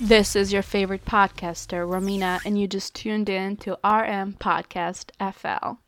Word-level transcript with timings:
This 0.00 0.36
is 0.36 0.52
your 0.52 0.62
favorite 0.62 1.04
podcaster, 1.04 1.84
Romina, 1.84 2.38
and 2.44 2.56
you 2.56 2.68
just 2.68 2.94
tuned 2.94 3.28
in 3.28 3.56
to 3.56 3.72
RM 3.82 4.34
Podcast 4.34 5.10
FL. 5.18 5.78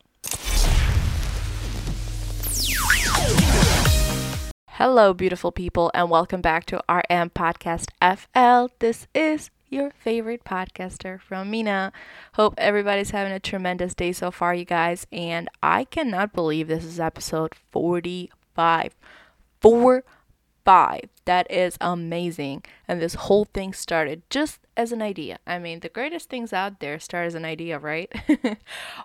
Hello, 4.67 5.13
beautiful 5.13 5.53
people, 5.53 5.91
and 5.93 6.09
welcome 6.09 6.41
back 6.41 6.65
to 6.65 6.83
RM 6.89 7.29
Podcast 7.29 7.87
FL. 8.01 8.73
This 8.79 9.07
is 9.15 9.49
your 9.69 9.91
favorite 9.91 10.43
podcaster 10.43 11.21
Romina. 11.31 11.93
Hope 12.33 12.53
everybody's 12.57 13.11
having 13.11 13.31
a 13.31 13.39
tremendous 13.39 13.93
day 13.93 14.11
so 14.11 14.29
far, 14.29 14.53
you 14.53 14.65
guys. 14.65 15.07
And 15.13 15.47
I 15.63 15.85
cannot 15.85 16.33
believe 16.33 16.67
this 16.67 16.83
is 16.83 16.99
episode 16.99 17.55
45. 17.71 18.93
45 19.61 20.03
five. 20.65 21.09
That 21.25 21.49
is 21.51 21.77
amazing. 21.79 22.63
And 22.87 23.01
this 23.01 23.13
whole 23.13 23.45
thing 23.45 23.73
started 23.73 24.23
just 24.29 24.59
as 24.75 24.91
an 24.91 25.01
idea. 25.01 25.37
I 25.45 25.59
mean, 25.59 25.81
the 25.81 25.89
greatest 25.89 26.29
things 26.29 26.51
out 26.53 26.79
there 26.79 26.99
start 26.99 27.27
as 27.27 27.35
an 27.35 27.45
idea, 27.45 27.77
right? 27.77 28.11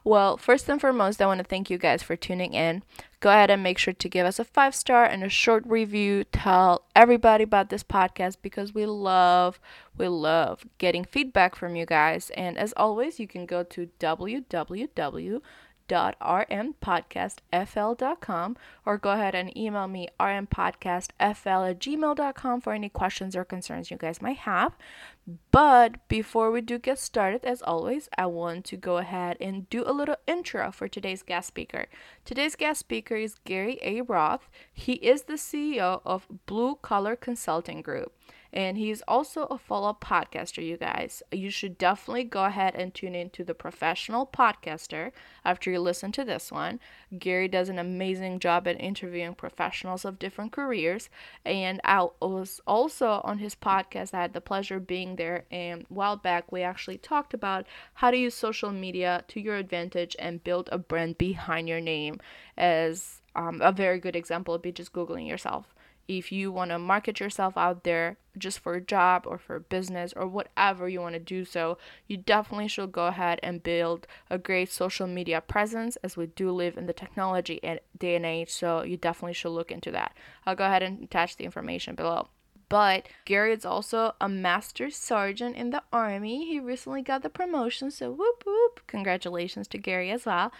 well, 0.04 0.36
first 0.36 0.68
and 0.68 0.80
foremost, 0.80 1.20
I 1.20 1.26
want 1.26 1.38
to 1.38 1.44
thank 1.44 1.68
you 1.68 1.76
guys 1.76 2.02
for 2.02 2.16
tuning 2.16 2.54
in. 2.54 2.82
Go 3.20 3.30
ahead 3.30 3.50
and 3.50 3.62
make 3.62 3.78
sure 3.78 3.94
to 3.94 4.08
give 4.08 4.26
us 4.26 4.38
a 4.38 4.44
five 4.44 4.74
star 4.74 5.04
and 5.04 5.22
a 5.22 5.28
short 5.28 5.64
review. 5.66 6.24
Tell 6.24 6.86
everybody 6.94 7.44
about 7.44 7.68
this 7.68 7.82
podcast 7.82 8.36
because 8.40 8.74
we 8.74 8.86
love, 8.86 9.60
we 9.96 10.08
love 10.08 10.64
getting 10.78 11.04
feedback 11.04 11.54
from 11.54 11.76
you 11.76 11.84
guys. 11.84 12.30
And 12.30 12.56
as 12.56 12.72
always, 12.76 13.20
you 13.20 13.26
can 13.26 13.44
go 13.44 13.62
to 13.64 13.90
www 14.00 15.40
rmpodcastfl.com 15.88 18.56
or 18.84 18.98
go 18.98 19.10
ahead 19.10 19.34
and 19.34 19.56
email 19.56 19.88
me 19.88 20.08
rmpodcastfl 20.18 21.70
at 21.70 21.78
gmail.com 21.78 22.60
for 22.60 22.72
any 22.72 22.88
questions 22.88 23.36
or 23.36 23.44
concerns 23.44 23.90
you 23.90 23.96
guys 23.96 24.22
might 24.22 24.38
have. 24.38 24.76
But 25.50 26.08
before 26.08 26.52
we 26.52 26.60
do 26.60 26.78
get 26.78 27.00
started, 27.00 27.44
as 27.44 27.60
always, 27.62 28.08
I 28.16 28.26
want 28.26 28.64
to 28.66 28.76
go 28.76 28.98
ahead 28.98 29.36
and 29.40 29.68
do 29.68 29.82
a 29.84 29.90
little 29.92 30.14
intro 30.26 30.70
for 30.70 30.86
today's 30.86 31.24
guest 31.24 31.48
speaker. 31.48 31.86
Today's 32.24 32.54
guest 32.54 32.78
speaker 32.78 33.16
is 33.16 33.34
Gary 33.44 33.80
A. 33.82 34.02
Roth. 34.02 34.48
He 34.72 34.92
is 34.94 35.22
the 35.22 35.34
CEO 35.34 36.00
of 36.04 36.28
Blue 36.46 36.76
Collar 36.76 37.16
Consulting 37.16 37.82
Group 37.82 38.12
and 38.56 38.78
he's 38.78 39.02
also 39.06 39.42
a 39.44 39.58
fellow 39.58 39.94
podcaster 40.00 40.64
you 40.64 40.78
guys. 40.78 41.22
You 41.30 41.50
should 41.50 41.76
definitely 41.76 42.24
go 42.24 42.46
ahead 42.46 42.74
and 42.74 42.94
tune 42.94 43.14
in 43.14 43.28
to 43.30 43.44
the 43.44 43.52
professional 43.52 44.26
podcaster 44.26 45.12
after 45.44 45.70
you 45.70 45.78
listen 45.78 46.10
to 46.12 46.24
this 46.24 46.50
one. 46.50 46.80
Gary 47.18 47.48
does 47.48 47.68
an 47.68 47.78
amazing 47.78 48.38
job 48.38 48.66
at 48.66 48.80
interviewing 48.80 49.34
professionals 49.34 50.06
of 50.06 50.18
different 50.18 50.52
careers. 50.52 51.10
And 51.44 51.82
i 51.84 52.08
was 52.22 52.62
also 52.66 53.20
on 53.24 53.40
his 53.40 53.54
podcast 53.54 54.14
i 54.14 54.22
had 54.22 54.32
the 54.32 54.40
pleasure 54.40 54.76
of 54.76 54.86
being 54.86 55.16
there. 55.16 55.44
And 55.50 55.84
while 55.90 56.16
back 56.16 56.50
we 56.50 56.62
actually 56.62 56.96
talked 56.96 57.34
about 57.34 57.66
how 57.92 58.10
to 58.10 58.16
use 58.16 58.34
social 58.34 58.72
media 58.72 59.22
to 59.28 59.38
your 59.38 59.56
advantage 59.56 60.16
and 60.18 60.42
build 60.42 60.70
a 60.72 60.78
brand 60.78 61.18
behind 61.18 61.68
your 61.68 61.82
name 61.82 62.20
as 62.56 63.20
um, 63.34 63.60
a 63.60 63.70
very 63.70 63.98
good 63.98 64.16
example 64.16 64.54
would 64.54 64.62
be 64.62 64.72
just 64.72 64.94
googling 64.94 65.28
yourself 65.28 65.74
if 66.08 66.30
you 66.30 66.52
want 66.52 66.70
to 66.70 66.78
market 66.78 67.20
yourself 67.20 67.56
out 67.56 67.84
there 67.84 68.16
just 68.38 68.58
for 68.58 68.74
a 68.74 68.80
job 68.80 69.24
or 69.26 69.38
for 69.38 69.58
business 69.58 70.12
or 70.14 70.26
whatever 70.26 70.88
you 70.88 71.00
want 71.00 71.14
to 71.14 71.20
do 71.20 71.44
so, 71.44 71.78
you 72.06 72.16
definitely 72.16 72.68
should 72.68 72.92
go 72.92 73.06
ahead 73.06 73.40
and 73.42 73.62
build 73.62 74.06
a 74.30 74.38
great 74.38 74.70
social 74.70 75.06
media 75.06 75.40
presence 75.40 75.96
as 75.96 76.16
we 76.16 76.26
do 76.26 76.50
live 76.50 76.76
in 76.76 76.86
the 76.86 76.92
technology 76.92 77.60
day 77.98 78.16
and 78.16 78.26
age. 78.26 78.50
So 78.50 78.82
you 78.82 78.96
definitely 78.96 79.34
should 79.34 79.50
look 79.50 79.72
into 79.72 79.90
that. 79.92 80.14
I'll 80.44 80.56
go 80.56 80.66
ahead 80.66 80.82
and 80.82 81.02
attach 81.02 81.36
the 81.36 81.44
information 81.44 81.94
below. 81.94 82.28
But 82.68 83.06
Gary 83.24 83.52
is 83.52 83.64
also 83.64 84.14
a 84.20 84.28
master 84.28 84.90
sergeant 84.90 85.56
in 85.56 85.70
the 85.70 85.84
army. 85.92 86.46
He 86.46 86.58
recently 86.58 87.00
got 87.00 87.22
the 87.22 87.28
promotion, 87.28 87.92
so 87.92 88.10
whoop 88.10 88.42
whoop! 88.44 88.80
Congratulations 88.88 89.68
to 89.68 89.78
Gary 89.78 90.10
as 90.10 90.26
well. 90.26 90.50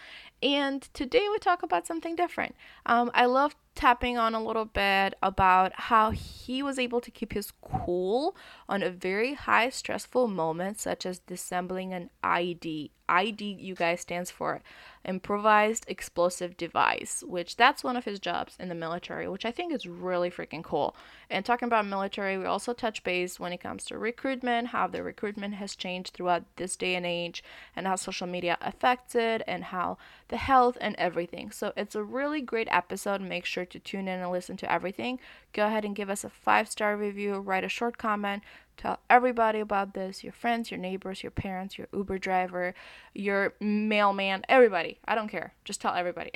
And 0.41 0.81
today 0.93 1.27
we 1.29 1.37
talk 1.39 1.63
about 1.63 1.85
something 1.85 2.15
different. 2.15 2.55
Um, 2.85 3.11
I 3.13 3.25
love 3.25 3.55
tapping 3.77 4.17
on 4.17 4.33
a 4.33 4.43
little 4.43 4.65
bit 4.65 5.13
about 5.21 5.71
how 5.73 6.09
he 6.09 6.63
was 6.63 6.79
able 6.79 6.99
to 6.99 7.11
keep 7.11 7.33
his 7.33 7.51
cool 7.61 8.35
on 8.67 8.81
a 8.81 8.89
very 8.89 9.35
high 9.35 9.69
stressful 9.69 10.27
moment, 10.27 10.79
such 10.79 11.05
as 11.05 11.19
dissembling 11.19 11.93
an 11.93 12.09
IED. 12.23 12.89
IED, 13.07 13.61
you 13.61 13.75
guys, 13.75 14.01
stands 14.01 14.31
for 14.31 14.61
improvised 15.07 15.85
explosive 15.87 16.57
device, 16.57 17.23
which 17.25 17.55
that's 17.55 17.83
one 17.83 17.95
of 17.95 18.05
his 18.05 18.19
jobs 18.19 18.55
in 18.59 18.69
the 18.69 18.75
military, 18.75 19.27
which 19.27 19.45
I 19.45 19.51
think 19.51 19.73
is 19.73 19.87
really 19.87 20.29
freaking 20.29 20.63
cool. 20.63 20.95
And 21.29 21.45
talking 21.45 21.67
about 21.67 21.85
military, 21.85 22.37
we 22.37 22.45
also 22.45 22.73
touch 22.73 23.03
base 23.03 23.39
when 23.39 23.53
it 23.53 23.61
comes 23.61 23.85
to 23.85 23.97
recruitment, 23.97 24.67
how 24.67 24.87
the 24.87 25.01
recruitment 25.01 25.55
has 25.55 25.75
changed 25.75 26.13
throughout 26.13 26.43
this 26.57 26.75
day 26.75 26.95
and 26.95 27.05
age, 27.05 27.43
and 27.75 27.87
how 27.87 27.95
social 27.95 28.27
media 28.27 28.57
affects 28.61 29.15
it, 29.15 29.41
and 29.47 29.65
how 29.65 29.97
the 30.27 30.37
health 30.37 30.77
and 30.81 30.95
everything. 30.97 31.51
So 31.51 31.73
it's 31.75 31.95
a 31.95 32.03
really 32.03 32.41
great 32.41 32.67
episode. 32.69 33.21
Make 33.21 33.45
sure 33.45 33.65
to 33.65 33.79
tune 33.79 34.07
in 34.07 34.19
and 34.19 34.31
listen 34.31 34.57
to 34.57 34.71
everything. 34.71 35.19
Go 35.53 35.67
ahead 35.67 35.85
and 35.85 35.95
give 35.95 36.09
us 36.09 36.23
a 36.23 36.29
five 36.29 36.69
star 36.69 36.97
review, 36.97 37.35
write 37.39 37.63
a 37.63 37.69
short 37.69 37.97
comment, 37.97 38.43
tell 38.77 38.99
everybody 39.09 39.59
about 39.59 39.93
this 39.93 40.23
your 40.23 40.33
friends, 40.33 40.71
your 40.71 40.79
neighbors, 40.79 41.23
your 41.23 41.31
parents, 41.31 41.77
your 41.77 41.87
Uber 41.93 42.17
driver, 42.17 42.73
your 43.13 43.53
mailman, 43.59 44.43
everybody. 44.47 44.99
I 45.05 45.15
don't 45.15 45.27
care. 45.27 45.53
Just 45.65 45.81
tell 45.81 45.93
everybody. 45.93 46.31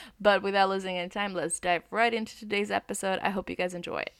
but 0.20 0.42
without 0.42 0.70
losing 0.70 0.98
any 0.98 1.10
time, 1.10 1.34
let's 1.34 1.60
dive 1.60 1.82
right 1.90 2.12
into 2.12 2.36
today's 2.38 2.70
episode. 2.70 3.20
I 3.22 3.30
hope 3.30 3.50
you 3.50 3.56
guys 3.56 3.74
enjoy 3.74 4.00
it. 4.00 4.14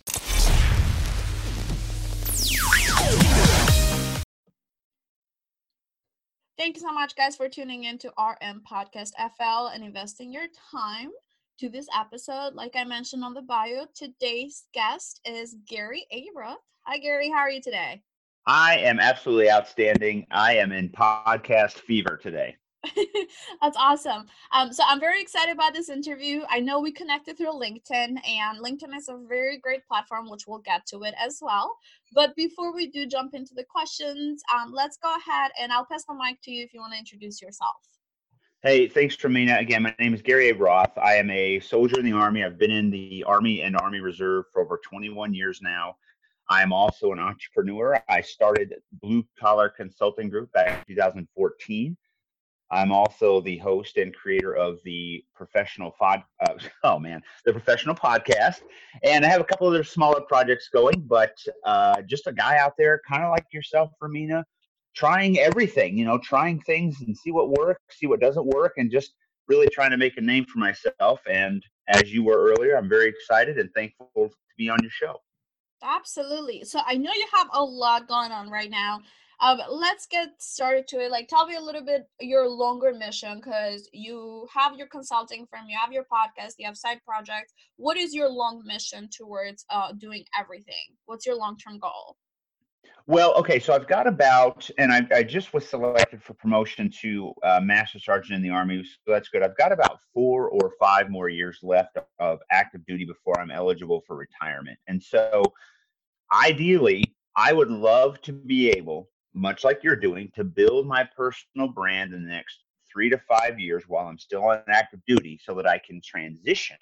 Thank 6.56 6.76
you 6.76 6.82
so 6.82 6.92
much, 6.92 7.16
guys, 7.16 7.36
for 7.36 7.48
tuning 7.48 7.84
in 7.84 7.98
to 7.98 8.08
RM 8.16 8.62
Podcast 8.70 9.10
FL 9.18 9.66
and 9.66 9.82
investing 9.82 10.32
your 10.32 10.46
time 10.70 11.10
to 11.58 11.68
this 11.68 11.86
episode. 11.96 12.54
Like 12.54 12.74
I 12.76 12.84
mentioned 12.84 13.24
on 13.24 13.34
the 13.34 13.42
bio, 13.42 13.86
today's 13.94 14.64
guest 14.72 15.20
is 15.24 15.56
Gary 15.68 16.06
A. 16.12 16.26
Roth. 16.34 16.58
Hi, 16.82 16.98
Gary. 16.98 17.30
How 17.30 17.38
are 17.38 17.50
you 17.50 17.60
today? 17.60 18.02
I 18.46 18.76
am 18.78 19.00
absolutely 19.00 19.50
outstanding. 19.50 20.26
I 20.30 20.56
am 20.56 20.72
in 20.72 20.90
podcast 20.90 21.74
fever 21.74 22.18
today. 22.20 22.56
That's 23.62 23.76
awesome. 23.78 24.26
Um, 24.52 24.72
so 24.72 24.82
I'm 24.86 25.00
very 25.00 25.22
excited 25.22 25.52
about 25.52 25.72
this 25.72 25.88
interview. 25.88 26.42
I 26.50 26.60
know 26.60 26.80
we 26.80 26.92
connected 26.92 27.38
through 27.38 27.52
LinkedIn, 27.52 28.18
and 28.28 28.58
LinkedIn 28.58 28.94
is 28.94 29.08
a 29.08 29.16
very 29.26 29.58
great 29.58 29.86
platform, 29.86 30.28
which 30.28 30.46
we'll 30.46 30.58
get 30.58 30.84
to 30.88 31.04
it 31.04 31.14
as 31.18 31.38
well. 31.40 31.74
But 32.12 32.36
before 32.36 32.74
we 32.74 32.88
do 32.88 33.06
jump 33.06 33.34
into 33.34 33.54
the 33.54 33.64
questions, 33.64 34.42
um, 34.54 34.72
let's 34.72 34.98
go 34.98 35.14
ahead 35.16 35.52
and 35.58 35.72
I'll 35.72 35.86
pass 35.86 36.04
the 36.04 36.14
mic 36.14 36.42
to 36.42 36.50
you 36.50 36.64
if 36.64 36.74
you 36.74 36.80
want 36.80 36.92
to 36.92 36.98
introduce 36.98 37.40
yourself. 37.40 37.76
Hey, 38.64 38.88
thanks, 38.88 39.14
Romina. 39.16 39.60
Again, 39.60 39.82
my 39.82 39.94
name 39.98 40.14
is 40.14 40.22
Gary 40.22 40.48
A. 40.48 40.54
Roth. 40.54 40.96
I 40.96 41.16
am 41.16 41.28
a 41.28 41.60
soldier 41.60 41.98
in 41.98 42.06
the 42.06 42.14
Army. 42.14 42.42
I've 42.42 42.56
been 42.56 42.70
in 42.70 42.90
the 42.90 43.22
Army 43.24 43.60
and 43.60 43.76
Army 43.76 44.00
Reserve 44.00 44.46
for 44.50 44.62
over 44.62 44.80
21 44.82 45.34
years 45.34 45.60
now. 45.60 45.96
I 46.48 46.62
am 46.62 46.72
also 46.72 47.12
an 47.12 47.18
entrepreneur. 47.18 48.02
I 48.08 48.22
started 48.22 48.76
Blue 49.02 49.22
Collar 49.38 49.68
Consulting 49.68 50.30
Group 50.30 50.50
back 50.52 50.82
in 50.88 50.94
2014. 50.94 51.94
I'm 52.70 52.90
also 52.90 53.42
the 53.42 53.58
host 53.58 53.98
and 53.98 54.14
creator 54.14 54.56
of 54.56 54.78
the 54.82 55.22
professional 55.34 55.90
pod. 55.90 56.22
Uh, 56.40 56.54
oh 56.84 56.98
man, 56.98 57.22
the 57.44 57.52
professional 57.52 57.94
podcast, 57.94 58.62
and 59.02 59.26
I 59.26 59.28
have 59.28 59.42
a 59.42 59.44
couple 59.44 59.68
other 59.68 59.84
smaller 59.84 60.22
projects 60.22 60.70
going. 60.72 61.04
But 61.06 61.36
uh, 61.66 62.00
just 62.00 62.28
a 62.28 62.32
guy 62.32 62.56
out 62.56 62.78
there, 62.78 63.02
kind 63.06 63.24
of 63.24 63.30
like 63.30 63.44
yourself, 63.52 63.90
Romina, 64.02 64.42
trying 64.94 65.38
everything. 65.38 65.98
You 65.98 66.04
know, 66.04 66.18
trying 66.18 66.60
things 66.60 67.00
and 67.00 67.16
see 67.16 67.32
what 67.32 67.50
works, 67.50 67.80
see 67.98 68.06
what 68.06 68.20
doesn't 68.20 68.46
work, 68.46 68.72
and 68.76 68.90
just 68.90 69.14
really 69.48 69.68
trying 69.72 69.90
to 69.90 69.96
make 69.96 70.16
a 70.16 70.20
name 70.20 70.44
for 70.46 70.58
myself. 70.58 71.20
And 71.30 71.62
as 71.88 72.12
you 72.12 72.24
were 72.24 72.52
earlier, 72.52 72.76
I'm 72.76 72.88
very 72.88 73.08
excited 73.08 73.58
and 73.58 73.70
thankful 73.74 74.08
to 74.14 74.30
be 74.56 74.68
on 74.68 74.78
your 74.82 74.90
show. 74.90 75.20
Absolutely. 75.82 76.64
So 76.64 76.80
I 76.86 76.94
know 76.96 77.10
you 77.14 77.26
have 77.34 77.48
a 77.52 77.62
lot 77.62 78.08
going 78.08 78.32
on 78.32 78.50
right 78.50 78.70
now. 78.70 79.00
Um, 79.40 79.60
let's 79.68 80.06
get 80.06 80.28
started 80.38 80.86
to 80.88 81.00
it. 81.00 81.10
Like, 81.10 81.28
tell 81.28 81.46
me 81.46 81.56
a 81.56 81.60
little 81.60 81.84
bit 81.84 82.04
your 82.20 82.48
longer 82.48 82.94
mission 82.94 83.36
because 83.36 83.88
you 83.92 84.46
have 84.54 84.76
your 84.76 84.86
consulting 84.86 85.46
firm, 85.50 85.68
you 85.68 85.76
have 85.76 85.92
your 85.92 86.04
podcast, 86.04 86.54
you 86.58 86.66
have 86.66 86.76
side 86.76 87.00
projects. 87.06 87.52
What 87.76 87.96
is 87.96 88.14
your 88.14 88.30
long 88.30 88.62
mission 88.64 89.08
towards 89.12 89.66
uh, 89.70 89.92
doing 89.92 90.24
everything? 90.38 90.96
What's 91.06 91.26
your 91.26 91.36
long 91.36 91.58
term 91.58 91.78
goal? 91.78 92.16
Well, 93.06 93.34
okay, 93.34 93.58
so 93.58 93.74
I've 93.74 93.86
got 93.86 94.06
about, 94.06 94.68
and 94.78 94.90
I, 94.90 95.06
I 95.14 95.22
just 95.22 95.52
was 95.52 95.68
selected 95.68 96.22
for 96.22 96.32
promotion 96.34 96.90
to 97.02 97.34
uh, 97.42 97.60
Master 97.62 97.98
Sergeant 97.98 98.34
in 98.34 98.42
the 98.42 98.48
Army, 98.48 98.82
so 98.82 99.12
that's 99.12 99.28
good. 99.28 99.42
I've 99.42 99.56
got 99.58 99.72
about 99.72 99.98
four 100.14 100.48
or 100.48 100.72
five 100.80 101.10
more 101.10 101.28
years 101.28 101.58
left 101.62 101.98
of 102.18 102.38
active 102.50 102.86
duty 102.86 103.04
before 103.04 103.38
I'm 103.38 103.50
eligible 103.50 104.02
for 104.06 104.16
retirement. 104.16 104.78
And 104.88 105.02
so, 105.02 105.42
ideally, 106.32 107.14
I 107.36 107.52
would 107.52 107.70
love 107.70 108.22
to 108.22 108.32
be 108.32 108.70
able 108.70 109.10
much 109.34 109.64
like 109.64 109.80
you're 109.82 109.96
doing, 109.96 110.30
to 110.34 110.44
build 110.44 110.86
my 110.86 111.06
personal 111.16 111.68
brand 111.68 112.14
in 112.14 112.22
the 112.22 112.28
next 112.28 112.60
three 112.90 113.10
to 113.10 113.20
five 113.28 113.58
years 113.58 113.84
while 113.88 114.06
I'm 114.06 114.18
still 114.18 114.44
on 114.44 114.62
active 114.68 115.00
duty 115.06 115.38
so 115.42 115.54
that 115.54 115.66
I 115.66 115.78
can 115.78 116.00
transition 116.00 116.76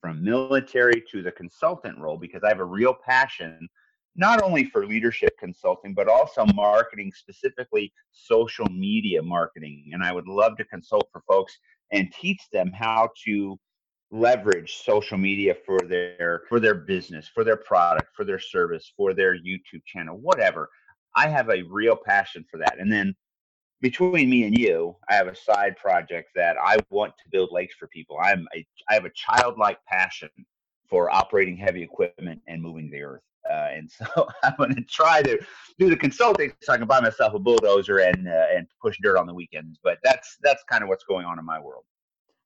from 0.00 0.22
military 0.22 1.02
to 1.10 1.22
the 1.22 1.32
consultant 1.32 1.98
role 1.98 2.18
because 2.18 2.42
I 2.44 2.48
have 2.48 2.60
a 2.60 2.64
real 2.64 2.94
passion 2.94 3.68
not 4.16 4.42
only 4.42 4.64
for 4.64 4.86
leadership 4.86 5.36
consulting, 5.38 5.94
but 5.94 6.08
also 6.08 6.44
marketing, 6.54 7.12
specifically 7.14 7.92
social 8.12 8.66
media 8.66 9.22
marketing. 9.22 9.90
And 9.92 10.02
I 10.02 10.12
would 10.12 10.28
love 10.28 10.56
to 10.58 10.64
consult 10.64 11.08
for 11.12 11.22
folks 11.26 11.56
and 11.92 12.12
teach 12.12 12.48
them 12.52 12.70
how 12.72 13.10
to 13.24 13.58
leverage 14.10 14.76
social 14.84 15.18
media 15.18 15.56
for 15.66 15.80
their 15.80 16.42
for 16.48 16.60
their 16.60 16.74
business, 16.74 17.28
for 17.28 17.42
their 17.42 17.56
product, 17.56 18.14
for 18.14 18.24
their 18.24 18.38
service, 18.38 18.92
for 18.96 19.12
their 19.12 19.34
YouTube 19.34 19.84
channel, 19.86 20.16
whatever. 20.18 20.68
I 21.16 21.28
have 21.28 21.48
a 21.50 21.62
real 21.62 21.96
passion 21.96 22.44
for 22.50 22.58
that. 22.58 22.78
And 22.78 22.92
then 22.92 23.14
between 23.80 24.30
me 24.30 24.44
and 24.44 24.56
you, 24.56 24.96
I 25.08 25.14
have 25.14 25.26
a 25.26 25.36
side 25.36 25.76
project 25.76 26.30
that 26.34 26.56
I 26.62 26.78
want 26.90 27.12
to 27.18 27.30
build 27.30 27.50
lakes 27.52 27.74
for 27.78 27.88
people. 27.88 28.16
I'm 28.22 28.46
a, 28.54 28.64
I 28.88 28.94
have 28.94 29.04
a 29.04 29.10
childlike 29.10 29.78
passion 29.86 30.30
for 30.88 31.10
operating 31.10 31.56
heavy 31.56 31.82
equipment 31.82 32.40
and 32.46 32.62
moving 32.62 32.90
the 32.90 33.02
earth. 33.02 33.22
Uh, 33.50 33.68
and 33.72 33.90
so 33.90 34.28
I'm 34.42 34.54
going 34.56 34.74
to 34.74 34.82
try 34.82 35.22
to 35.22 35.38
do 35.78 35.90
the 35.90 35.96
consulting 35.96 36.52
so 36.62 36.72
I 36.72 36.78
can 36.78 36.86
buy 36.86 37.00
myself 37.00 37.34
a 37.34 37.38
bulldozer 37.38 37.98
and 37.98 38.28
uh, 38.28 38.46
and 38.54 38.66
push 38.80 38.96
dirt 39.02 39.18
on 39.18 39.26
the 39.26 39.34
weekends. 39.34 39.78
But 39.82 39.98
that's 40.02 40.36
that's 40.42 40.62
kind 40.70 40.82
of 40.82 40.88
what's 40.88 41.04
going 41.04 41.26
on 41.26 41.38
in 41.38 41.44
my 41.44 41.60
world. 41.60 41.84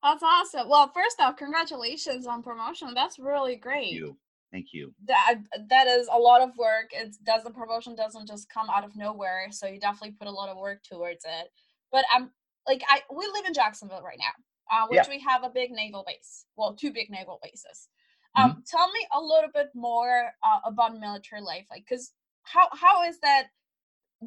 That's 0.02 0.22
awesome. 0.22 0.68
Well, 0.68 0.90
first 0.94 1.20
off, 1.20 1.36
congratulations 1.36 2.26
on 2.26 2.42
promotion. 2.42 2.94
That's 2.94 3.18
really 3.18 3.56
great. 3.56 3.86
Thank 3.86 3.94
you. 3.94 4.16
Thank 4.52 4.66
you. 4.72 4.94
That 5.06 5.40
that 5.68 5.86
is 5.88 6.08
a 6.10 6.18
lot 6.18 6.40
of 6.40 6.56
work. 6.56 6.90
It 6.92 7.16
does 7.24 7.44
the 7.44 7.50
promotion 7.50 7.94
doesn't 7.94 8.26
just 8.26 8.48
come 8.48 8.70
out 8.70 8.84
of 8.84 8.96
nowhere, 8.96 9.48
so 9.50 9.66
you 9.66 9.78
definitely 9.78 10.16
put 10.18 10.28
a 10.28 10.32
lot 10.32 10.48
of 10.48 10.56
work 10.56 10.82
towards 10.82 11.24
it. 11.24 11.48
But 11.92 12.04
I'm 12.14 12.30
like 12.66 12.82
I 12.88 13.02
we 13.14 13.26
live 13.26 13.44
in 13.46 13.52
Jacksonville 13.52 14.02
right 14.02 14.18
now, 14.18 14.76
uh, 14.84 14.86
which 14.88 15.00
yeah. 15.04 15.10
we 15.10 15.20
have 15.20 15.44
a 15.44 15.50
big 15.50 15.70
naval 15.70 16.04
base. 16.06 16.46
Well, 16.56 16.74
two 16.74 16.92
big 16.92 17.10
naval 17.10 17.38
bases. 17.42 17.88
Um, 18.36 18.50
mm-hmm. 18.50 18.60
Tell 18.66 18.90
me 18.92 19.06
a 19.14 19.20
little 19.20 19.50
bit 19.52 19.68
more 19.74 20.30
uh, 20.44 20.60
about 20.64 20.98
military 20.98 21.42
life, 21.42 21.66
like, 21.70 21.84
cause 21.88 22.12
how 22.42 22.68
how 22.72 23.04
is 23.04 23.18
that 23.20 23.48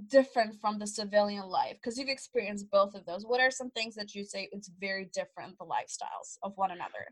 different 0.07 0.59
from 0.61 0.79
the 0.79 0.87
civilian 0.87 1.47
life? 1.47 1.75
Because 1.75 1.97
you've 1.97 2.09
experienced 2.09 2.69
both 2.71 2.93
of 2.93 3.05
those. 3.05 3.25
What 3.25 3.41
are 3.41 3.51
some 3.51 3.71
things 3.71 3.95
that 3.95 4.15
you 4.15 4.23
say 4.23 4.49
it's 4.51 4.69
very 4.79 5.09
different 5.13 5.57
the 5.57 5.65
lifestyles 5.65 6.37
of 6.43 6.53
one 6.55 6.71
another? 6.71 7.07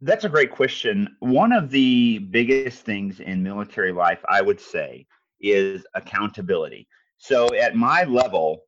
That's 0.00 0.24
a 0.24 0.28
great 0.28 0.50
question. 0.50 1.16
One 1.20 1.52
of 1.52 1.70
the 1.70 2.18
biggest 2.18 2.84
things 2.84 3.20
in 3.20 3.42
military 3.42 3.92
life, 3.92 4.18
I 4.28 4.42
would 4.42 4.60
say, 4.60 5.06
is 5.40 5.86
accountability. 5.94 6.88
So 7.18 7.54
at 7.54 7.76
my 7.76 8.02
level, 8.04 8.62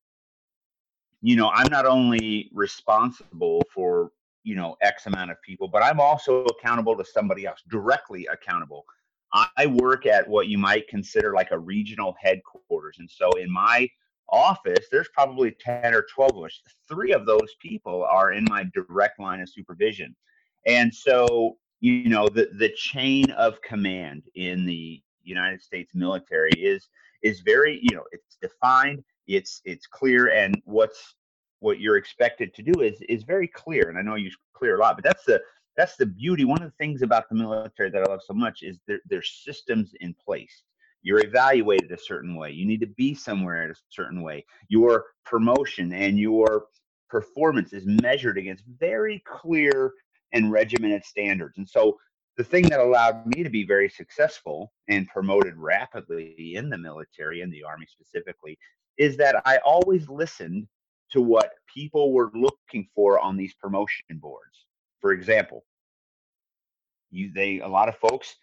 you 1.22 1.34
know, 1.34 1.50
I'm 1.52 1.70
not 1.70 1.86
only 1.86 2.50
responsible 2.52 3.62
for 3.74 4.12
you 4.44 4.54
know 4.54 4.76
x 4.80 5.06
amount 5.06 5.30
of 5.30 5.40
people 5.42 5.66
but 5.68 5.82
i'm 5.82 5.98
also 5.98 6.44
accountable 6.44 6.96
to 6.96 7.04
somebody 7.04 7.46
else 7.46 7.62
directly 7.68 8.26
accountable. 8.32 8.84
I 9.56 9.66
work 9.66 10.06
at 10.06 10.28
what 10.28 10.46
you 10.46 10.58
might 10.58 10.86
consider 10.86 11.34
like 11.34 11.50
a 11.50 11.58
regional 11.58 12.14
headquarters 12.20 12.98
and 13.00 13.10
so 13.10 13.32
in 13.32 13.50
my 13.50 13.88
office 14.28 14.86
there's 14.92 15.08
probably 15.12 15.56
10 15.58 15.92
or 15.92 16.06
12 16.14 16.36
of 16.36 16.44
us. 16.44 16.60
Three 16.88 17.12
of 17.12 17.26
those 17.26 17.56
people 17.60 18.04
are 18.04 18.30
in 18.32 18.44
my 18.44 18.64
direct 18.72 19.18
line 19.18 19.40
of 19.40 19.48
supervision. 19.48 20.14
And 20.66 20.94
so 20.94 21.56
you 21.80 22.08
know 22.08 22.28
the 22.28 22.48
the 22.58 22.70
chain 22.76 23.30
of 23.32 23.60
command 23.60 24.22
in 24.36 24.64
the 24.64 25.02
united 25.22 25.60
states 25.60 25.92
military 25.94 26.52
is 26.52 26.88
is 27.22 27.40
very 27.40 27.78
you 27.82 27.94
know 27.94 28.04
it's 28.12 28.38
defined 28.40 29.04
it's 29.26 29.60
it's 29.66 29.86
clear 29.86 30.28
and 30.28 30.60
what's 30.64 31.14
what 31.64 31.80
you're 31.80 31.96
expected 31.96 32.52
to 32.54 32.62
do 32.62 32.82
is 32.82 33.00
is 33.08 33.24
very 33.24 33.48
clear. 33.48 33.88
And 33.88 33.98
I 33.98 34.02
know 34.02 34.16
you 34.16 34.30
clear 34.52 34.76
a 34.76 34.80
lot, 34.80 34.96
but 34.96 35.04
that's 35.04 35.24
the 35.24 35.40
that's 35.76 35.96
the 35.96 36.06
beauty. 36.06 36.44
One 36.44 36.62
of 36.62 36.70
the 36.70 36.76
things 36.76 37.02
about 37.02 37.28
the 37.28 37.34
military 37.34 37.90
that 37.90 38.02
I 38.02 38.10
love 38.10 38.20
so 38.24 38.34
much 38.34 38.62
is 38.62 38.78
there, 38.86 39.00
there's 39.08 39.42
systems 39.44 39.92
in 40.00 40.14
place. 40.14 40.62
You're 41.02 41.24
evaluated 41.24 41.90
a 41.90 41.98
certain 41.98 42.36
way. 42.36 42.50
You 42.52 42.66
need 42.66 42.80
to 42.80 42.86
be 42.86 43.14
somewhere 43.14 43.70
a 43.70 43.74
certain 43.88 44.22
way. 44.22 44.44
Your 44.68 45.06
promotion 45.24 45.92
and 45.92 46.18
your 46.18 46.66
performance 47.08 47.72
is 47.72 47.84
measured 47.86 48.38
against 48.38 48.64
very 48.78 49.22
clear 49.26 49.92
and 50.32 50.52
regimented 50.52 51.04
standards. 51.04 51.56
And 51.56 51.68
so 51.68 51.98
the 52.36 52.44
thing 52.44 52.68
that 52.68 52.80
allowed 52.80 53.26
me 53.26 53.42
to 53.42 53.50
be 53.50 53.64
very 53.64 53.88
successful 53.88 54.72
and 54.88 55.08
promoted 55.08 55.56
rapidly 55.56 56.54
in 56.56 56.68
the 56.68 56.78
military, 56.78 57.40
in 57.40 57.50
the 57.50 57.64
Army 57.64 57.86
specifically, 57.88 58.58
is 58.98 59.16
that 59.16 59.42
I 59.44 59.58
always 59.58 60.08
listened 60.08 60.66
to 61.14 61.22
what 61.22 61.52
people 61.72 62.12
were 62.12 62.30
looking 62.34 62.88
for 62.94 63.18
on 63.20 63.36
these 63.36 63.54
promotion 63.54 64.04
boards. 64.12 64.66
For 65.00 65.12
example, 65.12 65.64
you 67.10 67.30
they 67.32 67.60
a 67.60 67.68
lot 67.68 67.88
of 67.88 67.96
folks 67.96 68.36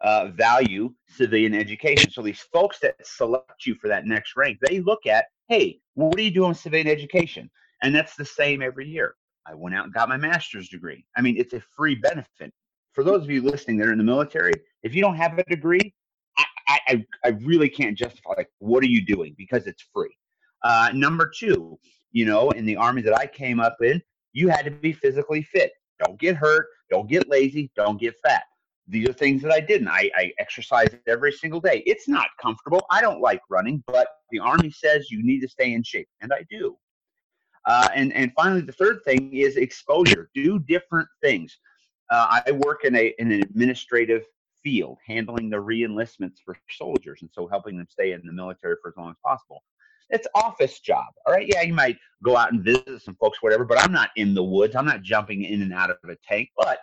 uh, 0.00 0.28
value 0.28 0.92
civilian 1.08 1.54
education. 1.54 2.10
So 2.10 2.22
these 2.22 2.40
folks 2.52 2.78
that 2.80 2.96
select 3.04 3.66
you 3.66 3.74
for 3.74 3.88
that 3.88 4.06
next 4.06 4.34
rank, 4.36 4.58
they 4.62 4.80
look 4.80 5.06
at, 5.06 5.26
hey, 5.48 5.78
what 5.94 6.18
are 6.18 6.22
you 6.22 6.30
doing 6.30 6.50
with 6.50 6.58
civilian 6.58 6.88
education? 6.88 7.50
And 7.82 7.94
that's 7.94 8.16
the 8.16 8.24
same 8.24 8.62
every 8.62 8.88
year. 8.88 9.14
I 9.46 9.54
went 9.54 9.76
out 9.76 9.84
and 9.84 9.94
got 9.94 10.08
my 10.08 10.16
master's 10.16 10.68
degree. 10.68 11.04
I 11.16 11.22
mean, 11.22 11.36
it's 11.36 11.54
a 11.54 11.62
free 11.76 11.94
benefit. 11.94 12.52
For 12.92 13.04
those 13.04 13.22
of 13.22 13.30
you 13.30 13.42
listening 13.42 13.76
that 13.78 13.88
are 13.88 13.92
in 13.92 13.98
the 13.98 14.04
military, 14.04 14.52
if 14.82 14.94
you 14.94 15.02
don't 15.02 15.16
have 15.16 15.38
a 15.38 15.44
degree, 15.44 15.94
I, 16.68 16.80
I, 16.88 17.06
I 17.24 17.28
really 17.42 17.68
can't 17.68 17.96
justify 17.96 18.30
like 18.36 18.50
what 18.58 18.82
are 18.82 18.88
you 18.88 19.04
doing 19.04 19.34
because 19.36 19.66
it's 19.66 19.84
free. 19.94 20.16
Uh, 20.62 20.90
number 20.94 21.30
two, 21.38 21.78
you 22.12 22.24
know, 22.24 22.50
in 22.50 22.64
the 22.64 22.76
army 22.76 23.02
that 23.02 23.16
I 23.16 23.26
came 23.26 23.60
up 23.60 23.76
in, 23.82 24.02
you 24.32 24.48
had 24.48 24.64
to 24.64 24.70
be 24.70 24.92
physically 24.92 25.42
fit. 25.42 25.72
Don't 26.04 26.18
get 26.18 26.36
hurt. 26.36 26.66
Don't 26.90 27.08
get 27.08 27.28
lazy. 27.28 27.70
Don't 27.76 28.00
get 28.00 28.14
fat. 28.24 28.44
These 28.88 29.08
are 29.08 29.12
things 29.12 29.42
that 29.42 29.50
I 29.50 29.60
didn't. 29.60 29.88
I, 29.88 30.10
I 30.14 30.32
exercise 30.38 30.94
every 31.08 31.32
single 31.32 31.60
day. 31.60 31.82
It's 31.86 32.06
not 32.06 32.28
comfortable. 32.40 32.86
I 32.90 33.00
don't 33.00 33.20
like 33.20 33.40
running, 33.50 33.82
but 33.86 34.08
the 34.30 34.38
army 34.38 34.70
says 34.70 35.10
you 35.10 35.24
need 35.24 35.40
to 35.40 35.48
stay 35.48 35.72
in 35.72 35.82
shape, 35.82 36.08
and 36.20 36.32
I 36.32 36.44
do. 36.48 36.76
Uh, 37.66 37.88
and 37.94 38.12
and 38.12 38.30
finally, 38.36 38.60
the 38.60 38.72
third 38.72 39.00
thing 39.04 39.34
is 39.34 39.56
exposure. 39.56 40.30
Do 40.34 40.60
different 40.60 41.08
things. 41.20 41.58
Uh, 42.10 42.40
I 42.46 42.52
work 42.52 42.84
in 42.84 42.94
a 42.94 43.12
in 43.18 43.32
an 43.32 43.42
administrative 43.42 44.24
field, 44.62 44.98
handling 45.04 45.50
the 45.50 45.56
reenlistments 45.56 46.36
for 46.44 46.56
soldiers, 46.70 47.22
and 47.22 47.30
so 47.32 47.48
helping 47.48 47.76
them 47.76 47.88
stay 47.90 48.12
in 48.12 48.22
the 48.24 48.32
military 48.32 48.76
for 48.80 48.90
as 48.90 48.96
long 48.96 49.10
as 49.10 49.16
possible 49.24 49.64
it's 50.10 50.26
office 50.34 50.80
job. 50.80 51.06
All 51.26 51.32
right. 51.32 51.46
Yeah, 51.48 51.62
you 51.62 51.74
might 51.74 51.96
go 52.24 52.36
out 52.36 52.52
and 52.52 52.64
visit 52.64 53.02
some 53.02 53.16
folks, 53.16 53.42
whatever, 53.42 53.64
but 53.64 53.78
I'm 53.80 53.92
not 53.92 54.10
in 54.16 54.34
the 54.34 54.42
woods. 54.42 54.76
I'm 54.76 54.86
not 54.86 55.02
jumping 55.02 55.42
in 55.42 55.62
and 55.62 55.72
out 55.72 55.90
of 55.90 55.96
a 56.08 56.16
tank. 56.26 56.50
But 56.56 56.78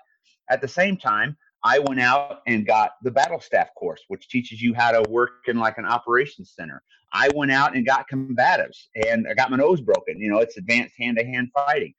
at 0.50 0.62
the 0.62 0.68
same 0.68 0.98
time, 0.98 1.38
I 1.64 1.80
went 1.80 2.02
out 2.02 2.42
and 2.46 2.68
got 2.68 2.92
the 3.04 3.12
battle 3.12 3.40
staff 3.40 3.70
course, 3.76 4.02
which 4.10 4.28
teaches 4.28 4.62
you 4.62 4.74
how 4.74 4.92
to 4.92 5.10
work 5.10 5.48
in 5.48 5.58
like 5.58 5.78
an 5.78 5.86
operations 5.86 6.54
center. 6.56 6.84
I 7.14 7.30
went 7.36 7.52
out 7.52 7.76
and 7.76 7.86
got 7.86 8.10
combatives 8.12 8.88
and 9.08 9.28
I 9.30 9.34
got 9.34 9.50
my 9.50 9.58
nose 9.58 9.80
broken. 9.80 10.20
You 10.20 10.30
know, 10.30 10.40
it's 10.40 10.58
advanced 10.58 10.96
hand 10.98 11.18
to 11.18 11.26
hand 11.26 11.50
fighting. 11.54 11.94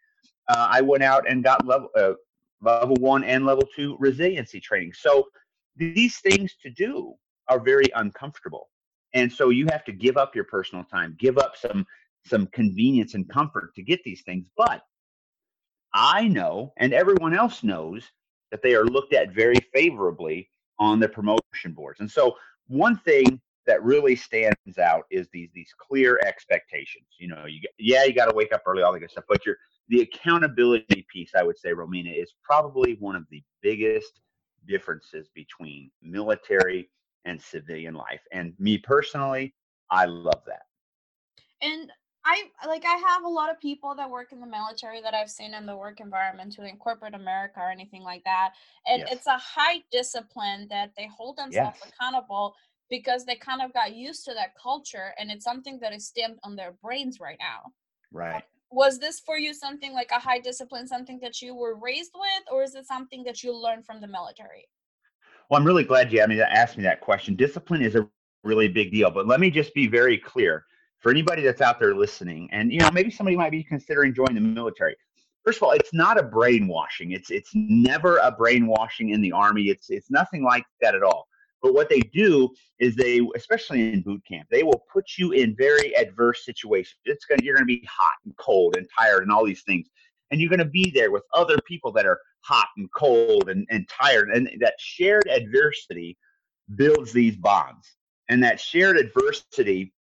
Uh, 0.49 0.69
I 0.71 0.83
went 0.83 1.02
out 1.02 1.25
and 1.28 1.43
got 1.43 1.66
level 1.66 1.88
uh, 1.97 2.12
level 2.61 2.97
one 2.97 3.25
and 3.25 3.47
level 3.47 3.66
two 3.75 3.97
resiliency 3.99 4.61
training. 4.61 4.93
So 4.93 5.25
these 5.76 6.19
things 6.19 6.57
to 6.62 6.71
do 6.71 7.14
are 7.49 7.61
very 7.61 7.87
uncomfortable 7.95 8.69
and 9.14 9.33
so 9.33 9.49
you 9.49 9.66
have 9.71 9.85
to 9.85 9.92
give 9.92 10.16
up 10.16 10.35
your 10.35 10.44
personal 10.44 10.85
time 10.85 11.16
give 11.18 11.38
up 11.38 11.56
some 11.56 11.87
some 12.26 12.47
convenience 12.49 13.14
and 13.14 13.28
comfort 13.28 13.75
to 13.75 13.83
get 13.83 14.02
these 14.04 14.23
things. 14.23 14.49
But 14.56 14.83
i 15.92 16.26
know 16.26 16.73
and 16.78 16.92
everyone 16.92 17.35
else 17.35 17.62
knows 17.62 18.04
that 18.50 18.62
they 18.62 18.75
are 18.75 18.85
looked 18.85 19.14
at 19.14 19.33
very 19.33 19.61
favorably 19.73 20.49
on 20.78 20.99
the 20.99 21.09
promotion 21.09 21.73
boards. 21.73 22.00
And 22.00 22.11
so 22.11 22.37
one 22.66 22.97
thing 22.99 23.40
that 23.66 23.83
really 23.83 24.16
stands 24.16 24.78
out 24.78 25.04
is 25.11 25.28
these 25.33 25.50
these 25.54 25.73
clear 25.78 26.21
expectations. 26.25 27.06
You 27.18 27.28
know 27.28 27.47
you 27.47 27.61
yeah 27.78 28.04
you 28.04 28.12
got 28.12 28.26
to 28.26 28.35
wake 28.35 28.52
up 28.52 28.62
early 28.66 28.83
all 28.83 28.92
that 28.92 29.00
good 29.00 29.11
stuff 29.11 29.25
but 29.28 29.44
you're 29.47 29.56
the 29.88 30.00
accountability 30.00 31.06
piece 31.12 31.33
i 31.37 31.42
would 31.42 31.59
say 31.59 31.71
romina 31.71 32.14
is 32.14 32.35
probably 32.42 32.97
one 33.00 33.16
of 33.16 33.25
the 33.30 33.42
biggest 33.62 34.21
differences 34.66 35.28
between 35.35 35.90
military 36.02 36.90
and 37.25 37.40
civilian 37.40 37.95
life. 37.95 38.21
And 38.33 38.54
me 38.59 38.78
personally, 38.78 39.54
I 39.90 40.07
love 40.07 40.43
that. 40.47 40.62
And 41.62 41.90
I 42.26 42.45
like 42.66 42.85
I 42.87 42.97
have 42.97 43.25
a 43.25 43.28
lot 43.28 43.50
of 43.50 43.61
people 43.61 43.95
that 43.97 44.09
work 44.11 44.33
in 44.33 44.40
the 44.40 44.47
military 44.47 45.02
that 45.02 45.12
I've 45.12 45.31
seen 45.31 45.52
in 45.52 45.66
the 45.66 45.76
work 45.76 46.00
environment, 46.00 46.52
to 46.54 46.64
in 46.64 46.76
corporate 46.78 47.14
America 47.14 47.61
or 47.61 47.71
anything 47.71 48.02
like 48.02 48.25
that. 48.25 48.52
And 48.87 49.00
yes. 49.00 49.12
it's 49.12 49.26
a 49.26 49.37
high 49.37 49.83
discipline 49.93 50.66
that 50.71 50.93
they 50.97 51.09
hold 51.14 51.37
themselves 51.37 51.78
yes. 51.83 51.93
accountable 51.93 52.54
because 52.88 53.25
they 53.25 53.37
kind 53.37 53.61
of 53.61 53.73
got 53.75 53.95
used 53.95 54.25
to 54.25 54.35
that 54.35 54.54
culture 54.61 55.14
and 55.19 55.31
it's 55.31 55.45
something 55.45 55.78
that 55.81 55.93
is 55.93 56.07
stamped 56.07 56.40
on 56.45 56.57
their 56.57 56.73
brains 56.73 57.21
right 57.21 57.38
now. 57.38 57.73
Right. 58.12 58.43
Was 58.71 58.99
this 58.99 59.21
for 59.21 59.38
you 59.38 59.54
something 59.54 59.93
like 59.93 60.11
a 60.11 60.19
high 60.19 60.40
discipline, 60.40 60.87
something 60.87 61.19
that 61.21 61.40
you 61.40 61.54
were 61.54 61.76
raised 61.76 62.12
with, 62.14 62.45
or 62.50 62.62
is 62.62 62.75
it 62.75 62.87
something 62.87 63.23
that 63.25 63.43
you 63.43 63.54
learned 63.54 63.85
from 63.85 64.00
the 64.00 64.07
military? 64.07 64.66
Well, 65.51 65.61
I'm 65.61 65.67
really 65.67 65.85
glad 65.85 66.13
you 66.13 66.21
asked 66.21 66.77
me 66.77 66.85
that 66.85 67.01
question. 67.01 67.37
Discipline 67.37 67.83
is 67.83 67.95
a 67.95 68.09
really 68.45 68.69
big 68.69 68.91
deal, 68.91 69.11
but 69.11 69.27
let 69.27 69.41
me 69.41 69.51
just 69.51 69.75
be 69.75 69.87
very 69.87 70.17
clear 70.17 70.65
for 71.01 71.11
anybody 71.11 71.43
that's 71.43 71.61
out 71.61 71.79
there 71.79 71.95
listening, 71.95 72.49
and 72.51 72.73
you 72.73 72.81
know 72.81 72.91
maybe 72.91 73.11
somebody 73.11 73.37
might 73.37 73.51
be 73.51 73.63
considering 73.63 74.15
joining 74.15 74.35
the 74.35 74.41
military. 74.41 74.97
First 75.45 75.59
of 75.59 75.65
all, 75.65 75.73
it's 75.73 75.93
not 75.93 76.19
a 76.19 76.23
brainwashing. 76.23 77.13
It's 77.13 77.31
it's 77.31 77.51
never 77.55 78.17
a 78.19 78.31
brainwashing 78.31 79.11
in 79.11 79.21
the 79.21 79.33
army. 79.33 79.65
It's 79.65 79.91
it's 79.91 80.11
nothing 80.11 80.43
like 80.43 80.65
that 80.81 80.95
at 80.95 81.03
all. 81.03 81.29
But 81.63 81.75
what 81.75 81.89
they 81.89 82.01
do 82.01 82.51
is 82.79 82.95
they, 82.95 83.21
especially 83.37 83.93
in 83.93 84.03
boot 84.03 84.23
camp, 84.27 84.49
they 84.51 84.63
will 84.63 84.85
put 84.93 85.19
you 85.19 85.33
in 85.33 85.55
very 85.57 85.95
adverse 85.97 86.45
situations. 86.45 87.01
It's 87.05 87.27
gonna 87.27 87.43
you're 87.43 87.55
gonna 87.55 87.67
be 87.67 87.87
hot 87.89 88.17
and 88.25 88.35
cold 88.39 88.77
and 88.77 88.87
tired 88.99 89.23
and 89.23 89.33
all 89.33 89.45
these 89.45 89.63
things, 89.63 89.89
and 90.31 90.40
you're 90.40 90.50
gonna 90.50 90.64
be 90.64 90.90
there 90.90 91.11
with 91.11 91.23
other 91.33 91.59
people 91.66 91.93
that 91.93 92.07
are 92.07 92.21
hot 92.40 92.69
and 92.76 92.88
cold 92.93 93.49
and, 93.49 93.66
and 93.71 93.88
tired, 93.88 94.31
and 94.31 94.49
that 94.61 94.75
shared 94.78 95.26
adversity 95.28 96.16
builds 96.76 97.12
these 97.12 97.37
bonds, 97.37 97.97
and 98.28 98.43
that 98.43 98.61
shared 98.61 98.97
adversity 98.97 99.93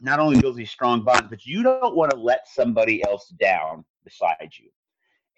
not 0.00 0.18
only 0.18 0.40
builds 0.40 0.56
these 0.56 0.70
strong 0.70 1.04
bonds, 1.04 1.28
but 1.28 1.44
you 1.44 1.62
don't 1.62 1.94
want 1.94 2.10
to 2.10 2.16
let 2.16 2.48
somebody 2.48 3.04
else 3.04 3.28
down 3.38 3.84
beside 4.04 4.50
you. 4.58 4.70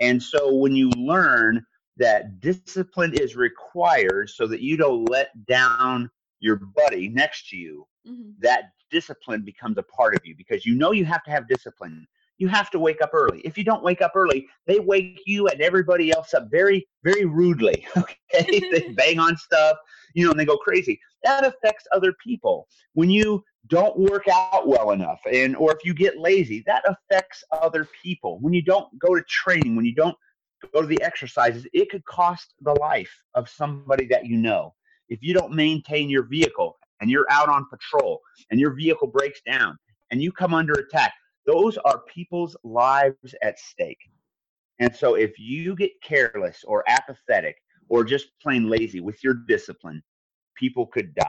And 0.01 0.23
so 0.23 0.55
when 0.55 0.75
you 0.75 0.89
learn 0.91 1.65
that 1.97 2.41
discipline 2.41 3.13
is 3.15 3.37
required 3.37 4.31
so 4.31 4.47
that 4.47 4.61
you 4.61 4.77
don't 4.77 5.05
let 5.11 5.29
down 5.47 6.11
your 6.41 6.57
buddy 6.57 7.09
next 7.09 7.49
to 7.51 7.57
you, 7.57 7.87
mm-hmm. 8.07 8.31
that 8.41 8.73
discipline 8.91 9.43
becomes 9.45 9.79
a 9.79 9.83
part 9.83 10.15
of 10.15 10.25
you 10.25 10.35
because 10.37 10.65
you 10.65 10.75
know 10.75 10.93
you 10.93 11.05
have 11.05 11.25
to 11.25 11.31
have 11.31 11.49
discipline. 11.49 12.07
You 12.43 12.49
have 12.49 12.71
to 12.71 12.81
wake 12.81 13.01
up 13.01 13.11
early. 13.15 13.41
If 13.45 13.57
you 13.57 13.63
don't 13.63 13.85
wake 13.85 14.03
up 14.03 14.17
early, 14.17 14.49
they 14.67 14.81
wake 14.81 15.21
you 15.27 15.47
and 15.47 15.61
everybody 15.61 16.11
else 16.11 16.35
up 16.35 16.49
very, 16.51 16.89
very 17.05 17.25
rudely. 17.25 17.87
Okay. 17.97 18.61
they 18.73 18.89
bang 18.97 19.21
on 19.21 19.37
stuff, 19.37 19.77
you 20.15 20.25
know, 20.25 20.33
and 20.33 20.41
they 20.41 20.45
go 20.45 20.57
crazy. 20.57 20.99
That 21.23 21.47
affects 21.47 21.85
other 21.93 22.13
people. 22.15 22.67
When 22.95 23.11
you 23.11 23.45
don't 23.69 23.97
work 23.97 24.27
out 24.27 24.67
well 24.67 24.91
enough 24.91 25.21
and 25.33 25.55
or 25.55 25.71
if 25.71 25.85
you 25.85 25.95
get 25.95 26.19
lazy 26.19 26.65
that 26.67 26.83
affects 26.85 27.45
other 27.53 27.87
people 28.03 28.41
when 28.41 28.53
you 28.53 28.61
don't 28.61 28.89
go 28.99 29.15
to 29.15 29.23
training 29.29 29.77
when 29.77 29.85
you 29.85 29.95
don't 29.95 30.17
go 30.75 30.81
to 30.83 30.89
the 30.89 31.01
exercises 31.01 31.65
it 31.73 31.89
could 31.89 32.05
cost 32.07 32.55
the 32.63 32.75
life 32.81 33.23
of 33.35 33.49
somebody 33.49 34.05
that 34.05 34.27
you 34.27 34.37
know 34.37 34.75
if 35.11 35.21
you 35.23 35.33
don't 35.33 35.53
maintain 35.53 36.11
your 36.11 36.25
vehicle 36.25 36.77
and 37.01 37.09
you're 37.09 37.31
out 37.31 37.49
on 37.49 37.65
patrol 37.71 38.21
and 38.51 38.59
your 38.59 38.75
vehicle 38.75 39.07
breaks 39.07 39.41
down 39.47 39.79
and 40.11 40.21
you 40.21 40.33
come 40.33 40.55
under 40.55 40.73
attack 40.73 41.13
those 41.47 41.77
are 41.79 42.03
people's 42.13 42.57
lives 42.65 43.35
at 43.43 43.59
stake 43.59 44.11
and 44.79 44.95
so 44.95 45.15
if 45.15 45.39
you 45.39 45.75
get 45.77 45.91
careless 46.03 46.65
or 46.67 46.85
apathetic 46.89 47.57
or 47.89 48.05
just 48.05 48.29
plain 48.41 48.69
lazy 48.69 49.01
with 49.01 49.23
your 49.23 49.35
discipline 49.35 50.03
people 50.57 50.87
could 50.87 51.15
die 51.15 51.29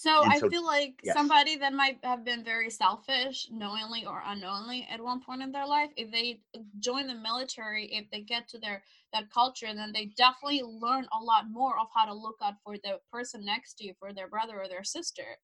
so 0.00 0.22
and 0.22 0.32
I 0.32 0.48
feel 0.48 0.64
like 0.64 0.94
yes. 1.02 1.14
somebody 1.14 1.56
that 1.56 1.74
might 1.74 1.98
have 2.04 2.24
been 2.24 2.42
very 2.42 2.70
selfish, 2.70 3.48
knowingly 3.50 4.06
or 4.06 4.22
unknowingly, 4.24 4.88
at 4.90 4.98
one 4.98 5.20
point 5.20 5.42
in 5.42 5.52
their 5.52 5.66
life, 5.66 5.90
if 5.94 6.10
they 6.10 6.40
join 6.78 7.06
the 7.06 7.14
military, 7.14 7.84
if 7.92 8.10
they 8.10 8.22
get 8.22 8.48
to 8.48 8.58
their 8.58 8.82
that 9.12 9.30
culture, 9.30 9.74
then 9.74 9.92
they 9.92 10.06
definitely 10.16 10.62
learn 10.62 11.06
a 11.12 11.22
lot 11.22 11.50
more 11.50 11.78
of 11.78 11.88
how 11.94 12.06
to 12.06 12.14
look 12.14 12.38
out 12.42 12.54
for 12.64 12.76
the 12.78 12.98
person 13.12 13.44
next 13.44 13.74
to 13.74 13.84
you, 13.84 13.92
for 13.98 14.14
their 14.14 14.26
brother 14.26 14.62
or 14.62 14.68
their 14.68 14.84
sister. 14.84 15.36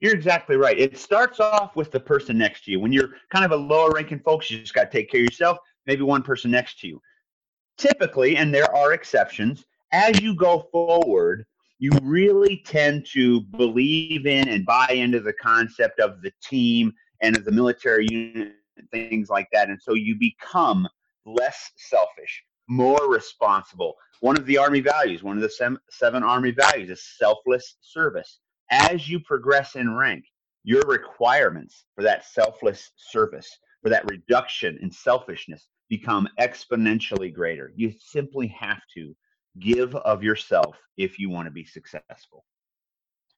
You're 0.00 0.14
exactly 0.14 0.56
right. 0.56 0.78
It 0.78 0.98
starts 0.98 1.40
off 1.40 1.76
with 1.76 1.90
the 1.90 2.00
person 2.00 2.36
next 2.36 2.64
to 2.64 2.70
you. 2.70 2.80
When 2.80 2.92
you're 2.92 3.10
kind 3.30 3.44
of 3.44 3.52
a 3.52 3.56
lower 3.56 3.90
ranking 3.90 4.20
folks, 4.20 4.50
you 4.50 4.58
just 4.58 4.74
got 4.74 4.90
to 4.90 4.98
take 4.98 5.10
care 5.10 5.20
of 5.20 5.24
yourself. 5.24 5.58
Maybe 5.86 6.02
one 6.02 6.22
person 6.22 6.50
next 6.50 6.80
to 6.80 6.88
you. 6.88 7.00
Typically, 7.76 8.36
and 8.36 8.54
there 8.54 8.74
are 8.74 8.92
exceptions, 8.92 9.64
as 9.92 10.20
you 10.20 10.34
go 10.34 10.68
forward, 10.72 11.44
you 11.78 11.90
really 12.02 12.62
tend 12.64 13.06
to 13.12 13.40
believe 13.40 14.26
in 14.26 14.48
and 14.48 14.64
buy 14.64 14.88
into 14.90 15.20
the 15.20 15.32
concept 15.34 16.00
of 16.00 16.22
the 16.22 16.32
team 16.42 16.92
and 17.20 17.36
of 17.36 17.44
the 17.44 17.52
military 17.52 18.06
unit 18.10 18.54
and 18.76 18.90
things 18.90 19.28
like 19.28 19.48
that. 19.52 19.68
And 19.68 19.80
so 19.80 19.94
you 19.94 20.16
become 20.18 20.88
less 21.26 21.70
selfish, 21.76 22.44
more 22.68 23.10
responsible. 23.10 23.94
One 24.20 24.36
of 24.36 24.46
the 24.46 24.56
Army 24.56 24.80
values, 24.80 25.22
one 25.22 25.36
of 25.36 25.42
the 25.42 25.78
seven 25.90 26.22
Army 26.22 26.52
values 26.52 26.90
is 26.90 27.16
selfless 27.18 27.76
service. 27.80 28.40
As 28.70 29.08
you 29.08 29.20
progress 29.20 29.76
in 29.76 29.94
rank, 29.94 30.24
your 30.64 30.82
requirements 30.86 31.84
for 31.94 32.02
that 32.02 32.24
selfless 32.24 32.90
service, 32.96 33.48
for 33.82 33.90
that 33.90 34.10
reduction 34.10 34.78
in 34.80 34.90
selfishness, 34.90 35.68
become 35.88 36.28
exponentially 36.40 37.32
greater. 37.32 37.72
You 37.76 37.92
simply 38.00 38.48
have 38.48 38.80
to 38.96 39.14
give 39.60 39.94
of 39.94 40.22
yourself 40.22 40.76
if 40.96 41.18
you 41.18 41.30
want 41.30 41.46
to 41.46 41.52
be 41.52 41.64
successful. 41.64 42.44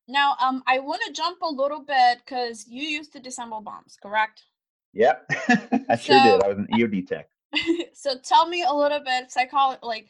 Now, 0.09 0.37
um, 0.41 0.63
I 0.67 0.79
want 0.79 1.03
to 1.07 1.13
jump 1.13 1.43
a 1.43 1.51
little 1.51 1.81
bit 1.81 2.19
because 2.25 2.67
you 2.69 2.85
used 2.85 3.13
to 3.15 3.21
disassemble 3.21 3.65
bombs, 3.65 3.97
correct? 4.01 4.45
Yep, 4.93 5.27
I 5.31 5.97
so, 5.97 5.97
sure 5.97 6.23
did. 6.23 6.45
I 6.45 6.49
was 6.49 6.59
an 6.59 6.69
EOD 6.73 7.09
tech. 7.09 7.29
so 7.93 8.17
tell 8.23 8.49
me 8.49 8.63
a 8.63 8.73
little 8.73 9.01
bit, 9.01 9.33
psychology, 9.33 9.81
like, 9.83 10.07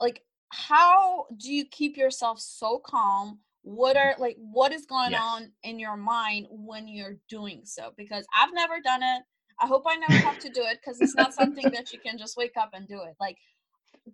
like 0.00 0.22
how 0.48 1.26
do 1.36 1.52
you 1.52 1.64
keep 1.64 1.96
yourself 1.96 2.40
so 2.40 2.78
calm? 2.78 3.38
What 3.66 3.96
are 3.96 4.14
like 4.20 4.36
what 4.38 4.72
is 4.72 4.86
going 4.86 5.10
yes. 5.10 5.20
on 5.24 5.50
in 5.64 5.80
your 5.80 5.96
mind 5.96 6.46
when 6.50 6.86
you're 6.86 7.16
doing 7.28 7.62
so? 7.64 7.92
Because 7.96 8.24
I've 8.40 8.54
never 8.54 8.80
done 8.80 9.02
it. 9.02 9.22
I 9.60 9.66
hope 9.66 9.82
I 9.88 9.96
never 9.96 10.24
have 10.24 10.38
to 10.38 10.48
do 10.48 10.62
it 10.62 10.78
because 10.80 11.00
it's 11.00 11.16
not 11.16 11.34
something 11.34 11.68
that 11.72 11.92
you 11.92 11.98
can 11.98 12.16
just 12.16 12.36
wake 12.36 12.56
up 12.56 12.70
and 12.74 12.86
do 12.86 13.02
it. 13.02 13.16
Like 13.18 13.36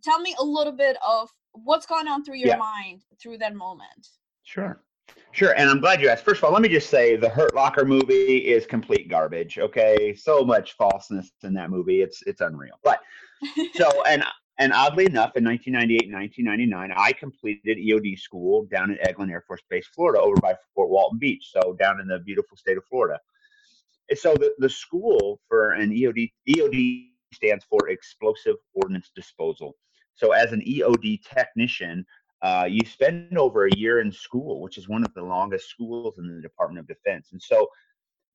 tell 0.03 0.21
me 0.21 0.35
a 0.41 0.43
little 0.43 0.73
bit 0.73 0.97
of 1.07 1.29
what's 1.53 1.85
going 1.85 2.09
on 2.09 2.25
through 2.25 2.37
your 2.37 2.49
yeah. 2.49 2.57
mind 2.57 3.03
through 3.23 3.37
that 3.39 3.55
moment. 3.55 4.09
Sure. 4.43 4.83
Sure, 5.33 5.53
and 5.59 5.69
I'm 5.69 5.81
glad 5.81 6.01
you 6.01 6.09
asked. 6.09 6.25
First 6.25 6.39
of 6.39 6.45
all, 6.45 6.53
let 6.53 6.63
me 6.63 6.71
just 6.71 6.89
say 6.89 7.17
the 7.17 7.29
Hurt 7.29 7.55
Locker 7.55 7.85
movie 7.85 8.39
is 8.39 8.65
complete 8.65 9.11
garbage. 9.11 9.59
Okay, 9.59 10.15
so 10.15 10.45
much 10.45 10.73
falseness 10.79 11.31
in 11.43 11.53
that 11.55 11.69
movie. 11.69 12.01
It's 12.01 12.23
it's 12.23 12.41
unreal. 12.41 12.79
But 12.83 13.01
so 13.75 14.03
and 14.05 14.25
and 14.63 14.73
oddly 14.73 15.07
enough, 15.07 15.37
in 15.37 15.45
1998 15.45 16.05
and 16.05 16.15
1999, 16.15 16.93
I 16.97 17.13
completed 17.13 17.79
EOD 17.79 18.17
school 18.17 18.65
down 18.71 18.93
at 18.93 19.01
Eglin 19.01 19.29
Air 19.29 19.43
Force 19.45 19.63
Base, 19.69 19.89
Florida, 19.93 20.21
over 20.21 20.37
by 20.37 20.55
Fort 20.73 20.89
Walton 20.89 21.19
Beach, 21.19 21.51
so 21.53 21.73
down 21.81 22.01
in 22.01 22.07
the 22.07 22.21
beautiful 22.21 22.57
state 22.57 22.77
of 22.77 22.85
Florida. 22.85 23.19
And 24.09 24.17
so 24.17 24.35
the, 24.35 24.55
the 24.59 24.69
school 24.69 25.41
for 25.49 25.73
an 25.73 25.91
EOD 25.91 26.31
EOD 26.49 27.09
stands 27.35 27.65
for 27.65 27.89
Explosive 27.89 28.55
Ordnance 28.75 29.11
Disposal. 29.17 29.75
So, 30.15 30.31
as 30.31 30.53
an 30.53 30.61
EOD 30.61 31.23
technician, 31.25 32.07
uh, 32.43 32.67
you 32.69 32.87
spend 32.87 33.37
over 33.37 33.67
a 33.67 33.77
year 33.77 34.01
in 34.01 34.13
school, 34.13 34.61
which 34.61 34.79
is 34.79 34.89
one 34.89 35.03
of 35.03 35.13
the 35.15 35.23
longest 35.23 35.71
schools 35.71 36.19
in 36.19 36.33
the 36.33 36.41
Department 36.41 36.79
of 36.79 36.87
Defense. 36.87 37.31
And 37.33 37.43
so, 37.43 37.67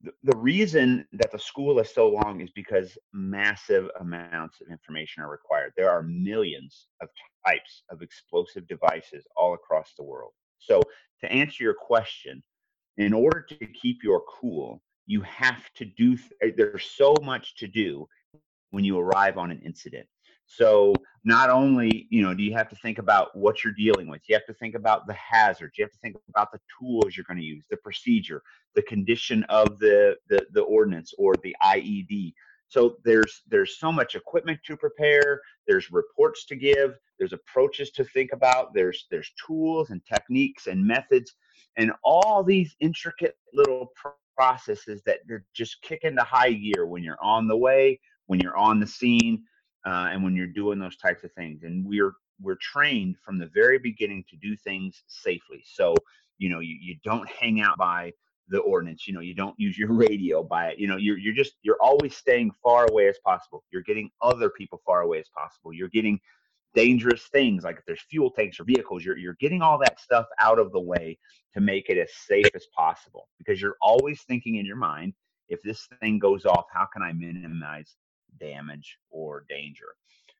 the, 0.02 0.38
reason 0.38 1.06
that 1.14 1.32
the 1.32 1.40
school 1.40 1.80
is 1.80 1.94
so 1.94 2.08
long 2.08 2.42
is 2.42 2.52
because 2.52 2.98
massive 3.14 3.90
amounts 4.00 4.62
of 4.62 4.68
information 4.70 5.24
are 5.24 5.30
required. 5.30 5.74
There 5.76 5.90
are 5.90 6.04
millions 6.04 6.88
of 7.02 7.10
types 7.46 7.84
of 7.90 8.02
explosive 8.02 8.68
devices 8.68 9.26
all 9.36 9.54
across 9.54 9.94
the 9.98 10.04
world. 10.04 10.34
So, 10.60 10.82
to 11.22 11.32
answer 11.32 11.64
your 11.64 11.74
question, 11.74 12.44
in 12.98 13.14
order 13.14 13.42
to 13.42 13.66
keep 13.68 14.04
your 14.04 14.22
cool, 14.30 14.82
you 15.08 15.22
have 15.22 15.64
to 15.76 15.86
do, 15.86 16.18
eh, 16.42 16.52
there's 16.56 16.86
so 16.86 17.16
much 17.24 17.56
to 17.58 17.68
do 17.68 18.08
when 18.72 18.84
you 18.84 19.00
arrive 19.00 19.38
on 19.38 19.52
an 19.52 19.62
incident. 19.66 20.08
So 20.48 20.94
not 21.26 21.50
only, 21.50 22.08
you 22.10 22.22
know, 22.22 22.34
do 22.34 22.42
you 22.42 22.54
have 22.54 22.70
to 22.70 22.76
think 22.78 23.00
about 23.00 23.36
what 23.36 23.64
you're 23.64 23.74
dealing 23.74 24.08
with, 24.08 24.22
you 24.28 24.36
have 24.36 24.46
to 24.46 24.54
think 24.54 24.76
about 24.76 25.06
the 25.06 25.14
hazards, 25.14 25.78
you 25.78 25.84
have 25.84 25.92
to 25.92 26.00
think 26.00 26.16
about 26.30 26.52
the 26.54 26.60
tools 26.80 27.16
you're 27.16 27.26
going 27.28 27.38
to 27.38 27.44
use, 27.44 27.66
the 27.70 27.78
procedure, 27.78 28.42
the 28.74 28.82
condition 28.84 29.44
of 29.50 29.78
the, 29.78 30.16
the, 30.30 30.48
the 30.54 30.62
ordnance 30.62 31.14
or 31.18 31.36
the 31.44 31.56
IED. 31.64 32.34
So 32.70 32.98
there's 33.06 33.44
there's 33.48 33.78
so 33.78 33.92
much 33.92 34.16
equipment 34.16 34.60
to 34.66 34.76
prepare, 34.76 35.42
there's 35.68 35.92
reports 35.92 36.46
to 36.48 36.56
give, 36.56 36.96
there's 37.18 37.34
approaches 37.34 37.92
to 37.92 38.04
think 38.04 38.32
about, 38.34 38.74
there's 38.74 39.06
there's 39.10 39.32
tools 39.46 39.90
and 39.90 40.02
techniques 40.06 40.68
and 40.68 40.86
methods 40.86 41.34
and 41.78 41.92
all 42.04 42.44
these 42.44 42.76
intricate 42.80 43.38
little 43.54 43.92
processes 44.36 45.02
that 45.06 45.20
they're 45.28 45.46
just 45.54 45.82
kicking 45.82 46.12
into 46.12 46.24
high 46.24 46.52
gear 46.52 46.86
when 46.86 47.04
you're 47.04 47.22
on 47.22 47.48
the 47.48 47.56
way 47.56 48.00
when 48.28 48.40
you're 48.40 48.58
on 48.58 48.80
the 48.80 48.88
scene 48.88 49.44
uh, 49.88 50.10
and 50.12 50.22
when 50.22 50.36
you're 50.36 50.48
doing 50.48 50.80
those 50.80 50.98
types 50.98 51.24
of 51.24 51.32
things. 51.34 51.64
And 51.64 51.86
we're 51.86 52.14
we're 52.42 52.58
trained 52.62 53.16
from 53.24 53.40
the 53.40 53.50
very 53.54 53.80
beginning 53.80 54.24
to 54.30 54.36
do 54.36 54.56
things 54.56 55.04
safely. 55.08 55.64
So 55.66 55.96
you 56.38 56.50
know 56.50 56.60
you, 56.60 56.78
you 56.80 56.96
don't 57.04 57.28
hang 57.30 57.62
out 57.62 57.78
by 57.78 58.12
the 58.50 58.60
ordnance. 58.60 59.08
You 59.08 59.14
know 59.14 59.22
you 59.22 59.34
don't 59.34 59.58
use 59.58 59.78
your 59.78 59.94
radio 60.08 60.44
by 60.44 60.68
it. 60.70 60.80
You 60.80 60.88
know 60.88 60.98
you're 60.98 61.18
you're 61.18 61.34
just 61.34 61.54
you're 61.64 61.82
always 61.82 62.16
staying 62.16 62.52
far 62.62 62.86
away 62.92 63.08
as 63.08 63.18
possible. 63.26 63.64
You're 63.72 63.84
getting 63.84 64.10
other 64.22 64.50
people 64.50 64.82
far 64.86 65.02
away 65.02 65.20
as 65.20 65.30
possible. 65.30 65.74
You're 65.74 65.90
getting 65.90 66.20
dangerous 66.76 67.24
things 67.32 67.64
like 67.64 67.78
if 67.78 67.86
there's 67.86 68.04
fuel 68.10 68.30
tanks 68.30 68.60
or 68.60 68.64
vehicles 68.66 69.04
you're, 69.04 69.18
you're 69.18 69.38
getting 69.40 69.64
all 69.64 69.80
that 69.80 70.00
stuff 70.00 70.28
out 70.40 70.60
of 70.60 70.72
the 70.74 70.80
way 70.80 71.18
to 71.52 71.60
make 71.60 71.90
it 71.90 71.98
as 71.98 72.10
safe 72.28 72.46
as 72.54 72.68
possible 72.76 73.30
because 73.40 73.60
you're 73.60 73.78
always 73.82 74.22
thinking 74.24 74.58
in 74.58 74.66
your 74.66 74.76
mind 74.76 75.12
if 75.50 75.60
this 75.64 75.88
thing 76.02 76.20
goes 76.20 76.46
off 76.46 76.66
how 76.72 76.86
can 76.94 77.02
i 77.02 77.12
minimize 77.14 77.96
damage 78.40 78.98
or 79.10 79.46
danger. 79.50 79.96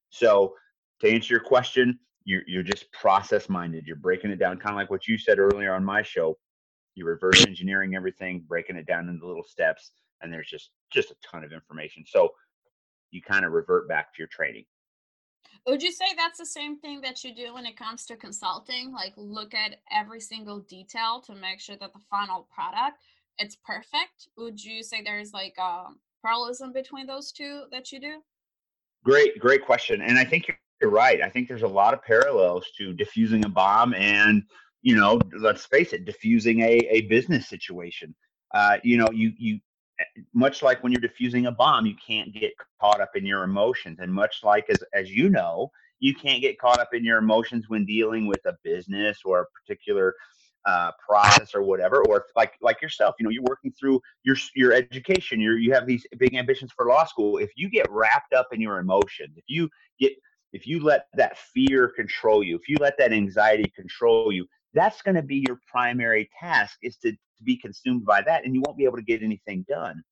So, 0.10 0.56
to 1.02 1.10
answer 1.10 1.34
your 1.34 1.44
question, 1.44 2.00
you're, 2.26 2.42
you're 2.48 2.64
just 2.64 2.92
process 2.92 3.50
minded. 3.50 3.86
You're 3.86 3.96
breaking 3.96 4.32
it 4.32 4.40
down, 4.40 4.58
kind 4.58 4.72
of 4.72 4.78
like 4.78 4.90
what 4.90 5.08
you 5.08 5.18
said 5.18 5.40
earlier 5.40 5.74
on 5.74 5.84
my 5.84 6.02
show. 6.02 6.38
You're 6.96 7.08
reverse 7.08 7.46
engineering 7.46 7.96
everything, 7.96 8.44
breaking 8.48 8.78
it 8.78 8.88
down 8.88 9.08
into 9.10 9.28
little 9.28 9.44
steps, 9.44 9.92
and 10.22 10.34
there's 10.34 10.50
just 10.50 10.72
just 10.92 11.12
a 11.12 11.16
ton 11.24 11.44
of 11.44 11.52
information. 11.52 12.04
So, 12.08 12.30
you 13.12 13.22
kind 13.22 13.46
of 13.46 13.52
revert 13.52 13.88
back 13.88 14.14
to 14.14 14.20
your 14.20 14.28
training. 14.28 14.66
Would 15.66 15.84
you 15.84 15.92
say 15.92 16.06
that's 16.16 16.40
the 16.40 16.46
same 16.46 16.80
thing 16.80 17.02
that 17.02 17.24
you 17.24 17.36
do 17.36 17.54
when 17.54 17.66
it 17.66 17.78
comes 17.78 18.06
to 18.06 18.16
consulting? 18.16 18.92
Like 18.92 19.14
look 19.18 19.54
at 19.54 19.78
every 19.92 20.22
single 20.22 20.60
detail 20.60 21.22
to 21.26 21.36
make 21.36 21.60
sure 21.60 21.76
that 21.78 21.94
the 21.94 22.00
final 22.10 22.48
product 22.54 23.02
it's 23.38 23.56
perfect. 23.56 24.30
Would 24.38 24.64
you 24.64 24.84
say 24.84 25.02
there's 25.02 25.34
like 25.34 25.56
a 25.60 25.64
um, 25.64 26.00
parallelism 26.28 26.74
between 26.74 27.08
those 27.08 27.32
two 27.32 27.64
that 27.72 27.92
you 27.92 28.00
do? 28.00 28.22
Great, 29.04 29.40
great 29.40 29.66
question. 29.66 30.02
And 30.02 30.18
I 30.18 30.26
think 30.26 30.52
you're 30.82 30.92
right. 30.92 31.22
I 31.22 31.30
think 31.30 31.48
there's 31.48 31.64
a 31.64 31.68
lot 31.68 31.94
of 31.94 32.04
parallels 32.04 32.66
to 32.78 32.94
diffusing 32.94 33.46
a 33.46 33.50
bomb 33.50 33.94
and, 33.94 34.44
you 34.82 34.96
know, 34.96 35.20
let's 35.40 35.66
face 35.66 35.94
it, 35.94 36.06
diffusing 36.06 36.62
a, 36.62 36.80
a 36.90 37.02
business 37.02 37.48
situation. 37.48 38.14
Uh, 38.54 38.78
you 38.84 38.98
know, 38.98 39.08
you 39.14 39.32
you 39.38 39.60
much 40.34 40.62
like 40.62 40.84
when 40.84 40.92
you're 40.92 41.02
diffusing 41.02 41.48
a 41.48 41.52
bomb, 41.52 41.86
you 41.86 41.96
can't 42.06 42.34
get 42.34 42.52
caught 42.80 43.02
up 43.02 43.12
in 43.16 43.26
your 43.26 43.44
emotions. 43.44 43.98
And 44.00 44.14
much 44.14 44.42
like 44.44 44.66
as 44.70 44.78
as 44.94 45.10
you 45.10 45.30
know, 45.30 45.72
you 46.00 46.14
can't 46.14 46.42
get 46.42 46.60
caught 46.60 46.80
up 46.80 46.94
in 46.94 47.04
your 47.04 47.18
emotions 47.18 47.66
when 47.68 47.86
dealing 47.86 48.28
with 48.28 48.46
a 48.46 48.54
business 48.64 49.20
or 49.26 49.42
a 49.42 49.46
particular 49.60 50.14
uh, 50.68 50.92
process 51.00 51.56
or 51.56 51.64
whatever, 51.64 52.04
or 52.08 52.26
like 52.36 52.54
like 52.62 52.82
yourself, 52.82 53.16
you 53.18 53.24
know, 53.24 53.30
you're 53.30 53.44
working 53.44 53.72
through 53.72 54.02
your 54.24 54.36
your 54.54 54.74
education. 54.74 55.40
You 55.40 55.54
you 55.54 55.74
have 55.74 55.88
these 55.88 56.06
big 56.20 56.36
ambitions 56.36 56.72
for 56.76 56.86
law 56.86 57.06
school. 57.06 57.38
If 57.38 57.52
you 57.56 57.70
get 57.70 57.90
wrapped 57.90 58.34
up 58.34 58.48
in 58.52 58.60
your 58.60 58.80
emotions, 58.80 59.38
if 59.38 59.46
you 59.48 59.70
get 59.98 60.14
if 60.52 60.68
you 60.68 60.84
let 60.84 61.08
that 61.14 61.38
fear 61.38 61.88
control 61.88 62.44
you, 62.44 62.56
if 62.58 62.68
you 62.68 62.76
let 62.82 62.98
that 62.98 63.14
anxiety 63.14 63.72
control 63.76 64.32
you, 64.32 64.46
that's 64.74 65.02
going 65.02 65.16
to 65.16 65.22
be 65.22 65.44
your 65.48 65.60
primary 65.72 66.30
task 66.38 66.78
is 66.82 66.98
to, 66.98 67.12
to 67.12 67.44
be 67.44 67.56
consumed 67.58 68.06
by 68.06 68.22
that, 68.24 68.44
and 68.44 68.54
you 68.54 68.62
won't 68.66 68.78
be 68.78 68.86
able 68.86 68.98
to 68.98 69.04
get 69.04 69.24
anything 69.24 69.66
done. 69.70 70.04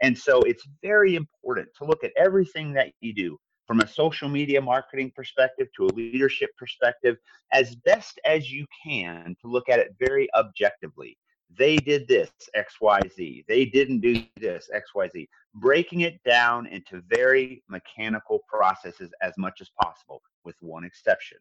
And 0.00 0.16
so 0.16 0.40
it's 0.42 0.66
very 0.82 1.16
important 1.16 1.68
to 1.78 1.84
look 1.84 2.02
at 2.02 2.12
everything 2.16 2.72
that 2.74 2.92
you 3.00 3.12
do 3.14 3.38
from 3.68 3.80
a 3.80 3.86
social 3.86 4.30
media 4.30 4.60
marketing 4.60 5.12
perspective 5.14 5.68
to 5.76 5.84
a 5.86 5.92
leadership 5.94 6.50
perspective 6.56 7.18
as 7.52 7.76
best 7.76 8.18
as 8.24 8.50
you 8.50 8.66
can 8.82 9.36
to 9.40 9.46
look 9.46 9.68
at 9.68 9.78
it 9.78 9.94
very 10.00 10.26
objectively. 10.34 11.18
They 11.56 11.76
did 11.76 12.08
this, 12.08 12.30
XYZ. 12.56 13.44
They 13.46 13.66
didn't 13.66 14.00
do 14.00 14.22
this, 14.36 14.70
XYZ. 14.74 15.28
Breaking 15.54 16.00
it 16.00 16.18
down 16.24 16.66
into 16.66 17.02
very 17.08 17.62
mechanical 17.68 18.40
processes 18.48 19.10
as 19.22 19.34
much 19.36 19.60
as 19.60 19.70
possible, 19.80 20.22
with 20.44 20.56
one 20.60 20.84
exception. 20.84 21.38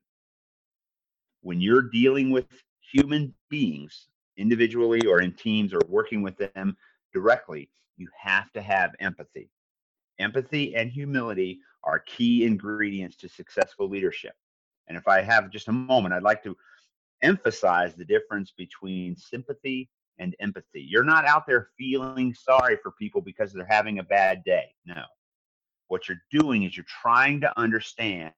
When 1.41 1.62
you're 1.62 1.89
dealing 1.89 2.29
with 2.29 2.48
human 2.91 3.34
beings, 3.50 4.07
individually 4.38 5.01
or 5.07 5.22
in 5.22 5.34
teams 5.34 5.74
or 5.74 5.79
working 5.88 6.22
with 6.22 6.38
them 6.38 6.75
directly, 7.13 7.69
you 7.96 8.07
have 8.17 8.51
to 8.51 8.62
have 8.62 8.91
empathy. 9.00 9.50
Empathy 10.19 10.75
and 10.75 10.91
humility 10.91 11.60
are 11.88 12.00
key 12.00 12.44
ingredients 12.44 13.15
to 13.15 13.29
successful 13.29 13.88
leadership. 13.88 14.34
And 14.88 14.98
if 14.98 15.08
I 15.08 15.22
have 15.22 15.50
just 15.50 15.70
a 15.70 15.72
moment, 15.72 16.13
I'd 16.13 16.22
like 16.22 16.44
to 16.44 16.56
emphasize 17.24 17.96
the 17.96 18.06
difference 18.06 18.51
between 18.56 19.15
sympathy 19.15 19.89
and 20.20 20.36
empathy. 20.41 20.82
You're 20.82 21.06
not 21.06 21.25
out 21.25 21.48
there 21.48 21.70
feeling 21.77 22.34
sorry 22.34 22.77
for 22.84 22.91
people 22.91 23.22
because 23.22 23.53
they're 23.53 23.65
having 23.70 24.00
a 24.00 24.03
bad 24.03 24.44
day. 24.44 24.65
No. 24.86 25.01
What 25.88 26.10
you're 26.10 26.22
doing 26.29 26.63
is 26.63 26.75
you're 26.75 26.86
trying 27.01 27.39
to 27.41 27.58
understand 27.58 28.34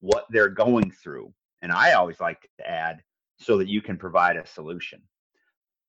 what 0.00 0.26
they're 0.28 0.50
going 0.50 0.90
through. 0.90 1.32
And 1.62 1.72
I 1.72 1.94
always 1.94 2.20
like 2.20 2.46
to 2.58 2.70
add 2.70 3.02
so 3.38 3.56
that 3.56 3.68
you 3.68 3.80
can 3.80 3.96
provide 3.96 4.36
a 4.36 4.46
solution. 4.46 5.00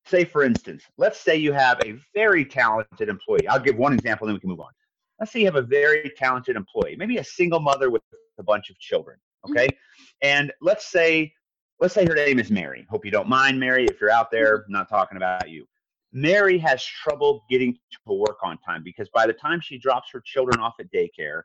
Say, 0.05 0.23
for 0.23 0.43
instance, 0.43 0.83
let's 0.97 1.19
say 1.19 1.35
you 1.35 1.51
have 1.51 1.81
a 1.85 1.99
very 2.13 2.45
talented 2.45 3.09
employee. 3.09 3.47
I'll 3.49 3.59
give 3.59 3.77
one 3.77 3.93
example, 3.93 4.27
then 4.27 4.35
we 4.35 4.39
can 4.39 4.49
move 4.49 4.61
on 4.61 4.71
let's 5.19 5.31
say 5.31 5.39
you 5.39 5.45
have 5.45 5.55
a 5.55 5.61
very 5.61 6.11
talented 6.17 6.55
employee, 6.55 6.95
maybe 6.97 7.17
a 7.17 7.23
single 7.23 7.59
mother 7.59 7.89
with 7.89 8.01
a 8.37 8.43
bunch 8.43 8.69
of 8.69 8.77
children. 8.79 9.17
Mm-hmm. 9.45 9.57
Okay. 9.57 9.67
Mm-hmm. 9.67 10.27
And 10.27 10.53
let's 10.61 10.91
say, 10.91 11.33
let's 11.79 11.93
say 11.93 12.05
her 12.05 12.15
name 12.15 12.39
is 12.39 12.51
Mary. 12.51 12.85
Hope 12.89 13.05
you 13.05 13.11
don't 13.11 13.29
mind, 13.29 13.59
Mary. 13.59 13.85
If 13.85 13.99
you're 13.99 14.11
out 14.11 14.31
there, 14.31 14.65
I'm 14.67 14.71
not 14.71 14.89
talking 14.89 15.17
about 15.17 15.49
you. 15.49 15.65
Mary 16.11 16.59
has 16.59 16.83
trouble 16.85 17.43
getting 17.49 17.73
to 17.73 18.13
work 18.13 18.37
on 18.43 18.57
time 18.59 18.83
because 18.83 19.09
by 19.09 19.25
the 19.25 19.33
time 19.33 19.59
she 19.59 19.79
drops 19.79 20.09
her 20.11 20.21
children 20.23 20.59
off 20.59 20.75
at 20.79 20.91
daycare, 20.91 21.41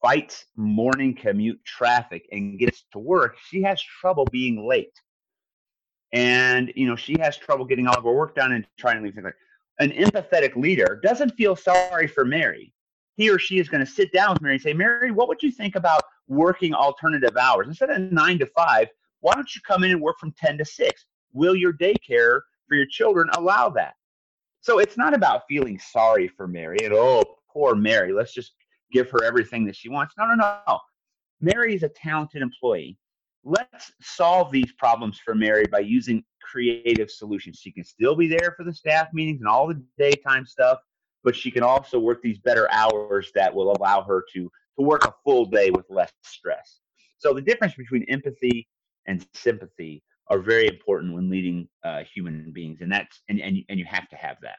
fights 0.00 0.46
morning 0.56 1.14
commute 1.14 1.62
traffic, 1.64 2.26
and 2.30 2.58
gets 2.58 2.84
to 2.92 2.98
work, 2.98 3.36
she 3.48 3.60
has 3.62 3.82
trouble 3.82 4.26
being 4.30 4.66
late. 4.66 4.92
And 6.12 6.72
you 6.76 6.86
know, 6.86 6.96
she 6.96 7.16
has 7.20 7.36
trouble 7.36 7.64
getting 7.64 7.88
all 7.88 7.96
of 7.96 8.04
her 8.04 8.12
work 8.12 8.36
done 8.36 8.52
and 8.52 8.66
trying 8.78 8.96
to 8.98 9.02
leave 9.02 9.14
things 9.14 9.24
like 9.24 9.34
an 9.80 9.90
empathetic 9.92 10.54
leader 10.56 11.00
doesn't 11.02 11.34
feel 11.36 11.56
sorry 11.56 12.06
for 12.06 12.24
Mary 12.24 12.72
he 13.20 13.28
or 13.28 13.38
she 13.38 13.58
is 13.58 13.68
going 13.68 13.84
to 13.84 13.90
sit 13.90 14.12
down 14.12 14.32
with 14.32 14.40
Mary 14.40 14.54
and 14.54 14.62
say, 14.62 14.72
Mary, 14.72 15.10
what 15.10 15.28
would 15.28 15.42
you 15.42 15.50
think 15.50 15.76
about 15.76 16.02
working 16.26 16.72
alternative 16.72 17.36
hours? 17.36 17.68
Instead 17.68 17.90
of 17.90 18.00
nine 18.12 18.38
to 18.38 18.46
five, 18.46 18.88
why 19.20 19.34
don't 19.34 19.54
you 19.54 19.60
come 19.66 19.84
in 19.84 19.90
and 19.90 20.00
work 20.00 20.18
from 20.18 20.32
10 20.32 20.56
to 20.56 20.64
six? 20.64 21.04
Will 21.34 21.54
your 21.54 21.74
daycare 21.74 22.40
for 22.66 22.76
your 22.76 22.86
children 22.86 23.28
allow 23.34 23.68
that? 23.70 23.92
So 24.62 24.78
it's 24.78 24.96
not 24.96 25.12
about 25.12 25.42
feeling 25.48 25.78
sorry 25.78 26.28
for 26.28 26.48
Mary 26.48 26.78
and, 26.82 26.94
oh, 26.94 27.22
poor 27.52 27.74
Mary, 27.74 28.12
let's 28.12 28.32
just 28.32 28.52
give 28.90 29.10
her 29.10 29.22
everything 29.22 29.66
that 29.66 29.76
she 29.76 29.90
wants. 29.90 30.14
No, 30.16 30.26
no, 30.26 30.34
no. 30.34 30.78
Mary 31.42 31.74
is 31.74 31.82
a 31.82 31.88
talented 31.90 32.40
employee. 32.40 32.96
Let's 33.44 33.92
solve 34.00 34.50
these 34.50 34.72
problems 34.72 35.18
for 35.22 35.34
Mary 35.34 35.66
by 35.70 35.80
using 35.80 36.24
creative 36.42 37.10
solutions. 37.10 37.58
She 37.58 37.70
can 37.70 37.84
still 37.84 38.14
be 38.14 38.28
there 38.28 38.54
for 38.56 38.64
the 38.64 38.72
staff 38.72 39.08
meetings 39.12 39.40
and 39.40 39.48
all 39.48 39.66
the 39.66 39.82
daytime 39.98 40.46
stuff, 40.46 40.78
but 41.24 41.36
she 41.36 41.50
can 41.50 41.62
also 41.62 41.98
work 41.98 42.22
these 42.22 42.38
better 42.38 42.70
hours 42.72 43.30
that 43.34 43.54
will 43.54 43.72
allow 43.76 44.02
her 44.02 44.24
to 44.34 44.50
to 44.78 44.84
work 44.84 45.04
a 45.06 45.14
full 45.24 45.44
day 45.44 45.70
with 45.70 45.84
less 45.90 46.12
stress. 46.24 46.80
So 47.18 47.34
the 47.34 47.42
difference 47.42 47.74
between 47.74 48.04
empathy 48.04 48.68
and 49.06 49.26
sympathy 49.34 50.02
are 50.28 50.38
very 50.38 50.68
important 50.68 51.12
when 51.12 51.28
leading 51.28 51.68
uh, 51.84 52.04
human 52.04 52.52
beings, 52.52 52.78
and 52.80 52.90
that's 52.90 53.22
and, 53.28 53.40
and 53.40 53.58
and 53.68 53.78
you 53.78 53.84
have 53.84 54.08
to 54.08 54.16
have 54.16 54.36
that. 54.42 54.56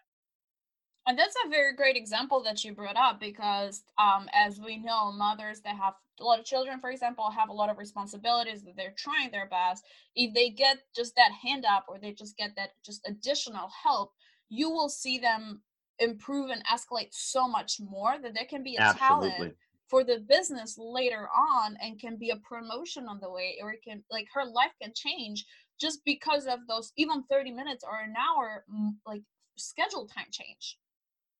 And 1.08 1.18
that's 1.18 1.36
a 1.46 1.50
very 1.50 1.74
great 1.74 1.98
example 1.98 2.44
that 2.44 2.64
you 2.64 2.74
brought 2.74 2.96
up 2.96 3.20
because, 3.20 3.84
um, 3.98 4.30
as 4.34 4.60
we 4.60 4.78
know, 4.78 5.12
mothers 5.12 5.60
that 5.62 5.76
have 5.76 5.96
a 6.20 6.24
lot 6.24 6.40
of 6.40 6.46
children, 6.46 6.80
for 6.80 6.92
example, 6.92 7.32
have 7.32 7.50
a 7.50 7.54
lot 7.54 7.72
of 7.72 7.80
responsibilities 7.80 8.64
that 8.64 8.76
they're 8.78 8.94
trying 8.96 9.32
their 9.32 9.50
best. 9.50 9.84
If 10.16 10.34
they 10.36 10.52
get 10.52 10.78
just 10.96 11.16
that 11.16 11.32
hand 11.32 11.66
up 11.66 11.86
or 11.88 11.98
they 11.98 12.14
just 12.14 12.38
get 12.38 12.52
that 12.56 12.72
just 12.86 13.02
additional 13.08 13.70
help, 13.84 14.12
you 14.50 14.70
will 14.70 14.90
see 14.90 15.18
them 15.18 15.64
improve 16.02 16.50
and 16.50 16.64
escalate 16.66 17.10
so 17.12 17.48
much 17.48 17.80
more 17.80 18.16
that 18.22 18.34
there 18.34 18.46
can 18.46 18.64
be 18.64 18.76
a 18.76 18.82
Absolutely. 18.82 19.30
talent 19.30 19.56
for 19.88 20.04
the 20.04 20.20
business 20.28 20.78
later 20.78 21.28
on 21.36 21.78
and 21.82 22.00
can 22.00 22.18
be 22.18 22.30
a 22.32 22.38
promotion 22.38 23.08
on 23.08 23.20
the 23.22 23.30
way 23.30 23.58
or 23.62 23.74
it 23.74 23.82
can 23.84 24.04
like 24.10 24.28
her 24.34 24.46
life 24.46 24.72
can 24.82 24.92
change 24.96 25.46
just 25.80 26.00
because 26.06 26.48
of 26.48 26.60
those 26.68 26.92
even 26.98 27.24
30 27.30 27.52
minutes 27.52 27.84
or 27.84 28.00
an 28.00 28.14
hour 28.18 28.66
mm, 28.74 28.92
like 29.06 29.22
schedule 29.58 30.08
time 30.08 30.28
change. 30.32 30.78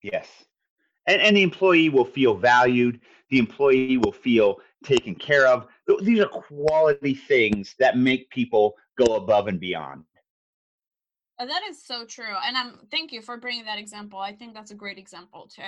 Yes. 0.04 0.28
And, 1.08 1.22
and 1.22 1.36
the 1.36 1.42
employee 1.42 1.90
will 1.90 2.06
feel 2.06 2.36
valued. 2.36 3.00
The 3.30 3.40
employee 3.40 3.98
will 3.98 4.12
feel 4.12 4.58
taken 4.84 5.16
care 5.16 5.48
of. 5.48 5.68
These 6.02 6.20
are 6.20 6.28
quality 6.28 7.16
things 7.16 7.76
that 7.80 7.98
make 7.98 8.30
people 8.30 8.76
go 8.98 9.16
above 9.16 9.48
and 9.48 9.60
beyond 9.60 10.04
that 11.46 11.62
is 11.70 11.84
so 11.86 12.06
true. 12.06 12.36
And 12.46 12.56
um 12.56 12.80
thank 12.90 13.12
you 13.12 13.22
for 13.22 13.38
bringing 13.38 13.66
that 13.66 13.80
example. 13.80 14.20
I 14.20 14.34
think 14.34 14.54
that's 14.54 14.72
a 14.72 14.76
great 14.76 14.98
example 14.98 15.50
too. 15.54 15.64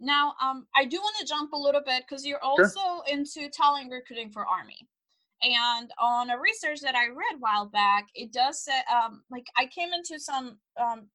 Now, 0.00 0.34
um, 0.42 0.66
I 0.74 0.84
do 0.84 0.98
want 0.98 1.16
to 1.20 1.26
jump 1.26 1.52
a 1.52 1.58
little 1.58 1.80
bit 1.84 2.04
because 2.06 2.26
you're 2.26 2.42
also 2.42 2.80
sure. 2.80 3.02
into 3.06 3.48
talent 3.48 3.90
recruiting 3.92 4.30
for 4.30 4.44
Army. 4.44 4.88
And 5.42 5.90
on 6.00 6.30
a 6.30 6.38
research 6.38 6.80
that 6.80 6.94
I 6.94 7.08
read 7.08 7.36
a 7.36 7.38
while 7.38 7.66
back, 7.66 8.08
it 8.14 8.32
does 8.32 8.64
say, 8.64 8.78
um, 8.92 9.22
like, 9.30 9.46
I 9.56 9.66
came 9.66 9.90
into 9.92 10.18
some 10.18 10.58
um, 10.80 11.08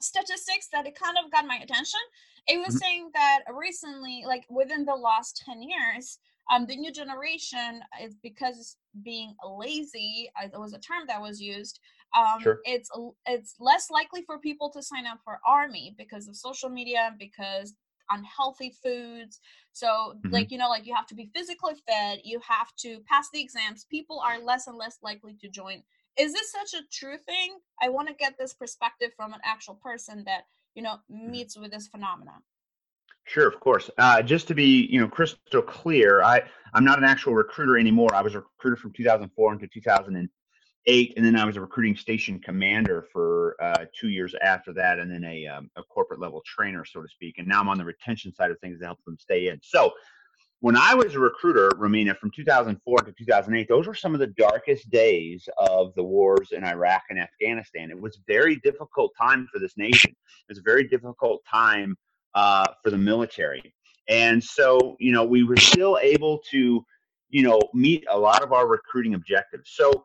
statistics 0.00 0.68
that 0.72 0.86
it 0.86 0.98
kind 0.98 1.16
of 1.22 1.30
got 1.30 1.46
my 1.46 1.56
attention. 1.56 2.00
It 2.48 2.58
was 2.58 2.68
mm-hmm. 2.68 2.76
saying 2.78 3.10
that 3.14 3.40
recently, 3.54 4.24
like 4.26 4.44
within 4.48 4.84
the 4.84 4.94
last 4.94 5.42
10 5.44 5.62
years, 5.62 6.18
um, 6.50 6.66
the 6.66 6.76
new 6.76 6.92
generation 6.92 7.80
is 8.02 8.14
because 8.22 8.76
being 9.02 9.34
lazy, 9.44 10.30
uh, 10.40 10.46
it 10.46 10.58
was 10.58 10.72
a 10.72 10.78
term 10.78 11.04
that 11.08 11.20
was 11.20 11.40
used, 11.40 11.80
um, 12.16 12.40
sure. 12.40 12.60
it's 12.64 12.90
it's 13.26 13.54
less 13.60 13.90
likely 13.90 14.22
for 14.22 14.38
people 14.38 14.70
to 14.70 14.82
sign 14.82 15.06
up 15.06 15.18
for 15.24 15.38
army 15.46 15.94
because 15.98 16.28
of 16.28 16.36
social 16.36 16.68
media 16.68 17.14
because 17.18 17.74
unhealthy 18.10 18.72
foods 18.82 19.40
so 19.72 19.86
mm-hmm. 19.86 20.30
like 20.32 20.50
you 20.50 20.58
know 20.58 20.68
like 20.68 20.86
you 20.86 20.94
have 20.94 21.06
to 21.06 21.14
be 21.14 21.28
physically 21.34 21.74
fit 21.88 22.24
you 22.24 22.40
have 22.46 22.74
to 22.76 23.00
pass 23.08 23.28
the 23.32 23.40
exams 23.40 23.86
people 23.90 24.20
are 24.24 24.40
less 24.40 24.66
and 24.68 24.76
less 24.76 24.98
likely 25.02 25.36
to 25.40 25.48
join 25.48 25.82
is 26.16 26.32
this 26.32 26.52
such 26.52 26.80
a 26.80 26.84
true 26.92 27.18
thing 27.26 27.58
i 27.82 27.88
want 27.88 28.06
to 28.06 28.14
get 28.14 28.34
this 28.38 28.54
perspective 28.54 29.10
from 29.16 29.32
an 29.32 29.40
actual 29.44 29.74
person 29.74 30.22
that 30.24 30.42
you 30.74 30.82
know 30.82 30.98
mm-hmm. 31.12 31.30
meets 31.30 31.56
with 31.58 31.70
this 31.70 31.88
phenomenon 31.88 32.42
Sure, 33.28 33.48
of 33.48 33.58
course. 33.58 33.90
Uh, 33.98 34.22
just 34.22 34.46
to 34.46 34.54
be, 34.54 34.86
you 34.86 35.00
know, 35.00 35.08
crystal 35.08 35.60
clear, 35.60 36.22
I 36.22 36.42
I'm 36.74 36.84
not 36.84 36.98
an 36.98 37.04
actual 37.04 37.34
recruiter 37.34 37.76
anymore. 37.76 38.14
I 38.14 38.22
was 38.22 38.36
a 38.36 38.38
recruiter 38.38 38.76
from 38.76 38.92
2004 38.92 39.52
into 39.52 39.66
2000 39.66 40.28
eight, 40.86 41.14
and 41.16 41.24
then 41.24 41.36
I 41.36 41.44
was 41.44 41.56
a 41.56 41.60
recruiting 41.60 41.96
station 41.96 42.38
commander 42.38 43.06
for 43.12 43.56
uh, 43.60 43.86
two 43.98 44.08
years 44.08 44.34
after 44.42 44.72
that, 44.74 44.98
and 44.98 45.10
then 45.10 45.24
a, 45.24 45.46
um, 45.46 45.70
a 45.76 45.82
corporate 45.82 46.20
level 46.20 46.42
trainer, 46.46 46.84
so 46.84 47.02
to 47.02 47.08
speak. 47.08 47.38
And 47.38 47.48
now 47.48 47.60
I'm 47.60 47.68
on 47.68 47.78
the 47.78 47.84
retention 47.84 48.32
side 48.34 48.50
of 48.50 48.58
things 48.60 48.78
to 48.80 48.86
help 48.86 49.04
them 49.04 49.16
stay 49.18 49.48
in. 49.48 49.60
So 49.62 49.92
when 50.60 50.76
I 50.76 50.94
was 50.94 51.14
a 51.14 51.18
recruiter, 51.18 51.68
Romina, 51.76 52.16
from 52.16 52.30
2004 52.30 52.98
to 52.98 53.12
2008, 53.12 53.68
those 53.68 53.86
were 53.86 53.94
some 53.94 54.14
of 54.14 54.20
the 54.20 54.28
darkest 54.28 54.88
days 54.90 55.48
of 55.58 55.94
the 55.94 56.02
wars 56.02 56.52
in 56.52 56.64
Iraq 56.64 57.02
and 57.10 57.18
Afghanistan. 57.18 57.90
It 57.90 58.00
was 58.00 58.16
a 58.16 58.20
very 58.26 58.56
difficult 58.56 59.12
time 59.20 59.48
for 59.52 59.58
this 59.58 59.76
nation. 59.76 60.10
It 60.10 60.48
was 60.48 60.58
a 60.58 60.62
very 60.62 60.88
difficult 60.88 61.42
time 61.50 61.96
uh, 62.34 62.66
for 62.82 62.90
the 62.90 62.98
military. 62.98 63.74
And 64.08 64.42
so, 64.42 64.96
you 64.98 65.12
know, 65.12 65.24
we 65.24 65.42
were 65.42 65.56
still 65.56 65.98
able 66.00 66.38
to, 66.50 66.84
you 67.28 67.42
know, 67.42 67.60
meet 67.74 68.04
a 68.10 68.18
lot 68.18 68.42
of 68.42 68.52
our 68.52 68.66
recruiting 68.66 69.14
objectives. 69.14 69.72
So 69.74 70.04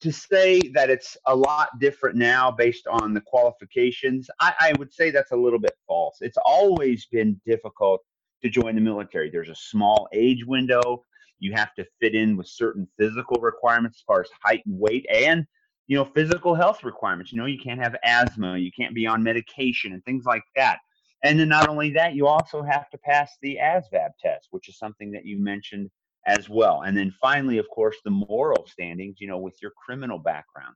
to 0.00 0.12
say 0.12 0.60
that 0.74 0.88
it's 0.88 1.16
a 1.26 1.34
lot 1.34 1.78
different 1.78 2.16
now 2.16 2.50
based 2.50 2.86
on 2.86 3.12
the 3.12 3.20
qualifications, 3.20 4.30
I, 4.40 4.54
I 4.60 4.72
would 4.78 4.92
say 4.92 5.10
that's 5.10 5.32
a 5.32 5.36
little 5.36 5.58
bit 5.58 5.74
false. 5.86 6.18
It's 6.20 6.38
always 6.44 7.06
been 7.06 7.40
difficult 7.46 8.00
to 8.42 8.48
join 8.48 8.74
the 8.74 8.80
military. 8.80 9.30
There's 9.30 9.50
a 9.50 9.54
small 9.54 10.08
age 10.12 10.44
window. 10.46 11.04
You 11.38 11.52
have 11.54 11.74
to 11.74 11.86
fit 12.00 12.14
in 12.14 12.36
with 12.36 12.46
certain 12.46 12.88
physical 12.98 13.40
requirements 13.40 13.98
as 13.98 14.04
far 14.06 14.20
as 14.22 14.30
height 14.42 14.62
and 14.66 14.78
weight 14.78 15.06
and 15.12 15.46
you 15.86 15.96
know 15.96 16.04
physical 16.04 16.54
health 16.54 16.84
requirements. 16.84 17.32
You 17.32 17.38
know, 17.38 17.46
you 17.46 17.58
can't 17.58 17.80
have 17.80 17.96
asthma, 18.04 18.56
you 18.56 18.70
can't 18.72 18.94
be 18.94 19.06
on 19.06 19.22
medication 19.22 19.92
and 19.92 20.04
things 20.04 20.24
like 20.24 20.44
that. 20.56 20.78
And 21.22 21.38
then 21.38 21.48
not 21.48 21.68
only 21.68 21.90
that, 21.90 22.14
you 22.14 22.26
also 22.26 22.62
have 22.62 22.88
to 22.90 22.98
pass 22.98 23.32
the 23.42 23.58
ASVAB 23.60 24.10
test, 24.22 24.48
which 24.50 24.68
is 24.68 24.78
something 24.78 25.10
that 25.12 25.26
you 25.26 25.42
mentioned 25.42 25.90
as 26.26 26.48
well. 26.48 26.82
And 26.82 26.96
then 26.96 27.14
finally, 27.20 27.58
of 27.58 27.68
course, 27.70 27.96
the 28.04 28.10
moral 28.10 28.66
standings, 28.66 29.16
you 29.20 29.26
know, 29.26 29.38
with 29.38 29.56
your 29.62 29.72
criminal 29.72 30.18
background. 30.18 30.74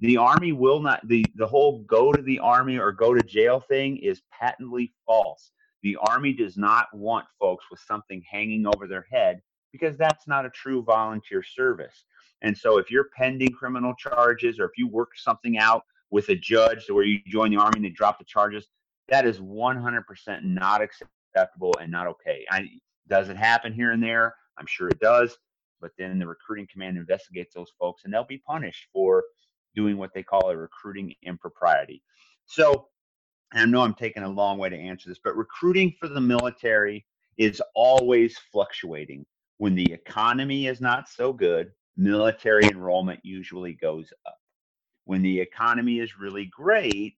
The 0.00 0.16
army 0.16 0.52
will 0.52 0.80
not 0.80 1.06
the 1.06 1.24
the 1.34 1.46
whole 1.46 1.80
go 1.80 2.12
to 2.12 2.22
the 2.22 2.38
army 2.38 2.78
or 2.78 2.90
go 2.90 3.12
to 3.12 3.22
jail 3.22 3.60
thing 3.60 3.98
is 3.98 4.22
patently 4.32 4.92
false. 5.06 5.52
The 5.82 5.96
Army 6.08 6.32
does 6.32 6.56
not 6.56 6.86
want 6.92 7.26
folks 7.38 7.66
with 7.70 7.80
something 7.80 8.22
hanging 8.30 8.66
over 8.66 8.86
their 8.86 9.06
head 9.10 9.40
because 9.72 9.96
that's 9.96 10.26
not 10.26 10.44
a 10.44 10.50
true 10.50 10.82
volunteer 10.82 11.42
service. 11.42 12.04
And 12.42 12.56
so 12.56 12.78
if 12.78 12.90
you're 12.90 13.08
pending 13.16 13.52
criminal 13.52 13.94
charges 13.94 14.58
or 14.58 14.64
if 14.64 14.72
you 14.76 14.88
work 14.88 15.10
something 15.16 15.58
out 15.58 15.84
with 16.10 16.28
a 16.28 16.34
judge 16.34 16.88
where 16.88 17.04
you 17.04 17.20
join 17.26 17.50
the 17.50 17.58
Army 17.58 17.76
and 17.76 17.84
they 17.84 17.90
drop 17.90 18.18
the 18.18 18.24
charges, 18.24 18.68
that 19.08 19.26
is 19.26 19.40
100% 19.40 20.44
not 20.44 20.80
acceptable 20.82 21.74
and 21.80 21.90
not 21.90 22.06
okay. 22.06 22.44
I, 22.50 22.68
does 23.08 23.28
it 23.28 23.36
happen 23.36 23.72
here 23.72 23.92
and 23.92 24.02
there? 24.02 24.34
I'm 24.60 24.66
sure 24.66 24.88
it 24.88 25.00
does. 25.00 25.36
But 25.80 25.92
then 25.98 26.18
the 26.18 26.26
recruiting 26.26 26.68
command 26.70 26.98
investigates 26.98 27.54
those 27.54 27.72
folks 27.78 28.04
and 28.04 28.12
they'll 28.12 28.24
be 28.24 28.42
punished 28.46 28.88
for 28.92 29.24
doing 29.74 29.96
what 29.96 30.12
they 30.14 30.22
call 30.22 30.50
a 30.50 30.56
recruiting 30.56 31.14
impropriety. 31.22 32.02
So 32.44 32.88
I 33.52 33.64
know 33.64 33.80
I'm 33.80 33.94
taking 33.94 34.22
a 34.22 34.28
long 34.28 34.58
way 34.58 34.68
to 34.68 34.76
answer 34.76 35.08
this, 35.08 35.20
but 35.22 35.36
recruiting 35.36 35.94
for 35.98 36.08
the 36.08 36.20
military 36.20 37.06
is 37.38 37.62
always 37.74 38.36
fluctuating. 38.52 39.24
When 39.56 39.74
the 39.74 39.90
economy 39.92 40.66
is 40.66 40.80
not 40.80 41.08
so 41.08 41.32
good, 41.32 41.72
military 41.96 42.64
enrollment 42.64 43.20
usually 43.22 43.74
goes 43.74 44.12
up. 44.26 44.36
When 45.04 45.22
the 45.22 45.40
economy 45.40 45.98
is 46.00 46.18
really 46.18 46.46
great, 46.46 47.16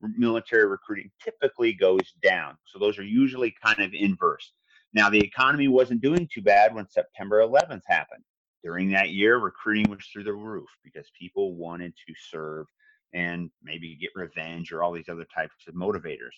military 0.00 0.66
recruiting 0.66 1.10
typically 1.22 1.72
goes 1.72 2.14
down. 2.22 2.56
So 2.66 2.78
those 2.78 2.98
are 2.98 3.04
usually 3.04 3.54
kind 3.64 3.80
of 3.80 3.92
inverse. 3.92 4.52
Now, 4.94 5.10
the 5.10 5.20
economy 5.20 5.68
wasn't 5.68 6.00
doing 6.00 6.28
too 6.32 6.42
bad 6.42 6.74
when 6.74 6.88
September 6.88 7.40
11th 7.40 7.82
happened. 7.86 8.24
During 8.64 8.90
that 8.90 9.10
year, 9.10 9.38
recruiting 9.38 9.90
was 9.90 10.04
through 10.06 10.24
the 10.24 10.32
roof 10.32 10.68
because 10.82 11.10
people 11.18 11.54
wanted 11.54 11.94
to 12.06 12.14
serve 12.30 12.66
and 13.14 13.50
maybe 13.62 13.96
get 13.96 14.10
revenge 14.14 14.72
or 14.72 14.82
all 14.82 14.92
these 14.92 15.08
other 15.08 15.26
types 15.34 15.54
of 15.66 15.74
motivators. 15.74 16.34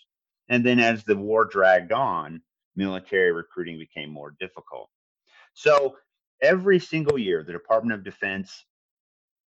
And 0.48 0.64
then 0.64 0.78
as 0.78 1.04
the 1.04 1.16
war 1.16 1.44
dragged 1.44 1.92
on, 1.92 2.42
military 2.76 3.32
recruiting 3.32 3.78
became 3.78 4.10
more 4.10 4.34
difficult. 4.38 4.90
So 5.54 5.96
every 6.42 6.78
single 6.78 7.18
year, 7.18 7.42
the 7.42 7.52
Department 7.52 7.98
of 7.98 8.04
Defense, 8.04 8.64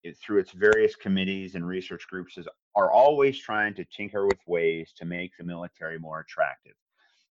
it, 0.04 0.18
through 0.18 0.40
its 0.40 0.52
various 0.52 0.96
committees 0.96 1.56
and 1.56 1.66
research 1.66 2.06
groups, 2.10 2.38
is, 2.38 2.48
are 2.76 2.92
always 2.92 3.38
trying 3.38 3.74
to 3.76 3.86
tinker 3.86 4.26
with 4.26 4.40
ways 4.48 4.94
to 4.98 5.06
make 5.06 5.32
the 5.38 5.46
military 5.46 6.00
more 6.00 6.20
attractive. 6.20 6.74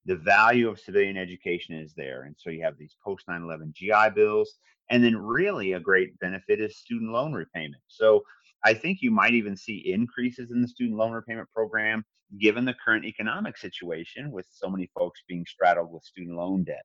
The 0.07 0.17
value 0.17 0.69
of 0.69 0.81
civilian 0.81 1.17
education 1.17 1.77
is 1.77 1.95
there. 1.97 2.25
And 2.25 2.35
so 2.39 2.51
you 2.51 2.63
have 2.65 2.77
these 2.77 2.97
post 3.05 3.25
9 3.29 3.43
11 3.43 3.73
GI 3.77 4.11
bills. 4.15 4.59
And 4.91 5.03
then, 5.03 5.17
really, 5.17 5.73
a 5.73 5.81
great 5.81 6.19
benefit 6.19 6.61
is 6.61 6.77
student 6.77 7.13
loan 7.13 7.33
repayment. 7.33 7.83
So 7.87 8.23
I 8.65 8.75
think 8.75 8.99
you 9.01 9.11
might 9.11 9.35
even 9.35 9.57
see 9.57 9.93
increases 9.93 10.51
in 10.51 10.61
the 10.61 10.69
student 10.69 10.99
loan 10.99 11.13
repayment 11.13 11.49
program 11.55 12.05
given 12.41 12.65
the 12.65 12.75
current 12.85 13.05
economic 13.05 13.57
situation 13.57 14.31
with 14.31 14.47
so 14.51 14.69
many 14.69 14.91
folks 14.97 15.23
being 15.29 15.45
straddled 15.47 15.93
with 15.93 16.03
student 16.03 16.37
loan 16.37 16.65
debt. 16.65 16.85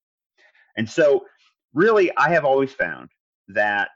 And 0.75 0.89
so, 0.89 1.25
really, 1.73 2.15
I 2.17 2.30
have 2.30 2.45
always 2.45 2.73
found 2.73 3.10
that 3.49 3.91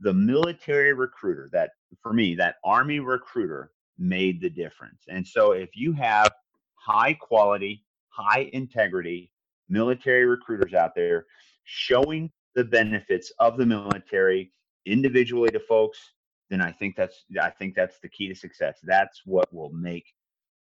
the 0.00 0.12
military 0.12 0.92
recruiter, 0.92 1.48
that 1.52 1.70
for 2.02 2.12
me, 2.12 2.34
that 2.36 2.56
Army 2.64 3.00
recruiter 3.00 3.72
made 3.98 4.40
the 4.40 4.50
difference. 4.50 5.02
And 5.08 5.26
so, 5.26 5.52
if 5.52 5.70
you 5.74 5.92
have 5.92 6.30
high 6.74 7.14
quality, 7.14 7.84
high 8.18 8.50
integrity 8.52 9.30
military 9.68 10.24
recruiters 10.24 10.74
out 10.74 10.94
there 10.94 11.26
showing 11.64 12.30
the 12.54 12.64
benefits 12.64 13.30
of 13.38 13.56
the 13.58 13.66
military 13.66 14.50
individually 14.86 15.50
to 15.50 15.60
folks 15.60 15.98
then 16.50 16.60
I 16.62 16.72
think 16.72 16.96
that's 16.96 17.24
I 17.40 17.50
think 17.50 17.74
that's 17.74 17.98
the 18.00 18.08
key 18.08 18.28
to 18.28 18.34
success. 18.34 18.78
That's 18.82 19.22
what 19.24 19.52
will 19.52 19.70
make 19.70 20.06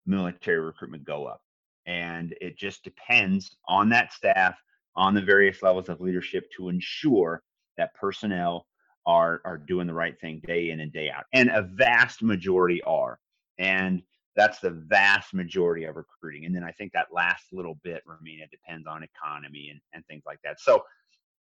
military 0.07 0.61
recruitment 0.61 1.05
go 1.05 1.27
up. 1.27 1.43
And 1.87 2.35
it 2.41 2.59
just 2.59 2.83
depends 2.83 3.57
on 3.69 3.89
that 3.91 4.13
staff, 4.13 4.57
on 4.97 5.15
the 5.15 5.23
various 5.23 5.63
levels 5.63 5.89
of 5.89 6.01
leadership 6.01 6.51
to 6.57 6.69
ensure 6.69 7.43
that 7.77 7.95
personnel 7.95 8.67
are 9.07 9.41
are 9.45 9.59
doing 9.59 9.87
the 9.87 9.95
right 9.95 10.19
thing 10.21 10.43
day 10.45 10.71
in 10.71 10.81
and 10.81 10.93
day 10.93 11.11
out. 11.11 11.25
And 11.33 11.51
a 11.51 11.63
vast 11.63 12.23
majority 12.23 12.83
are. 12.83 13.21
And 13.59 14.03
that's 14.37 14.61
the 14.61 14.71
vast 14.71 15.33
majority 15.33 15.85
of 15.85 15.97
recruiting. 15.97 16.45
And 16.45 16.55
then 16.55 16.63
I 16.63 16.71
think 16.71 16.93
that 16.93 17.07
last 17.13 17.47
little 17.53 17.79
bit, 17.83 18.03
Romina, 18.07 18.51
depends 18.51 18.87
on 18.87 19.03
economy 19.03 19.71
and, 19.71 19.81
and 19.95 20.07
things 20.07 20.25
like 20.27 20.39
that. 20.45 20.61
So 20.61 20.83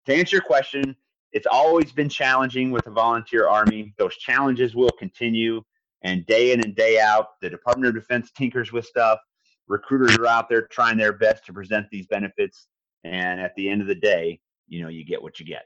to 0.06 0.16
answer 0.16 0.38
your 0.38 0.44
question, 0.44 0.96
it's 1.34 1.48
always 1.52 1.92
been 1.92 2.08
challenging 2.08 2.72
with 2.72 2.86
the 2.86 2.92
volunteer 2.92 3.48
army. 3.48 3.94
Those 3.98 4.16
challenges 4.16 4.74
will 4.74 4.92
continue, 4.98 5.62
and 6.04 6.26
day 6.26 6.54
in 6.54 6.64
and 6.64 6.76
day 6.76 7.00
out, 7.00 7.40
the 7.42 7.50
Department 7.50 7.90
of 7.90 8.02
Defense 8.02 8.32
tinkers 8.32 8.72
with 8.72 8.86
stuff. 8.86 9.20
Recruiters 9.68 10.18
are 10.18 10.26
out 10.26 10.48
there 10.48 10.68
trying 10.68 10.98
their 10.98 11.12
best 11.12 11.46
to 11.46 11.54
present 11.54 11.88
these 11.92 12.08
benefits, 12.08 12.70
and 13.04 13.42
at 13.42 13.54
the 13.56 13.70
end 13.70 13.82
of 13.82 13.88
the 13.88 13.96
day, 13.96 14.40
you 14.70 14.82
know, 14.82 14.88
you 14.88 15.06
get 15.06 15.22
what 15.22 15.40
you 15.40 15.46
get. 15.46 15.66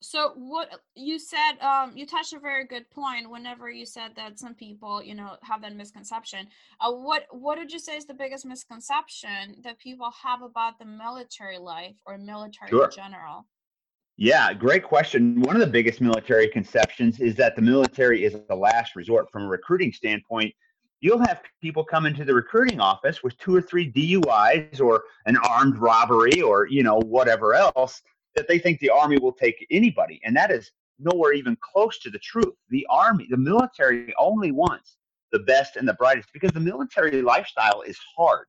So 0.00 0.32
what 0.36 0.80
you 0.94 1.18
said, 1.18 1.58
um, 1.60 1.92
you 1.96 2.06
touched 2.06 2.32
a 2.32 2.38
very 2.38 2.64
good 2.64 2.88
point. 2.90 3.28
Whenever 3.28 3.68
you 3.68 3.84
said 3.84 4.12
that 4.14 4.38
some 4.38 4.54
people, 4.54 5.02
you 5.02 5.14
know, 5.14 5.36
have 5.42 5.60
that 5.62 5.74
misconception, 5.74 6.46
uh, 6.80 6.92
what 6.92 7.26
what 7.30 7.58
would 7.58 7.72
you 7.72 7.80
say 7.80 7.96
is 7.96 8.06
the 8.06 8.14
biggest 8.14 8.46
misconception 8.46 9.56
that 9.64 9.78
people 9.78 10.10
have 10.22 10.42
about 10.42 10.78
the 10.78 10.84
military 10.84 11.58
life 11.58 11.96
or 12.06 12.16
military 12.16 12.70
sure. 12.70 12.84
in 12.84 12.90
general? 12.90 13.46
Yeah, 14.16 14.52
great 14.52 14.84
question. 14.84 15.40
One 15.42 15.56
of 15.56 15.60
the 15.60 15.66
biggest 15.66 16.00
military 16.00 16.48
conceptions 16.48 17.20
is 17.20 17.34
that 17.36 17.56
the 17.56 17.62
military 17.62 18.24
is 18.24 18.36
the 18.48 18.54
last 18.54 18.96
resort 18.96 19.30
from 19.30 19.44
a 19.44 19.48
recruiting 19.48 19.92
standpoint. 19.92 20.54
You'll 21.00 21.24
have 21.24 21.40
people 21.62 21.84
come 21.84 22.06
into 22.06 22.24
the 22.24 22.34
recruiting 22.34 22.80
office 22.80 23.22
with 23.22 23.38
two 23.38 23.54
or 23.54 23.62
three 23.62 23.92
DUIs 23.92 24.80
or 24.80 25.04
an 25.26 25.36
armed 25.48 25.78
robbery 25.78 26.40
or, 26.40 26.66
you 26.66 26.82
know, 26.82 26.98
whatever 26.98 27.54
else 27.54 28.02
that 28.38 28.46
they 28.46 28.58
think 28.60 28.78
the 28.78 28.88
army 28.88 29.18
will 29.18 29.32
take 29.32 29.66
anybody. 29.70 30.20
And 30.24 30.36
that 30.36 30.52
is 30.52 30.70
nowhere 31.00 31.32
even 31.32 31.56
close 31.60 31.98
to 31.98 32.10
the 32.10 32.20
truth. 32.20 32.54
The 32.70 32.86
army, 32.88 33.26
the 33.28 33.36
military 33.36 34.14
only 34.16 34.52
wants 34.52 34.96
the 35.32 35.40
best 35.40 35.74
and 35.74 35.88
the 35.88 35.94
brightest 35.94 36.28
because 36.32 36.52
the 36.52 36.60
military 36.60 37.20
lifestyle 37.20 37.82
is 37.82 37.98
hard. 38.16 38.46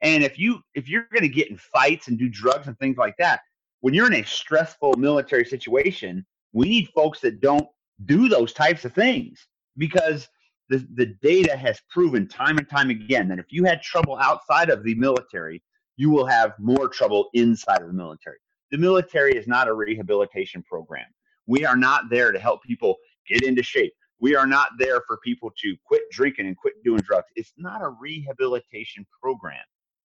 And 0.00 0.24
if 0.24 0.38
you 0.38 0.60
if 0.74 0.88
you're 0.88 1.06
going 1.12 1.22
to 1.22 1.28
get 1.28 1.50
in 1.50 1.58
fights 1.58 2.08
and 2.08 2.18
do 2.18 2.30
drugs 2.30 2.66
and 2.66 2.78
things 2.78 2.96
like 2.96 3.14
that, 3.18 3.40
when 3.80 3.92
you're 3.92 4.06
in 4.06 4.22
a 4.22 4.26
stressful 4.26 4.94
military 4.96 5.44
situation, 5.44 6.24
we 6.54 6.68
need 6.70 6.88
folks 6.94 7.20
that 7.20 7.42
don't 7.42 7.68
do 8.06 8.26
those 8.26 8.54
types 8.54 8.86
of 8.86 8.94
things 8.94 9.46
because 9.76 10.26
the, 10.70 10.86
the 10.94 11.06
data 11.20 11.54
has 11.54 11.78
proven 11.90 12.26
time 12.26 12.56
and 12.56 12.70
time 12.70 12.88
again 12.88 13.28
that 13.28 13.38
if 13.38 13.46
you 13.50 13.64
had 13.64 13.82
trouble 13.82 14.16
outside 14.16 14.70
of 14.70 14.82
the 14.82 14.94
military, 14.94 15.62
you 15.98 16.08
will 16.08 16.26
have 16.26 16.54
more 16.58 16.88
trouble 16.88 17.28
inside 17.34 17.82
of 17.82 17.88
the 17.88 17.92
military. 17.92 18.38
The 18.70 18.78
military 18.78 19.36
is 19.36 19.46
not 19.46 19.68
a 19.68 19.72
rehabilitation 19.72 20.62
program. 20.62 21.06
We 21.46 21.64
are 21.64 21.76
not 21.76 22.10
there 22.10 22.32
to 22.32 22.38
help 22.38 22.62
people 22.62 22.96
get 23.28 23.42
into 23.42 23.62
shape. 23.62 23.92
We 24.20 24.36
are 24.36 24.46
not 24.46 24.70
there 24.78 25.00
for 25.06 25.18
people 25.24 25.50
to 25.62 25.76
quit 25.84 26.02
drinking 26.10 26.46
and 26.46 26.56
quit 26.56 26.74
doing 26.84 27.00
drugs. 27.00 27.28
It's 27.36 27.52
not 27.56 27.82
a 27.82 27.88
rehabilitation 27.88 29.06
program. 29.20 29.64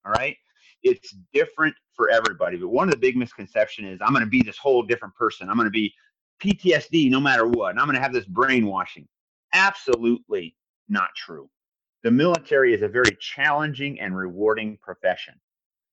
All 0.05 0.13
right 0.13 0.37
it's 0.83 1.15
different 1.33 1.75
for 1.95 2.11
everybody. 2.11 2.57
But 2.57 2.69
one 2.69 2.89
of 2.89 2.95
the 2.95 3.01
big 3.01 3.17
misconceptions 3.17 3.89
is 3.89 4.01
I'm 4.01 4.13
going 4.13 4.25
to 4.25 4.31
be 4.31 4.43
this 4.43 4.59
whole 4.59 4.83
different 4.83 5.15
person. 5.15 5.49
I'm 5.49 5.57
going 5.57 5.67
to 5.67 5.71
be 5.71 5.93
PTSD 6.43 7.11
no 7.11 7.21
matter 7.21 7.47
what. 7.47 7.71
And 7.71 7.81
I'm 7.81 7.87
going 7.87 7.97
to 7.97 8.03
have 8.03 8.13
this 8.13 8.25
brainwashing. 8.25 9.07
Absolutely 9.53 10.57
not 10.89 11.11
true. 11.17 11.49
The 12.03 12.11
military 12.11 12.73
is 12.73 12.83
a 12.83 12.89
very 12.89 13.17
challenging 13.21 14.01
and 14.01 14.17
rewarding 14.17 14.79
profession 14.81 15.35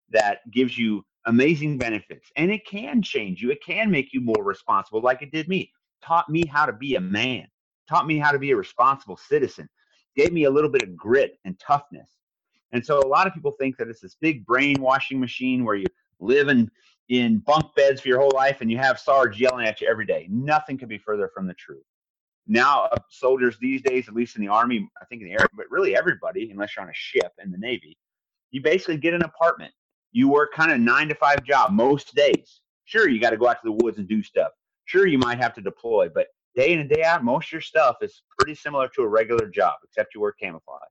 that 0.09 0.39
gives 0.51 0.77
you 0.77 1.05
amazing 1.27 1.77
benefits, 1.77 2.31
and 2.35 2.51
it 2.51 2.65
can 2.65 3.01
change 3.01 3.41
you. 3.41 3.51
It 3.51 3.63
can 3.63 3.91
make 3.91 4.13
you 4.13 4.21
more 4.21 4.43
responsible, 4.43 5.01
like 5.01 5.21
it 5.21 5.31
did 5.31 5.47
me. 5.47 5.71
Taught 6.03 6.29
me 6.29 6.45
how 6.45 6.65
to 6.65 6.73
be 6.73 6.95
a 6.95 7.01
man, 7.01 7.47
taught 7.87 8.07
me 8.07 8.17
how 8.17 8.31
to 8.31 8.39
be 8.39 8.51
a 8.51 8.55
responsible 8.55 9.17
citizen, 9.17 9.69
gave 10.15 10.33
me 10.33 10.45
a 10.45 10.49
little 10.49 10.69
bit 10.69 10.83
of 10.83 10.95
grit 10.95 11.37
and 11.45 11.59
toughness. 11.59 12.09
And 12.71 12.85
so 12.85 12.99
a 12.99 13.07
lot 13.07 13.27
of 13.27 13.33
people 13.33 13.51
think 13.51 13.77
that 13.77 13.87
it's 13.87 14.01
this 14.01 14.15
big 14.19 14.45
brainwashing 14.45 15.19
machine 15.19 15.63
where 15.63 15.75
you 15.75 15.85
live 16.19 16.49
in, 16.49 16.69
in 17.09 17.39
bunk 17.39 17.73
beds 17.75 18.01
for 18.01 18.09
your 18.09 18.19
whole 18.19 18.31
life 18.33 18.61
and 18.61 18.69
you 18.69 18.77
have 18.77 18.99
Sarge 18.99 19.39
yelling 19.39 19.65
at 19.65 19.79
you 19.81 19.87
every 19.87 20.05
day. 20.05 20.27
Nothing 20.29 20.77
could 20.77 20.89
be 20.89 20.97
further 20.97 21.29
from 21.33 21.47
the 21.47 21.53
truth. 21.53 21.85
Now, 22.47 22.85
uh, 22.85 22.97
soldiers 23.09 23.57
these 23.59 23.81
days, 23.81 24.07
at 24.07 24.13
least 24.13 24.35
in 24.35 24.41
the 24.41 24.47
Army, 24.47 24.89
I 25.01 25.05
think 25.05 25.21
in 25.21 25.27
the 25.27 25.33
Air, 25.33 25.47
but 25.55 25.65
really 25.69 25.95
everybody, 25.95 26.49
unless 26.49 26.75
you're 26.75 26.83
on 26.83 26.89
a 26.89 26.93
ship 26.93 27.33
in 27.43 27.51
the 27.51 27.57
Navy, 27.57 27.97
you 28.51 28.61
basically 28.61 28.97
get 28.97 29.13
an 29.13 29.23
apartment. 29.23 29.73
You 30.17 30.29
work 30.29 30.51
kind 30.51 30.71
of 30.71 30.79
nine 30.79 31.07
to 31.09 31.13
five 31.13 31.43
job 31.43 31.71
most 31.71 32.15
days. 32.15 32.61
Sure, 32.85 33.07
you 33.07 33.21
got 33.21 33.29
to 33.29 33.37
go 33.37 33.47
out 33.47 33.61
to 33.61 33.65
the 33.65 33.83
woods 33.83 33.99
and 33.99 34.07
do 34.07 34.23
stuff. 34.23 34.51
Sure, 34.85 35.05
you 35.05 35.19
might 35.19 35.37
have 35.37 35.53
to 35.53 35.61
deploy, 35.61 36.09
but 36.09 36.25
day 36.55 36.73
in 36.73 36.79
and 36.79 36.89
day 36.89 37.03
out, 37.03 37.23
most 37.23 37.49
of 37.49 37.51
your 37.51 37.61
stuff 37.61 37.97
is 38.01 38.23
pretty 38.39 38.55
similar 38.55 38.87
to 38.95 39.03
a 39.03 39.07
regular 39.07 39.47
job, 39.47 39.75
except 39.83 40.15
you 40.15 40.21
work 40.21 40.39
camouflage. 40.41 40.81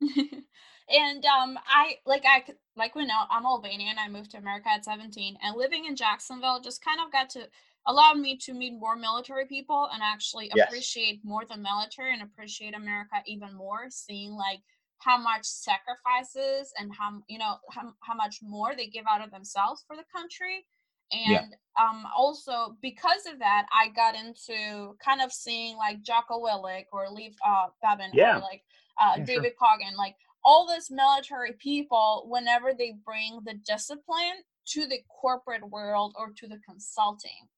and 0.00 1.24
um, 1.24 1.58
I 1.66 1.96
like 2.06 2.22
I 2.24 2.44
like 2.76 2.94
we 2.94 3.06
know 3.06 3.24
I'm 3.28 3.44
Albanian. 3.44 3.96
I 3.98 4.08
moved 4.08 4.30
to 4.30 4.38
America 4.38 4.68
at 4.68 4.84
17, 4.84 5.36
and 5.42 5.56
living 5.56 5.86
in 5.86 5.96
Jacksonville 5.96 6.60
just 6.60 6.80
kind 6.84 7.00
of 7.04 7.10
got 7.10 7.30
to 7.30 7.48
allow 7.86 8.12
me 8.12 8.36
to 8.36 8.54
meet 8.54 8.78
more 8.78 8.94
military 8.94 9.46
people 9.46 9.88
and 9.92 10.00
actually 10.00 10.48
yes. 10.54 10.68
appreciate 10.68 11.24
more 11.24 11.42
the 11.44 11.56
military 11.56 12.12
and 12.12 12.22
appreciate 12.22 12.76
America 12.76 13.16
even 13.26 13.52
more. 13.52 13.86
Seeing 13.88 14.30
like 14.34 14.60
how 14.98 15.16
much 15.16 15.44
sacrifices 15.44 16.72
and 16.78 16.92
how 16.96 17.20
you 17.28 17.38
know 17.38 17.56
how, 17.70 17.92
how 18.00 18.14
much 18.14 18.40
more 18.42 18.74
they 18.76 18.86
give 18.86 19.04
out 19.10 19.24
of 19.24 19.30
themselves 19.30 19.84
for 19.86 19.96
the 19.96 20.04
country 20.14 20.64
and 21.12 21.30
yeah. 21.30 21.44
um 21.80 22.04
also 22.16 22.76
because 22.82 23.26
of 23.32 23.38
that 23.38 23.66
i 23.72 23.88
got 23.88 24.14
into 24.14 24.96
kind 25.02 25.20
of 25.20 25.32
seeing 25.32 25.76
like 25.76 26.02
Jocko 26.02 26.40
Willink 26.40 26.86
or 26.92 27.08
Leif 27.10 27.34
uh 27.46 27.66
Babin 27.82 28.10
yeah. 28.12 28.36
or 28.36 28.40
like 28.40 28.62
uh 29.00 29.14
yeah, 29.16 29.24
david 29.24 29.52
sure. 29.58 29.68
Goggins, 29.78 29.96
like 29.96 30.16
all 30.44 30.68
these 30.68 30.90
military 30.90 31.52
people 31.52 32.26
whenever 32.28 32.72
they 32.76 32.94
bring 33.04 33.40
the 33.44 33.54
discipline 33.66 34.42
to 34.66 34.86
the 34.86 34.98
corporate 35.20 35.68
world 35.70 36.14
or 36.18 36.32
to 36.36 36.46
the 36.46 36.58
consulting 36.68 37.48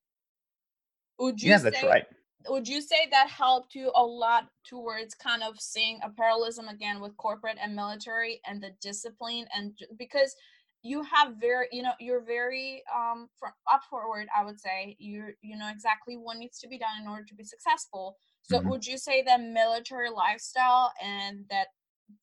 would 1.19 1.43
you 1.43 1.51
yeah 1.51 1.57
say, 1.57 1.71
that's 1.71 1.83
right 1.83 2.07
would 2.49 2.67
you 2.67 2.81
say 2.81 3.09
that 3.11 3.29
helped 3.29 3.75
you 3.75 3.93
a 3.95 4.03
lot 4.03 4.49
towards 4.65 5.15
kind 5.15 5.43
of 5.43 5.61
seeing 5.61 6.01
a 6.03 6.11
parallelism 6.11 6.69
again 6.69 7.01
with 7.01 7.17
corporate 7.17 7.59
and 7.63 7.77
military 7.77 8.41
and 8.47 8.63
the 8.63 8.71
discipline 8.81 9.47
and 9.55 9.77
because 9.99 10.35
you 10.83 11.03
have 11.03 11.35
very 11.39 11.67
you 11.73 11.83
know 11.83 11.93
you're 12.01 12.25
very 12.25 12.83
um 12.95 13.29
from 13.39 13.53
up 13.71 13.83
forward 13.91 14.27
i 14.37 14.45
would 14.45 14.59
say. 14.59 14.97
You 14.99 15.33
you 15.43 15.57
know 15.57 15.69
exactly 15.69 16.17
what 16.17 16.39
needs 16.39 16.59
to 16.61 16.69
be 16.69 16.79
done 16.79 17.03
in 17.03 17.09
order 17.09 17.25
to 17.25 17.35
be 17.35 17.45
successful. 17.45 18.17
So 18.43 18.59
mm-hmm. 18.59 18.69
would 18.71 18.87
you 18.87 18.97
say 18.97 19.23
that 19.23 19.41
military 19.41 20.11
lifestyle 20.11 20.93
and 21.03 21.45
that 21.51 21.69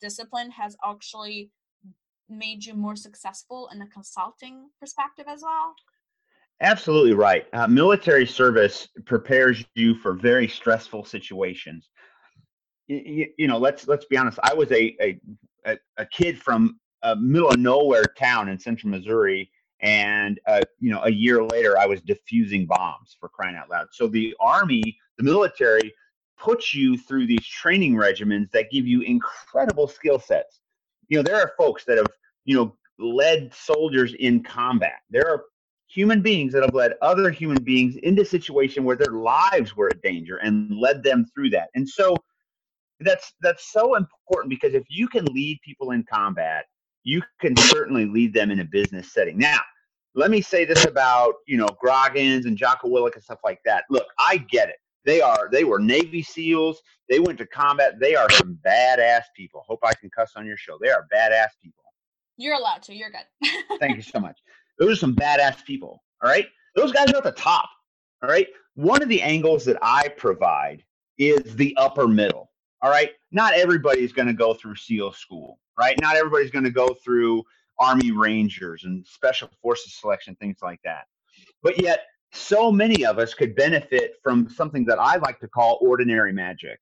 discipline 0.01 0.51
has 0.51 0.75
actually 0.83 1.51
made 2.29 2.65
you 2.65 2.73
more 2.73 2.95
successful 2.95 3.69
in 3.71 3.81
a 3.81 3.87
consulting 3.87 4.69
perspective 4.79 5.25
as 5.29 5.41
well 5.43 5.75
absolutely 6.61 7.13
right 7.13 7.45
uh, 7.53 7.67
military 7.67 8.25
service 8.25 8.87
prepares 9.05 9.63
you 9.75 9.95
for 9.95 10.13
very 10.13 10.47
stressful 10.47 11.05
situations 11.05 11.89
you, 12.87 13.27
you 13.37 13.47
know 13.47 13.57
let's 13.57 13.87
let's 13.87 14.05
be 14.05 14.17
honest 14.17 14.39
i 14.43 14.53
was 14.53 14.71
a, 14.71 14.95
a 15.01 15.19
a 15.97 16.05
kid 16.05 16.41
from 16.41 16.79
a 17.03 17.15
middle 17.15 17.49
of 17.49 17.59
nowhere 17.59 18.03
town 18.17 18.49
in 18.49 18.59
central 18.59 18.91
Missouri, 18.91 19.51
and 19.81 20.39
uh, 20.47 20.61
you 20.79 20.91
know, 20.91 21.01
a 21.03 21.11
year 21.11 21.43
later, 21.43 21.77
I 21.77 21.85
was 21.85 22.01
defusing 22.01 22.67
bombs 22.67 23.15
for 23.19 23.29
crying 23.29 23.55
out 23.55 23.69
loud. 23.69 23.87
So 23.91 24.07
the 24.07 24.35
army, 24.39 24.97
the 25.17 25.23
military, 25.23 25.93
puts 26.37 26.73
you 26.73 26.97
through 26.97 27.27
these 27.27 27.45
training 27.45 27.95
regimens 27.95 28.49
that 28.51 28.71
give 28.71 28.87
you 28.87 29.01
incredible 29.01 29.87
skill 29.87 30.19
sets. 30.19 30.61
You 31.07 31.17
know, 31.17 31.23
there 31.23 31.39
are 31.39 31.53
folks 31.57 31.83
that 31.85 31.97
have 31.97 32.07
you 32.45 32.55
know 32.55 32.75
led 32.99 33.53
soldiers 33.53 34.13
in 34.19 34.43
combat. 34.43 34.99
There 35.09 35.27
are 35.29 35.43
human 35.87 36.21
beings 36.21 36.53
that 36.53 36.63
have 36.63 36.73
led 36.73 36.93
other 37.01 37.31
human 37.31 37.63
beings 37.63 37.95
into 37.97 38.21
a 38.21 38.25
situation 38.25 38.83
where 38.83 38.95
their 38.95 39.13
lives 39.13 39.75
were 39.75 39.89
in 39.89 39.99
danger 40.03 40.37
and 40.37 40.77
led 40.77 41.03
them 41.03 41.25
through 41.33 41.49
that. 41.51 41.69
And 41.75 41.87
so 41.87 42.15
that's 42.99 43.33
that's 43.41 43.71
so 43.71 43.95
important 43.95 44.49
because 44.49 44.73
if 44.73 44.83
you 44.89 45.07
can 45.07 45.25
lead 45.25 45.59
people 45.63 45.91
in 45.91 46.03
combat 46.03 46.65
you 47.07 47.23
can 47.39 47.55
certainly 47.55 48.05
lead 48.05 48.33
them 48.33 48.51
in 48.51 48.59
a 48.59 48.65
business 48.65 49.13
setting. 49.13 49.37
Now, 49.37 49.59
let 50.13 50.29
me 50.29 50.41
say 50.41 50.65
this 50.65 50.85
about 50.85 51.35
you 51.47 51.55
know 51.57 51.69
Goggins 51.83 52.45
and 52.45 52.57
Jocko 52.57 52.89
Willink 52.89 53.15
and 53.15 53.23
stuff 53.23 53.39
like 53.45 53.59
that. 53.63 53.85
Look, 53.89 54.05
I 54.19 54.37
get 54.37 54.67
it. 54.67 54.75
They 55.05 55.21
are 55.21 55.47
they 55.49 55.63
were 55.63 55.79
Navy 55.79 56.21
SEALs. 56.21 56.81
They 57.09 57.21
went 57.21 57.37
to 57.37 57.47
combat. 57.47 57.93
They 57.99 58.15
are 58.15 58.29
some 58.31 58.59
badass 58.65 59.21
people. 59.37 59.63
Hope 59.65 59.79
I 59.83 59.93
can 59.93 60.09
cuss 60.09 60.33
on 60.35 60.45
your 60.45 60.57
show. 60.57 60.77
They 60.81 60.89
are 60.89 61.07
badass 61.13 61.49
people. 61.63 61.83
You're 62.35 62.55
allowed 62.55 62.83
to. 62.83 62.93
You're 62.93 63.09
good. 63.09 63.49
Thank 63.79 63.95
you 63.95 64.03
so 64.03 64.19
much. 64.19 64.37
Those 64.79 64.93
are 64.93 64.95
some 64.95 65.15
badass 65.15 65.63
people. 65.65 66.03
All 66.21 66.29
right. 66.29 66.47
Those 66.75 66.91
guys 66.91 67.11
are 67.11 67.17
at 67.17 67.23
the 67.23 67.31
top. 67.31 67.69
All 68.23 68.29
right. 68.29 68.47
One 68.75 69.01
of 69.01 69.09
the 69.09 69.21
angles 69.21 69.65
that 69.65 69.77
I 69.81 70.07
provide 70.09 70.83
is 71.17 71.55
the 71.55 71.75
upper 71.77 72.07
middle. 72.07 72.51
All 72.81 72.89
right. 72.91 73.11
Not 73.31 73.53
everybody's 73.53 74.13
going 74.13 74.27
to 74.27 74.33
go 74.33 74.53
through 74.53 74.75
SEAL 74.75 75.13
school, 75.13 75.59
right? 75.79 75.99
Not 75.99 76.15
everybody's 76.15 76.51
going 76.51 76.65
to 76.65 76.71
go 76.71 76.95
through 77.03 77.43
Army 77.79 78.11
Rangers 78.11 78.83
and 78.85 79.05
Special 79.05 79.49
Forces 79.61 79.95
selection, 79.95 80.35
things 80.35 80.57
like 80.61 80.79
that. 80.83 81.05
But 81.63 81.81
yet, 81.81 82.05
so 82.33 82.71
many 82.71 83.05
of 83.05 83.19
us 83.19 83.33
could 83.33 83.55
benefit 83.55 84.15
from 84.23 84.49
something 84.49 84.85
that 84.85 84.99
I 84.99 85.17
like 85.17 85.39
to 85.39 85.47
call 85.47 85.79
ordinary 85.81 86.33
magic. 86.33 86.79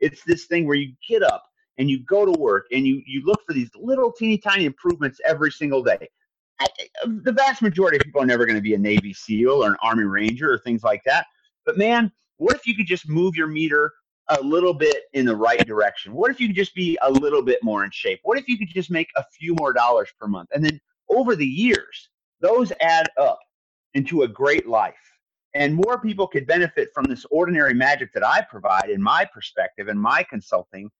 It's 0.00 0.22
this 0.24 0.46
thing 0.46 0.66
where 0.66 0.76
you 0.76 0.94
get 1.08 1.22
up 1.22 1.44
and 1.78 1.88
you 1.88 2.04
go 2.04 2.24
to 2.26 2.38
work 2.38 2.66
and 2.72 2.86
you 2.86 3.02
you 3.06 3.24
look 3.24 3.40
for 3.46 3.52
these 3.52 3.70
little 3.74 4.12
teeny 4.12 4.38
tiny 4.38 4.64
improvements 4.64 5.20
every 5.24 5.50
single 5.50 5.82
day. 5.82 6.08
The 7.04 7.32
vast 7.32 7.62
majority 7.62 7.96
of 7.96 8.02
people 8.02 8.22
are 8.22 8.26
never 8.26 8.46
going 8.46 8.56
to 8.56 8.62
be 8.62 8.74
a 8.74 8.78
Navy 8.78 9.12
SEAL 9.12 9.64
or 9.64 9.70
an 9.70 9.76
Army 9.82 10.04
Ranger 10.04 10.52
or 10.52 10.58
things 10.58 10.82
like 10.82 11.02
that. 11.04 11.26
But 11.64 11.78
man, 11.78 12.12
what 12.36 12.54
if 12.54 12.66
you 12.66 12.74
could 12.74 12.86
just 12.86 13.08
move 13.08 13.36
your 13.36 13.46
meter 13.46 13.92
a 14.28 14.40
little 14.40 14.74
bit 14.74 15.04
in 15.12 15.26
the 15.26 15.36
right 15.36 15.66
direction? 15.66 16.12
What 16.12 16.30
if 16.30 16.40
you 16.40 16.48
could 16.48 16.56
just 16.56 16.74
be 16.74 16.98
a 17.02 17.10
little 17.10 17.42
bit 17.42 17.62
more 17.62 17.84
in 17.84 17.90
shape? 17.90 18.20
What 18.22 18.38
if 18.38 18.48
you 18.48 18.58
could 18.58 18.68
just 18.68 18.90
make 18.90 19.08
a 19.16 19.24
few 19.38 19.54
more 19.58 19.72
dollars 19.72 20.10
per 20.18 20.26
month? 20.26 20.50
And 20.54 20.64
then 20.64 20.80
over 21.08 21.36
the 21.36 21.46
years, 21.46 22.08
those 22.40 22.72
add 22.80 23.08
up 23.18 23.38
into 23.94 24.22
a 24.22 24.28
great 24.28 24.66
life. 24.66 24.94
And 25.54 25.74
more 25.74 26.00
people 26.00 26.26
could 26.26 26.46
benefit 26.46 26.88
from 26.94 27.04
this 27.04 27.26
ordinary 27.30 27.74
magic 27.74 28.12
that 28.14 28.26
I 28.26 28.40
provide 28.42 28.88
in 28.88 29.02
my 29.02 29.24
perspective 29.24 29.88
and 29.88 30.00
my 30.00 30.22
consulting 30.22 30.90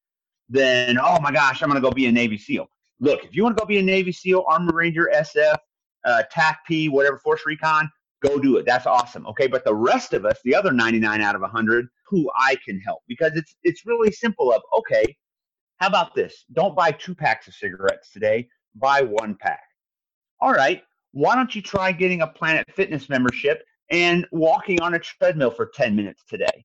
than, 0.48 0.98
oh 0.98 1.18
my 1.20 1.32
gosh, 1.32 1.62
I'm 1.62 1.70
going 1.70 1.80
to 1.80 1.88
go 1.88 1.92
be 1.92 2.06
a 2.06 2.12
Navy 2.12 2.36
SEAL. 2.36 2.68
Look, 3.00 3.24
if 3.24 3.34
you 3.34 3.42
want 3.42 3.56
to 3.56 3.60
go 3.60 3.66
be 3.66 3.78
a 3.78 3.82
Navy 3.82 4.12
SEAL, 4.12 4.44
Army 4.46 4.72
Ranger, 4.72 5.10
SF, 5.14 5.56
uh, 6.04 6.22
TACP, 6.32 6.90
whatever, 6.90 7.18
Force 7.18 7.42
Recon, 7.46 7.90
go 8.22 8.38
do 8.38 8.56
it. 8.56 8.66
That's 8.66 8.86
awesome. 8.86 9.26
Okay. 9.26 9.46
But 9.46 9.64
the 9.64 9.74
rest 9.74 10.12
of 10.12 10.24
us, 10.24 10.38
the 10.44 10.54
other 10.54 10.72
99 10.72 11.20
out 11.20 11.34
of 11.34 11.40
100, 11.40 11.88
who 12.06 12.30
I 12.36 12.56
can 12.64 12.78
help 12.80 13.02
because 13.08 13.32
it's 13.34 13.54
it's 13.62 13.86
really 13.86 14.12
simple 14.12 14.52
of 14.52 14.62
okay, 14.78 15.04
how 15.78 15.88
about 15.88 16.14
this? 16.14 16.44
Don't 16.52 16.76
buy 16.76 16.92
two 16.92 17.14
packs 17.14 17.48
of 17.48 17.54
cigarettes 17.54 18.12
today, 18.12 18.48
buy 18.76 19.02
one 19.02 19.34
pack. 19.34 19.62
All 20.40 20.52
right. 20.52 20.82
Why 21.12 21.34
don't 21.34 21.54
you 21.54 21.62
try 21.62 21.92
getting 21.92 22.22
a 22.22 22.26
Planet 22.26 22.66
Fitness 22.74 23.08
membership 23.08 23.62
and 23.90 24.26
walking 24.32 24.80
on 24.80 24.94
a 24.94 24.98
treadmill 24.98 25.50
for 25.50 25.70
10 25.74 25.94
minutes 25.94 26.24
today? 26.28 26.64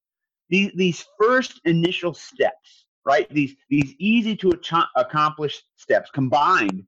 These, 0.50 0.72
these 0.76 1.06
first 1.20 1.60
initial 1.66 2.14
steps, 2.14 2.86
right? 3.06 3.30
These, 3.30 3.56
these 3.70 3.94
easy 4.00 4.36
to 4.38 4.54
accomplish 4.96 5.62
steps 5.76 6.10
combined 6.12 6.86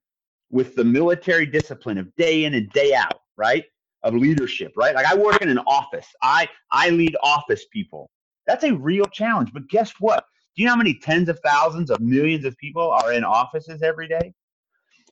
with 0.52 0.76
the 0.76 0.84
military 0.84 1.46
discipline 1.46 1.98
of 1.98 2.14
day 2.16 2.46
in 2.46 2.54
and 2.56 2.70
day 2.72 2.94
out, 2.94 3.20
right? 3.38 3.66
of 4.04 4.14
leadership, 4.14 4.74
right? 4.76 4.96
Like 4.96 5.06
I 5.06 5.16
work 5.16 5.42
in 5.42 5.50
an 5.50 5.60
office. 5.60 6.08
I 6.22 6.48
I 6.72 6.90
lead 6.90 7.16
office 7.24 7.66
people. 7.72 8.10
That's 8.48 8.64
a 8.64 8.74
real 8.74 9.06
challenge. 9.06 9.52
But 9.54 9.68
guess 9.70 9.94
what? 10.00 10.26
Do 10.56 10.62
you 10.62 10.68
know 10.68 10.74
how 10.74 10.78
many 10.78 10.96
tens 10.96 11.30
of 11.30 11.40
thousands 11.46 11.92
of 11.92 12.00
millions 12.00 12.46
of 12.46 12.58
people 12.58 12.90
are 12.90 13.14
in 13.14 13.24
offices 13.24 13.82
every 13.82 14.08
day? 14.08 14.34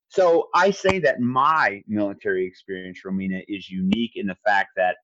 So 0.09 0.47
I 0.55 0.71
say 0.71 0.99
that 0.99 1.19
my 1.19 1.83
military 1.87 2.45
experience, 2.45 3.01
Romina, 3.05 3.43
is 3.47 3.69
unique 3.69 4.13
in 4.15 4.25
the 4.25 4.37
fact 4.45 4.69
that 4.77 4.97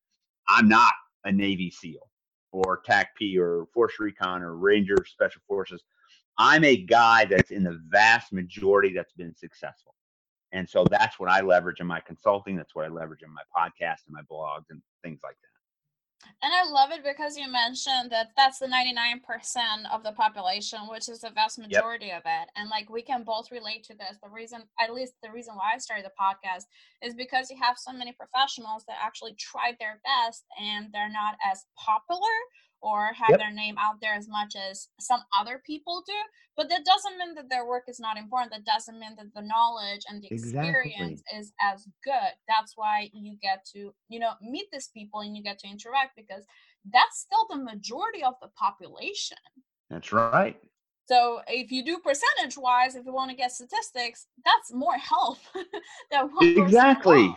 I'm 0.48 0.68
not 0.70 0.94
a 1.26 1.32
Navy 1.32 1.70
SEAL 1.70 2.10
or 2.52 2.82
TACP 2.88 3.38
or 3.38 3.68
Force 3.74 3.94
Recon 4.00 4.42
or 4.42 4.56
Ranger 4.56 4.96
Special 5.06 5.42
Forces. 5.48 5.84
I'm 6.38 6.64
a 6.64 6.78
guy 6.78 7.26
that's 7.26 7.52
in 7.52 7.64
the 7.64 7.80
vast 7.90 8.32
majority 8.32 8.94
that's 8.94 9.14
been 9.14 9.36
successful. 9.36 9.94
And 10.54 10.70
so 10.70 10.86
that's 10.90 11.20
what 11.20 11.30
I 11.30 11.42
leverage 11.42 11.80
in 11.80 11.88
my 11.88 12.00
consulting. 12.00 12.56
That's 12.56 12.76
what 12.76 12.86
I 12.86 12.90
leverage 12.90 13.24
in 13.24 13.34
my 13.34 13.42
podcast 13.56 14.06
and 14.06 14.14
my 14.14 14.22
blogs 14.32 14.66
and 14.70 14.82
things 15.04 15.20
like 15.24 15.36
that. 15.42 15.54
And 16.42 16.54
I 16.54 16.64
love 16.70 16.92
it 16.92 17.04
because 17.04 17.38
you 17.38 17.52
mentioned 17.52 18.12
that 18.12 18.32
that's 18.38 18.60
the 18.60 18.68
99% 18.68 19.20
of 19.92 20.04
the 20.04 20.12
population, 20.14 20.80
which 20.90 21.10
is 21.10 21.20
the 21.20 21.32
vast 21.32 21.60
majority 21.60 22.08
yep. 22.08 22.20
of 22.20 22.24
it. 22.26 22.50
And 22.56 22.70
like 22.70 22.90
we 22.90 23.02
can 23.02 23.24
both 23.24 23.52
relate 23.52 23.84
to 23.86 23.94
this. 23.94 24.18
The 24.22 24.30
reason, 24.30 24.64
at 24.80 24.94
least 24.94 25.14
the 25.22 25.32
reason 25.32 25.56
why 25.56 25.72
I 25.76 25.80
started 25.80 26.06
the 26.06 26.12
podcast, 26.20 26.64
is 27.02 27.14
because 27.14 27.50
you 27.50 27.58
have 27.62 27.78
so 27.78 27.92
many 27.92 28.14
professionals 28.14 28.84
that 28.88 28.98
actually 29.02 29.36
tried 29.36 29.76
their 29.80 30.00
best 30.04 30.46
and 30.62 30.88
they're 30.94 31.12
not 31.12 31.36
as 31.50 31.66
popular 31.78 32.38
or 32.84 33.14
have 33.14 33.30
yep. 33.30 33.40
their 33.40 33.54
name 33.54 33.76
out 33.80 33.96
there 34.02 34.14
as 34.14 34.28
much 34.28 34.56
as 34.70 34.90
some 35.00 35.22
other 35.38 35.64
people 35.66 36.04
do. 36.06 36.14
But 36.56 36.70
that 36.70 36.86
doesn't 36.86 37.18
mean 37.18 37.34
that 37.36 37.50
their 37.50 37.66
work 37.66 37.86
is 37.88 38.00
not 38.00 38.18
important. 38.18 38.52
That 38.52 38.66
doesn't 38.66 39.00
mean 39.00 39.16
that 39.18 39.34
the 39.34 39.42
knowledge 39.42 40.02
and 40.08 40.22
the 40.22 40.28
experience 40.28 41.22
exactly. 41.22 41.40
is 41.40 41.54
as 41.62 41.88
good. 42.04 42.34
That's 42.48 42.74
why 42.76 43.10
you 43.14 43.38
get 43.42 43.66
to, 43.74 43.94
you 44.10 44.20
know, 44.20 44.34
meet 44.42 44.66
these 44.72 44.90
people 44.90 45.22
and 45.22 45.36
you 45.36 45.42
get 45.42 45.58
to 45.60 45.68
interact 45.68 46.18
because 46.18 46.44
that's 46.92 47.22
still 47.22 47.48
the 47.50 47.64
majority 47.64 48.24
of 48.24 48.34
the 48.42 48.50
population. 48.50 49.38
That's 49.90 50.12
right. 50.12 50.60
So 51.06 51.42
if 51.48 51.72
you 51.72 51.84
do 51.84 52.00
percentage 52.00 52.58
wise, 52.58 52.96
if 52.96 53.06
you 53.06 53.14
want 53.14 53.32
to 53.32 53.36
get 53.36 53.52
statistics, 53.52 54.28
that's 54.46 54.74
more 54.74 54.98
help 54.98 55.38
than 56.12 56.30
exactly. 56.42 57.36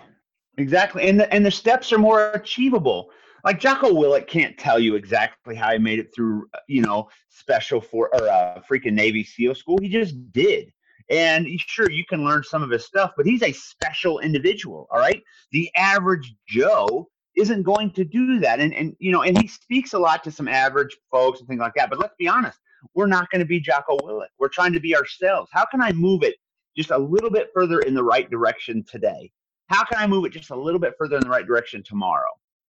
Exactly. 0.59 1.09
And 1.09 1.21
the 1.21 1.33
and 1.33 1.45
the 1.45 1.51
steps 1.51 1.93
are 1.93 1.99
more 1.99 2.31
achievable 2.33 3.11
like 3.47 3.61
Jocko 3.61 3.93
Willink 3.93 4.27
can't 4.27 4.59
tell 4.59 4.81
you 4.81 4.97
exactly 4.97 5.55
how 5.55 5.71
he 5.71 5.79
made 5.79 6.01
it 6.01 6.13
through, 6.13 6.49
you 6.67 6.83
know, 6.83 7.09
special 7.29 7.81
for 7.81 8.13
or 8.13 8.29
uh, 8.29 8.61
freaking 8.69 8.93
Navy 8.93 9.23
SEAL 9.23 9.55
school. 9.55 9.79
He 9.81 9.89
just 9.89 10.33
did. 10.33 10.73
And 11.09 11.47
sure, 11.61 11.89
you 11.89 12.05
can 12.05 12.25
learn 12.25 12.43
some 12.43 12.65
of 12.65 12.71
his 12.71 12.85
stuff, 12.85 13.13
but 13.17 13.25
he's 13.25 13.45
a 13.45 13.53
special 13.53 14.19
individual. 14.19 14.89
All 14.91 14.99
right. 14.99 15.23
The 15.53 15.71
average 15.77 16.35
Joe 16.49 17.09
isn't 17.37 17.63
going 17.63 17.93
to 17.93 18.05
do 18.05 18.41
that. 18.41 18.59
And, 18.59 18.75
and, 18.75 18.97
you 18.99 19.13
know, 19.13 19.23
and 19.23 19.41
he 19.41 19.47
speaks 19.47 19.93
a 19.93 19.99
lot 19.99 20.25
to 20.25 20.33
some 20.33 20.49
average 20.49 20.97
folks 21.13 21.39
and 21.39 21.49
things 21.49 21.61
like 21.61 21.75
that. 21.77 21.89
But 21.89 22.01
let's 22.01 22.17
be 22.19 22.27
honest, 22.27 22.59
we're 22.95 23.07
not 23.07 23.31
going 23.31 23.41
to 23.41 23.47
be 23.47 23.61
Jocko 23.61 23.97
Willink. 23.99 24.27
We're 24.41 24.49
trying 24.49 24.73
to 24.73 24.81
be 24.81 24.97
ourselves. 24.97 25.51
How 25.53 25.65
can 25.67 25.81
I 25.81 25.93
move 25.93 26.25
it 26.25 26.35
just 26.77 26.91
a 26.91 26.99
little 26.99 27.31
bit 27.31 27.51
further 27.55 27.79
in 27.81 27.95
the 27.95 28.03
right 28.03 28.29
direction 28.29 28.85
today? 28.91 29.31
How 29.69 29.85
can 29.85 29.99
I 29.99 30.09
move 30.09 30.25
it 30.25 30.33
just 30.33 30.51
a 30.51 30.57
little 30.57 30.81
bit 30.81 30.95
further 30.99 31.17
in 31.17 31.23
the 31.23 31.31
right 31.31 31.47
direction 31.47 31.85
tomorrow? 31.85 32.31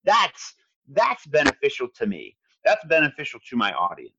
That's 0.05 0.55
that's 0.93 1.27
beneficial 1.27 1.89
to 1.97 2.07
me. 2.07 2.37
That's 2.65 2.85
beneficial 2.87 3.41
to 3.49 3.57
my 3.57 3.73
audience. 3.73 4.15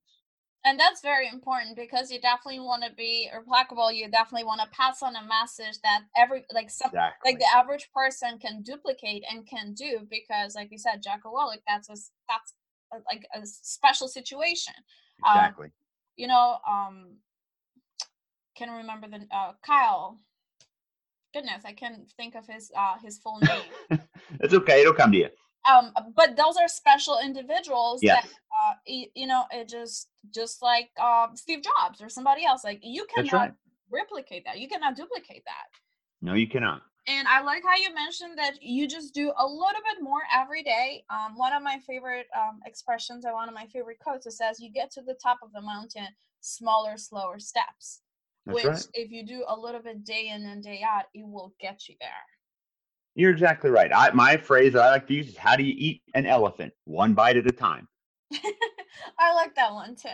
And 0.64 0.80
that's 0.80 1.02
very 1.02 1.28
important 1.28 1.76
because 1.76 2.12
you 2.12 2.22
definitely 2.22 2.60
want 2.60 2.84
to 2.84 2.92
be 2.94 3.30
replicable. 3.36 3.96
You 3.96 4.10
definitely 4.10 4.46
want 4.46 4.62
to 4.62 4.68
pass 4.78 5.02
on 5.02 5.16
a 5.16 5.24
message 5.26 5.82
that 5.84 6.02
every 6.16 6.46
like 6.54 6.70
some 6.70 6.90
exactly. 6.90 7.32
like 7.32 7.40
the 7.40 7.48
average 7.56 7.90
person 7.96 8.38
can 8.38 8.62
duplicate 8.62 9.24
and 9.32 9.48
can 9.48 9.74
do 9.74 10.06
because, 10.10 10.54
like 10.54 10.72
you 10.72 10.78
said, 10.78 11.02
Jack 11.02 11.24
Willink, 11.24 11.62
that's 11.68 11.90
a 11.90 11.96
that's 12.30 12.54
a, 12.94 12.98
like 13.12 13.26
a 13.34 13.46
special 13.46 14.08
situation. 14.08 14.76
Um, 15.28 15.36
exactly. 15.36 15.66
Um, 15.66 15.72
you 16.16 16.28
know, 16.28 16.58
um, 16.70 17.16
can 18.56 18.70
remember 18.70 19.08
the 19.08 19.26
uh, 19.36 19.54
Kyle. 19.66 20.20
Goodness, 21.34 21.64
I 21.66 21.74
can't 21.74 22.08
think 22.18 22.36
of 22.36 22.46
his 22.46 22.72
uh 22.78 22.98
his 23.04 23.18
full 23.18 23.40
name. 23.40 24.00
it's 24.42 24.54
okay. 24.54 24.82
It'll 24.82 24.94
come 24.94 25.12
to 25.14 25.18
you 25.18 25.30
um 25.70 25.92
but 26.16 26.36
those 26.36 26.58
are 26.58 26.68
special 26.68 27.20
individuals 27.24 28.00
yes. 28.02 28.24
that 28.24 28.32
uh 28.32 28.74
you 28.86 29.28
know 29.28 29.44
it 29.52 29.68
just 29.68 30.10
just 30.34 30.62
like 30.62 30.90
uh, 31.00 31.28
steve 31.36 31.62
jobs 31.64 32.02
or 32.02 32.10
somebody 32.10 32.46
else 32.46 32.64
like 32.64 32.80
you 32.84 33.06
cannot 33.14 33.34
right. 33.34 33.54
replicate 33.92 34.44
that 34.46 34.60
you 34.60 34.68
cannot 34.68 34.96
duplicate 34.96 35.44
that 35.46 35.68
no 36.22 36.34
you 36.34 36.48
cannot 36.48 36.82
and 37.08 37.28
i 37.28 37.42
like 37.42 37.64
how 37.64 37.76
you 37.76 37.94
mentioned 37.94 38.38
that 38.38 38.62
you 38.62 38.88
just 38.88 39.14
do 39.14 39.32
a 39.38 39.46
little 39.46 39.82
bit 39.86 40.02
more 40.02 40.22
every 40.36 40.64
day 40.64 41.04
um 41.10 41.34
one 41.36 41.54
of 41.54 41.62
my 41.62 41.80
favorite 41.86 42.28
um 42.36 42.60
expressions 42.66 43.26
and 43.26 43.34
one 43.34 43.48
of 43.48 43.56
my 43.56 43.66
favorite 43.68 44.00
quotes 44.00 44.26
it 44.26 44.32
says 44.32 44.60
you 44.60 44.72
get 44.72 44.92
to 44.92 45.02
the 45.02 45.16
top 45.22 45.40
of 45.44 45.52
the 45.54 45.62
mountain 45.62 46.08
smaller 46.42 46.98
slower 46.98 47.40
steps 47.40 48.02
That's 48.46 48.56
which 48.56 48.66
right. 48.66 48.88
if 48.94 49.12
you 49.12 49.26
do 49.26 49.44
a 49.48 49.58
little 49.58 49.82
bit 49.82 50.04
day 50.04 50.30
in 50.30 50.46
and 50.46 50.64
day 50.64 50.84
out 50.88 51.06
it 51.14 51.26
will 51.26 51.54
get 51.60 51.88
you 51.88 51.96
there 52.00 52.10
you're 53.16 53.32
exactly 53.32 53.70
right. 53.70 53.92
I, 53.94 54.12
my 54.12 54.38
phrase 54.38 54.74
that 54.74 54.84
I 54.84 54.92
like 54.92 55.08
to 55.08 55.14
use 55.14 55.30
is 55.30 55.38
how 55.38 55.56
do 55.56 55.64
you 55.64 55.74
eat 55.78 56.02
an 56.16 56.26
elephant? 56.26 56.74
One 56.86 57.14
bite 57.14 57.38
at 57.38 57.48
a 57.48 57.52
time. 57.52 57.88
I 59.20 59.34
like 59.34 59.56
that 59.56 59.74
one 59.74 59.96
too. 59.96 60.10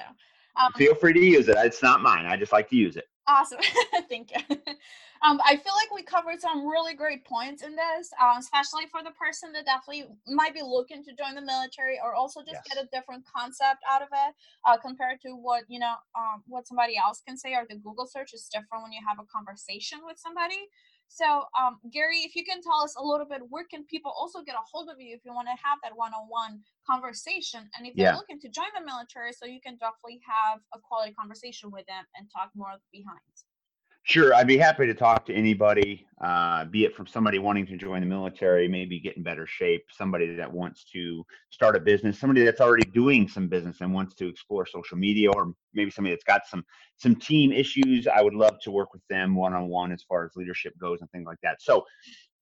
Um, 0.55 0.71
Feel 0.75 0.95
free 0.95 1.13
to 1.13 1.19
use 1.19 1.47
it. 1.47 1.55
It's 1.59 1.83
not 1.83 2.01
mine. 2.01 2.25
I 2.25 2.35
just 2.35 2.51
like 2.51 2.69
to 2.69 2.75
use 2.75 2.97
it. 2.97 3.05
Awesome. 3.27 3.59
Thank 4.09 4.31
you. 4.31 4.57
Um, 5.23 5.41
I 5.43 5.55
feel 5.55 5.73
like 5.73 5.91
we 5.91 6.03
covered 6.03 6.39
some 6.39 6.67
really 6.67 6.93
great 6.93 7.25
points 7.25 7.63
in 7.63 7.75
this, 7.75 8.11
uh, 8.21 8.35
especially 8.37 8.85
for 8.85 9.01
the 9.03 9.09
person 9.11 9.51
that 9.53 9.65
definitely 9.65 10.05
might 10.27 10.53
be 10.53 10.61
looking 10.61 11.03
to 11.03 11.11
join 11.15 11.33
the 11.33 11.41
military 11.41 11.99
or 12.03 12.13
also 12.13 12.41
just 12.41 12.61
yes. 12.63 12.63
get 12.69 12.83
a 12.83 12.87
different 12.93 13.25
concept 13.25 13.81
out 13.89 14.03
of 14.03 14.09
it 14.11 14.35
uh, 14.65 14.77
compared 14.77 15.19
to 15.21 15.31
what 15.31 15.63
you 15.67 15.79
know 15.79 15.95
um, 16.15 16.43
what 16.45 16.67
somebody 16.67 16.97
else 16.97 17.23
can 17.27 17.35
say 17.35 17.55
or 17.55 17.65
the 17.67 17.77
Google 17.77 18.05
search 18.05 18.35
is 18.35 18.47
different 18.53 18.83
when 18.83 18.91
you 18.91 19.01
have 19.07 19.17
a 19.17 19.25
conversation 19.25 20.01
with 20.05 20.19
somebody. 20.19 20.69
So, 21.09 21.43
um, 21.59 21.79
Gary, 21.91 22.19
if 22.19 22.35
you 22.35 22.43
can 22.43 22.61
tell 22.61 22.81
us 22.83 22.95
a 22.97 23.03
little 23.03 23.25
bit, 23.25 23.41
where 23.49 23.65
can 23.65 23.85
people 23.85 24.11
also 24.11 24.41
get 24.43 24.55
a 24.55 24.63
hold 24.71 24.89
of 24.89 24.99
you 24.99 25.15
if 25.15 25.21
you 25.25 25.33
want 25.33 25.47
to 25.47 25.57
have 25.63 25.79
that 25.83 25.95
one-on-one 25.95 26.61
conversation, 26.89 27.69
and 27.77 27.87
if 27.87 27.93
yeah. 27.95 28.11
they're 28.11 28.15
looking 28.15 28.39
to 28.41 28.49
join 28.49 28.67
the 28.77 28.85
military, 28.85 29.33
so 29.33 29.45
you 29.45 29.59
can 29.61 29.77
definitely 29.77 30.21
have 30.27 30.59
a 30.73 30.79
quality 30.79 31.13
conversation 31.13 31.71
with 31.71 31.85
them 31.87 32.05
and 32.15 32.27
talk 32.29 32.51
more 32.55 32.75
behind. 32.91 33.46
Sure, 34.07 34.33
I'd 34.33 34.47
be 34.47 34.57
happy 34.57 34.85
to 34.85 34.93
talk 34.93 35.25
to 35.25 35.33
anybody, 35.33 36.07
uh, 36.23 36.63
be 36.63 36.85
it 36.85 36.95
from 36.95 37.07
somebody 37.07 37.39
wanting 37.39 37.65
to 37.65 37.75
join 37.75 37.99
the 37.99 38.07
military, 38.07 38.65
maybe 38.65 39.01
get 39.01 39.17
in 39.17 39.21
better 39.21 39.45
shape, 39.45 39.83
somebody 39.91 40.33
that 40.33 40.49
wants 40.49 40.85
to 40.93 41.25
start 41.49 41.75
a 41.75 41.79
business, 41.81 42.17
somebody 42.17 42.45
that's 42.45 42.61
already 42.61 42.89
doing 42.91 43.27
some 43.27 43.49
business 43.49 43.81
and 43.81 43.93
wants 43.93 44.15
to 44.15 44.29
explore 44.29 44.65
social 44.65 44.97
media, 44.97 45.29
or 45.33 45.51
maybe 45.73 45.91
somebody 45.91 46.15
that's 46.15 46.23
got 46.23 46.47
some 46.47 46.63
some 46.95 47.17
team 47.17 47.51
issues. 47.51 48.07
I 48.07 48.21
would 48.21 48.33
love 48.33 48.57
to 48.61 48.71
work 48.71 48.93
with 48.93 49.01
them 49.09 49.35
one 49.35 49.53
on 49.53 49.67
one 49.67 49.91
as 49.91 50.03
far 50.03 50.23
as 50.23 50.31
leadership 50.37 50.73
goes 50.79 51.01
and 51.01 51.11
things 51.11 51.25
like 51.25 51.41
that. 51.43 51.61
So, 51.61 51.85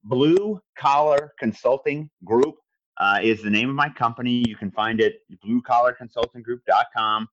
Blue 0.03 0.61
Collar 0.77 1.33
Consulting 1.39 2.11
Group 2.25 2.57
uh, 2.99 3.21
is 3.23 3.41
the 3.41 3.49
name 3.49 3.69
of 3.69 3.75
my 3.75 3.89
company. 3.89 4.43
You 4.47 4.55
can 4.55 4.69
find 4.69 5.01
it 5.01 5.15
bluecollarconsultinggroup.com. 5.43 7.27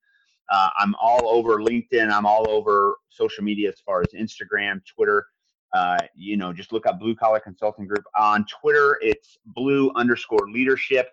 Uh, 0.51 0.69
I'm 0.77 0.95
all 1.01 1.27
over 1.27 1.57
LinkedIn. 1.57 2.11
I'm 2.11 2.25
all 2.25 2.49
over 2.49 2.97
social 3.09 3.43
media 3.43 3.69
as 3.69 3.79
far 3.85 4.01
as 4.01 4.07
Instagram, 4.13 4.81
Twitter. 4.85 5.25
Uh, 5.73 5.97
you 6.15 6.37
know, 6.37 6.53
just 6.53 6.71
look 6.71 6.85
up 6.85 6.99
Blue 6.99 7.15
Collar 7.15 7.39
Consulting 7.39 7.87
Group. 7.87 8.03
On 8.17 8.45
Twitter, 8.45 8.99
it's 9.01 9.37
blue 9.45 9.91
underscore 9.95 10.49
leadership. 10.49 11.09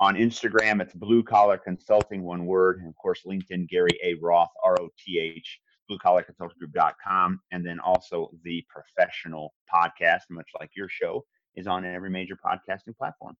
On 0.00 0.14
Instagram, 0.16 0.82
it's 0.82 0.92
Blue 0.92 1.22
Collar 1.22 1.56
Consulting, 1.56 2.22
one 2.22 2.46
word. 2.46 2.80
And 2.80 2.88
of 2.88 2.96
course, 2.96 3.22
LinkedIn, 3.26 3.68
Gary 3.68 3.98
A. 4.02 4.14
Roth, 4.20 4.50
R 4.62 4.76
O 4.80 4.88
T 4.98 5.18
H, 5.18 5.60
Blue 5.88 5.98
Collar 5.98 6.22
Consulting 6.22 6.58
Group.com. 6.58 7.40
And 7.52 7.64
then 7.64 7.80
also 7.80 8.30
the 8.42 8.64
professional 8.68 9.54
podcast, 9.72 10.22
much 10.30 10.50
like 10.58 10.70
your 10.76 10.88
show, 10.88 11.24
is 11.54 11.66
on 11.66 11.84
every 11.84 12.10
major 12.10 12.36
podcasting 12.36 12.96
platform. 12.98 13.36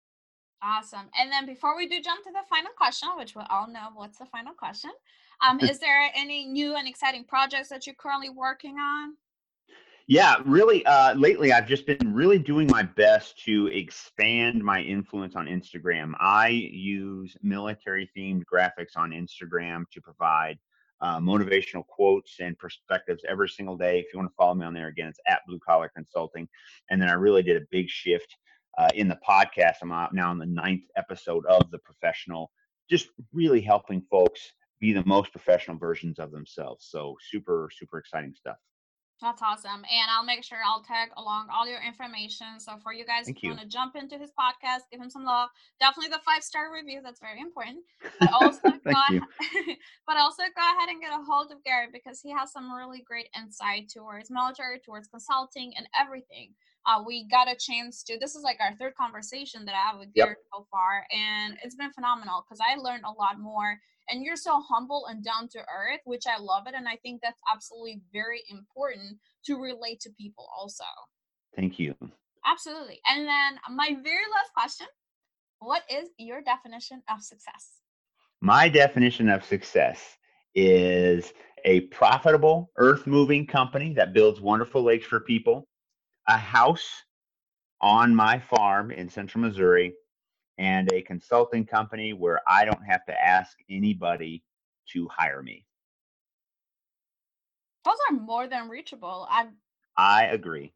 Awesome. 0.65 1.11
And 1.19 1.31
then 1.31 1.45
before 1.45 1.77
we 1.77 1.87
do 1.87 2.01
jump 2.01 2.25
to 2.25 2.31
the 2.31 2.39
final 2.49 2.71
question, 2.77 3.11
which 3.19 3.35
we 3.35 3.43
all 3.51 3.69
know 3.69 3.89
what's 3.95 4.19
the 4.19 4.25
final 4.27 4.55
question, 4.55 4.91
um, 5.47 5.61
is 5.61 5.79
there 5.79 6.11
any 6.15 6.47
new 6.47 6.75
and 6.77 6.89
exciting 6.89 7.25
projects 7.25 7.69
that 7.69 7.87
you're 7.87 7.97
currently 7.97 8.31
working 8.31 8.77
on? 8.79 9.15
Yeah, 10.07 10.37
really. 10.45 10.85
Uh, 10.87 11.15
lately, 11.15 11.53
I've 11.53 11.67
just 11.67 11.87
been 11.87 12.15
really 12.15 12.39
doing 12.39 12.67
my 12.69 12.83
best 12.83 13.43
to 13.45 13.67
expand 13.69 14.63
my 14.63 14.81
influence 14.81 15.35
on 15.35 15.47
Instagram. 15.47 16.13
I 16.19 16.49
use 16.49 17.37
military 17.43 18.11
themed 18.17 18.43
graphics 18.51 18.97
on 18.97 19.11
Instagram 19.11 19.85
to 19.93 20.01
provide 20.01 20.59
uh, 21.01 21.19
motivational 21.21 21.87
quotes 21.87 22.37
and 22.41 22.59
perspectives 22.59 23.23
every 23.29 23.49
single 23.49 23.77
day. 23.77 23.99
If 23.99 24.07
you 24.13 24.19
want 24.19 24.31
to 24.31 24.35
follow 24.37 24.55
me 24.55 24.65
on 24.67 24.75
there, 24.75 24.89
again, 24.89 25.09
it's 25.09 25.21
at 25.27 25.41
Blue 25.47 25.59
Collar 25.67 25.91
Consulting. 25.95 26.49
And 26.91 27.01
then 27.01 27.09
I 27.09 27.15
really 27.15 27.43
did 27.43 27.61
a 27.61 27.67
big 27.71 27.89
shift 27.89 28.37
uh, 28.79 28.91
in 28.95 29.09
the 29.09 29.19
podcast. 29.27 29.77
I'm 29.83 29.89
now 30.13 30.31
on 30.31 30.39
the 30.39 30.47
ninth 30.47 30.85
episode 30.97 31.45
of 31.47 31.71
the 31.71 31.79
professional, 31.79 32.51
just 32.91 33.09
really 33.33 33.61
helping 33.61 34.03
folks 34.11 34.53
be 34.81 34.93
the 34.93 35.05
most 35.07 35.33
professional 35.33 35.79
versions 35.79 36.19
of 36.19 36.31
themselves. 36.31 36.87
So 36.91 37.17
super, 37.31 37.71
super 37.73 37.99
exciting 37.99 38.35
stuff. 38.35 38.57
That's 39.21 39.41
awesome. 39.43 39.85
And 39.89 40.09
I'll 40.11 40.25
make 40.25 40.43
sure 40.43 40.59
I'll 40.67 40.83
tag 40.83 41.11
along 41.17 41.47
all 41.53 41.69
your 41.69 41.81
information. 41.81 42.59
So 42.59 42.77
for 42.83 42.93
you 42.93 43.07
guys, 43.07 43.27
Thank 43.27 43.39
if 43.39 43.43
you, 43.45 43.51
want 43.51 43.63
to 43.63 43.69
jump 43.69 43.95
into 43.95 44.19
his 44.19 44.31
podcast, 44.39 44.91
give 44.91 45.01
him 45.01 45.09
some 45.09 45.25
love. 45.25 45.51
Definitely 45.81 46.11
the 46.11 46.21
five 46.27 46.43
star 46.43 46.75
review. 46.75 47.01
That's 47.03 47.21
very 47.21 47.41
important. 47.41 47.85
But 48.19 48.33
also 48.33 48.61
go 48.85 48.91
ahead, 48.91 49.23
but 50.07 50.17
also 50.17 50.43
go 50.43 50.63
ahead 50.77 50.89
and 50.89 51.01
get 51.01 51.13
a 51.13 51.23
hold 51.25 51.53
of 51.53 51.63
Gary 51.65 51.87
because 51.93 52.21
he 52.21 52.33
has 52.33 52.53
some 52.53 52.73
really 52.73 53.03
great 53.07 53.29
insight 53.39 53.89
towards 53.89 54.31
military, 54.31 54.81
towards 54.81 55.09
consulting 55.09 55.73
and 55.77 55.89
everything. 55.99 56.53
Uh, 56.87 57.03
we 57.07 57.27
got 57.29 57.49
a 57.49 57.57
chance 57.57 58.03
to 58.03 58.19
this 58.19 58.35
is 58.35 58.43
like 58.43 58.59
our 58.61 58.75
third 58.77 58.95
conversation 58.95 59.65
that 59.65 59.75
I 59.75 59.91
have 59.91 59.99
with 59.99 60.11
yep. 60.15 60.37
so 60.53 60.67
far, 60.71 61.07
and 61.11 61.57
it's 61.63 61.77
been 61.77 61.93
phenomenal 61.93 62.45
because 62.45 62.61
I 62.61 62.77
learned 62.77 63.05
a 63.05 63.11
lot 63.11 63.39
more 63.39 63.79
and 64.11 64.23
you're 64.23 64.37
so 64.37 64.61
humble 64.61 65.07
and 65.09 65.25
down 65.25 65.49
to 65.49 65.59
earth 65.61 66.01
which 66.05 66.25
i 66.27 66.39
love 66.39 66.65
it 66.67 66.75
and 66.75 66.87
i 66.87 66.95
think 66.97 67.23
that's 67.23 67.41
absolutely 67.51 68.03
very 68.13 68.43
important 68.51 69.17
to 69.43 69.57
relate 69.57 69.99
to 69.99 70.11
people 70.21 70.47
also 70.55 70.85
thank 71.57 71.79
you 71.79 71.95
absolutely 72.45 73.01
and 73.09 73.27
then 73.27 73.59
my 73.75 73.97
very 74.03 74.27
last 74.31 74.53
question 74.53 74.87
what 75.65 75.83
is 75.91 76.11
your 76.19 76.43
definition 76.43 77.03
of 77.09 77.23
success? 77.23 77.81
My 78.43 78.69
definition 78.69 79.31
of 79.31 79.45
success 79.45 80.19
is 80.55 81.33
a 81.65 81.81
profitable 81.83 82.71
earth 82.77 83.07
moving 83.07 83.47
company 83.47 83.95
that 83.95 84.13
builds 84.13 84.43
wonderful 84.43 84.83
lakes 84.83 85.07
for 85.07 85.21
people, 85.21 85.67
a 86.29 86.37
house 86.37 87.05
on 87.81 88.15
my 88.15 88.39
farm 88.39 88.91
in 88.91 89.09
central 89.09 89.43
Missouri, 89.43 89.95
and 90.59 90.91
a 90.93 91.03
consulting 91.03 91.65
company 91.65 92.13
where 92.13 92.41
I 92.47 92.65
don't 92.65 92.85
have 92.85 93.05
to 93.07 93.23
ask 93.23 93.59
anybody 93.69 94.43
to 94.93 95.09
hire 95.09 95.43
me. 95.43 95.67
Those 97.85 97.97
are 98.11 98.17
more 98.17 98.47
than 98.47 98.69
reachable. 98.69 99.27
I 99.31 99.49
I 99.97 100.27
agree. 100.27 100.73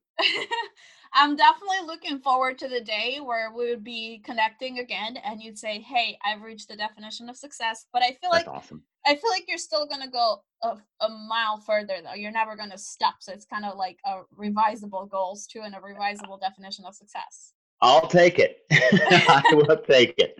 I'm 1.14 1.36
definitely 1.36 1.86
looking 1.86 2.18
forward 2.18 2.58
to 2.58 2.68
the 2.68 2.80
day 2.80 3.18
where 3.22 3.52
we 3.52 3.70
would 3.70 3.84
be 3.84 4.20
connecting 4.24 4.78
again 4.78 5.16
and 5.24 5.42
you'd 5.42 5.58
say, 5.58 5.80
Hey, 5.80 6.18
I've 6.24 6.42
reached 6.42 6.68
the 6.68 6.76
definition 6.76 7.28
of 7.28 7.36
success. 7.36 7.86
But 7.92 8.02
I 8.02 8.08
feel 8.08 8.30
That's 8.32 8.46
like 8.46 8.56
awesome. 8.56 8.82
I 9.06 9.14
feel 9.14 9.30
like 9.30 9.44
you're 9.48 9.58
still 9.58 9.86
gonna 9.86 10.10
go 10.10 10.42
a, 10.62 10.76
a 11.00 11.08
mile 11.08 11.58
further 11.58 11.94
though. 12.02 12.14
You're 12.14 12.32
never 12.32 12.56
gonna 12.56 12.78
stop. 12.78 13.16
So 13.20 13.32
it's 13.32 13.46
kind 13.46 13.64
of 13.64 13.76
like 13.76 13.98
a 14.04 14.22
revisable 14.38 15.08
goals 15.10 15.46
too 15.46 15.62
and 15.64 15.74
a 15.74 15.78
revisable 15.78 16.40
definition 16.40 16.84
of 16.84 16.94
success. 16.94 17.54
I'll 17.80 18.08
take 18.08 18.38
it. 18.38 18.58
I 18.70 19.42
will 19.52 19.76
take 19.76 20.14
it. 20.18 20.38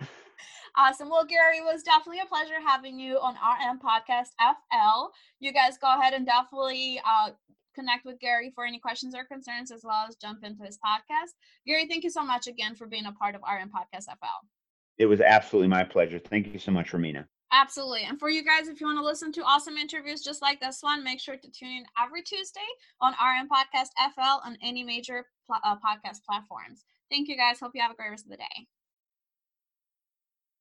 Awesome. 0.77 1.09
Well, 1.09 1.25
Gary, 1.25 1.57
it 1.57 1.63
was 1.63 1.83
definitely 1.83 2.21
a 2.21 2.25
pleasure 2.25 2.61
having 2.65 2.99
you 2.99 3.15
on 3.17 3.33
RM 3.33 3.79
Podcast 3.79 4.29
FL. 4.39 5.11
You 5.39 5.51
guys 5.51 5.77
go 5.77 5.93
ahead 5.97 6.13
and 6.13 6.25
definitely 6.25 7.01
uh, 7.05 7.31
connect 7.75 8.05
with 8.05 8.19
Gary 8.19 8.51
for 8.53 8.65
any 8.65 8.79
questions 8.79 9.15
or 9.15 9.25
concerns, 9.25 9.71
as 9.71 9.81
well 9.83 10.05
as 10.07 10.15
jump 10.15 10.43
into 10.43 10.63
his 10.63 10.77
podcast. 10.77 11.31
Gary, 11.65 11.87
thank 11.87 12.03
you 12.03 12.09
so 12.09 12.23
much 12.23 12.47
again 12.47 12.75
for 12.75 12.87
being 12.87 13.05
a 13.05 13.11
part 13.11 13.35
of 13.35 13.41
RM 13.41 13.69
Podcast 13.69 14.05
FL. 14.05 14.47
It 14.97 15.05
was 15.05 15.21
absolutely 15.21 15.69
my 15.69 15.83
pleasure. 15.83 16.19
Thank 16.19 16.47
you 16.47 16.59
so 16.59 16.71
much, 16.71 16.91
Romina. 16.91 17.25
Absolutely. 17.51 18.03
And 18.03 18.19
for 18.19 18.29
you 18.29 18.43
guys, 18.43 18.67
if 18.67 18.79
you 18.79 18.87
want 18.87 18.99
to 18.99 19.03
listen 19.03 19.31
to 19.31 19.43
awesome 19.43 19.77
interviews 19.77 20.21
just 20.21 20.41
like 20.41 20.59
this 20.59 20.79
one, 20.81 21.03
make 21.03 21.19
sure 21.19 21.35
to 21.35 21.51
tune 21.51 21.69
in 21.69 21.83
every 22.01 22.21
Tuesday 22.21 22.59
on 23.01 23.13
RM 23.13 23.49
Podcast 23.49 23.89
FL 24.13 24.45
on 24.45 24.57
any 24.61 24.83
major 24.83 25.25
pl- 25.47 25.59
uh, 25.63 25.75
podcast 25.75 26.23
platforms. 26.27 26.83
Thank 27.09 27.27
you 27.27 27.35
guys. 27.35 27.59
Hope 27.59 27.71
you 27.73 27.81
have 27.81 27.91
a 27.91 27.95
great 27.95 28.11
rest 28.11 28.25
of 28.25 28.31
the 28.31 28.37
day. 28.37 28.67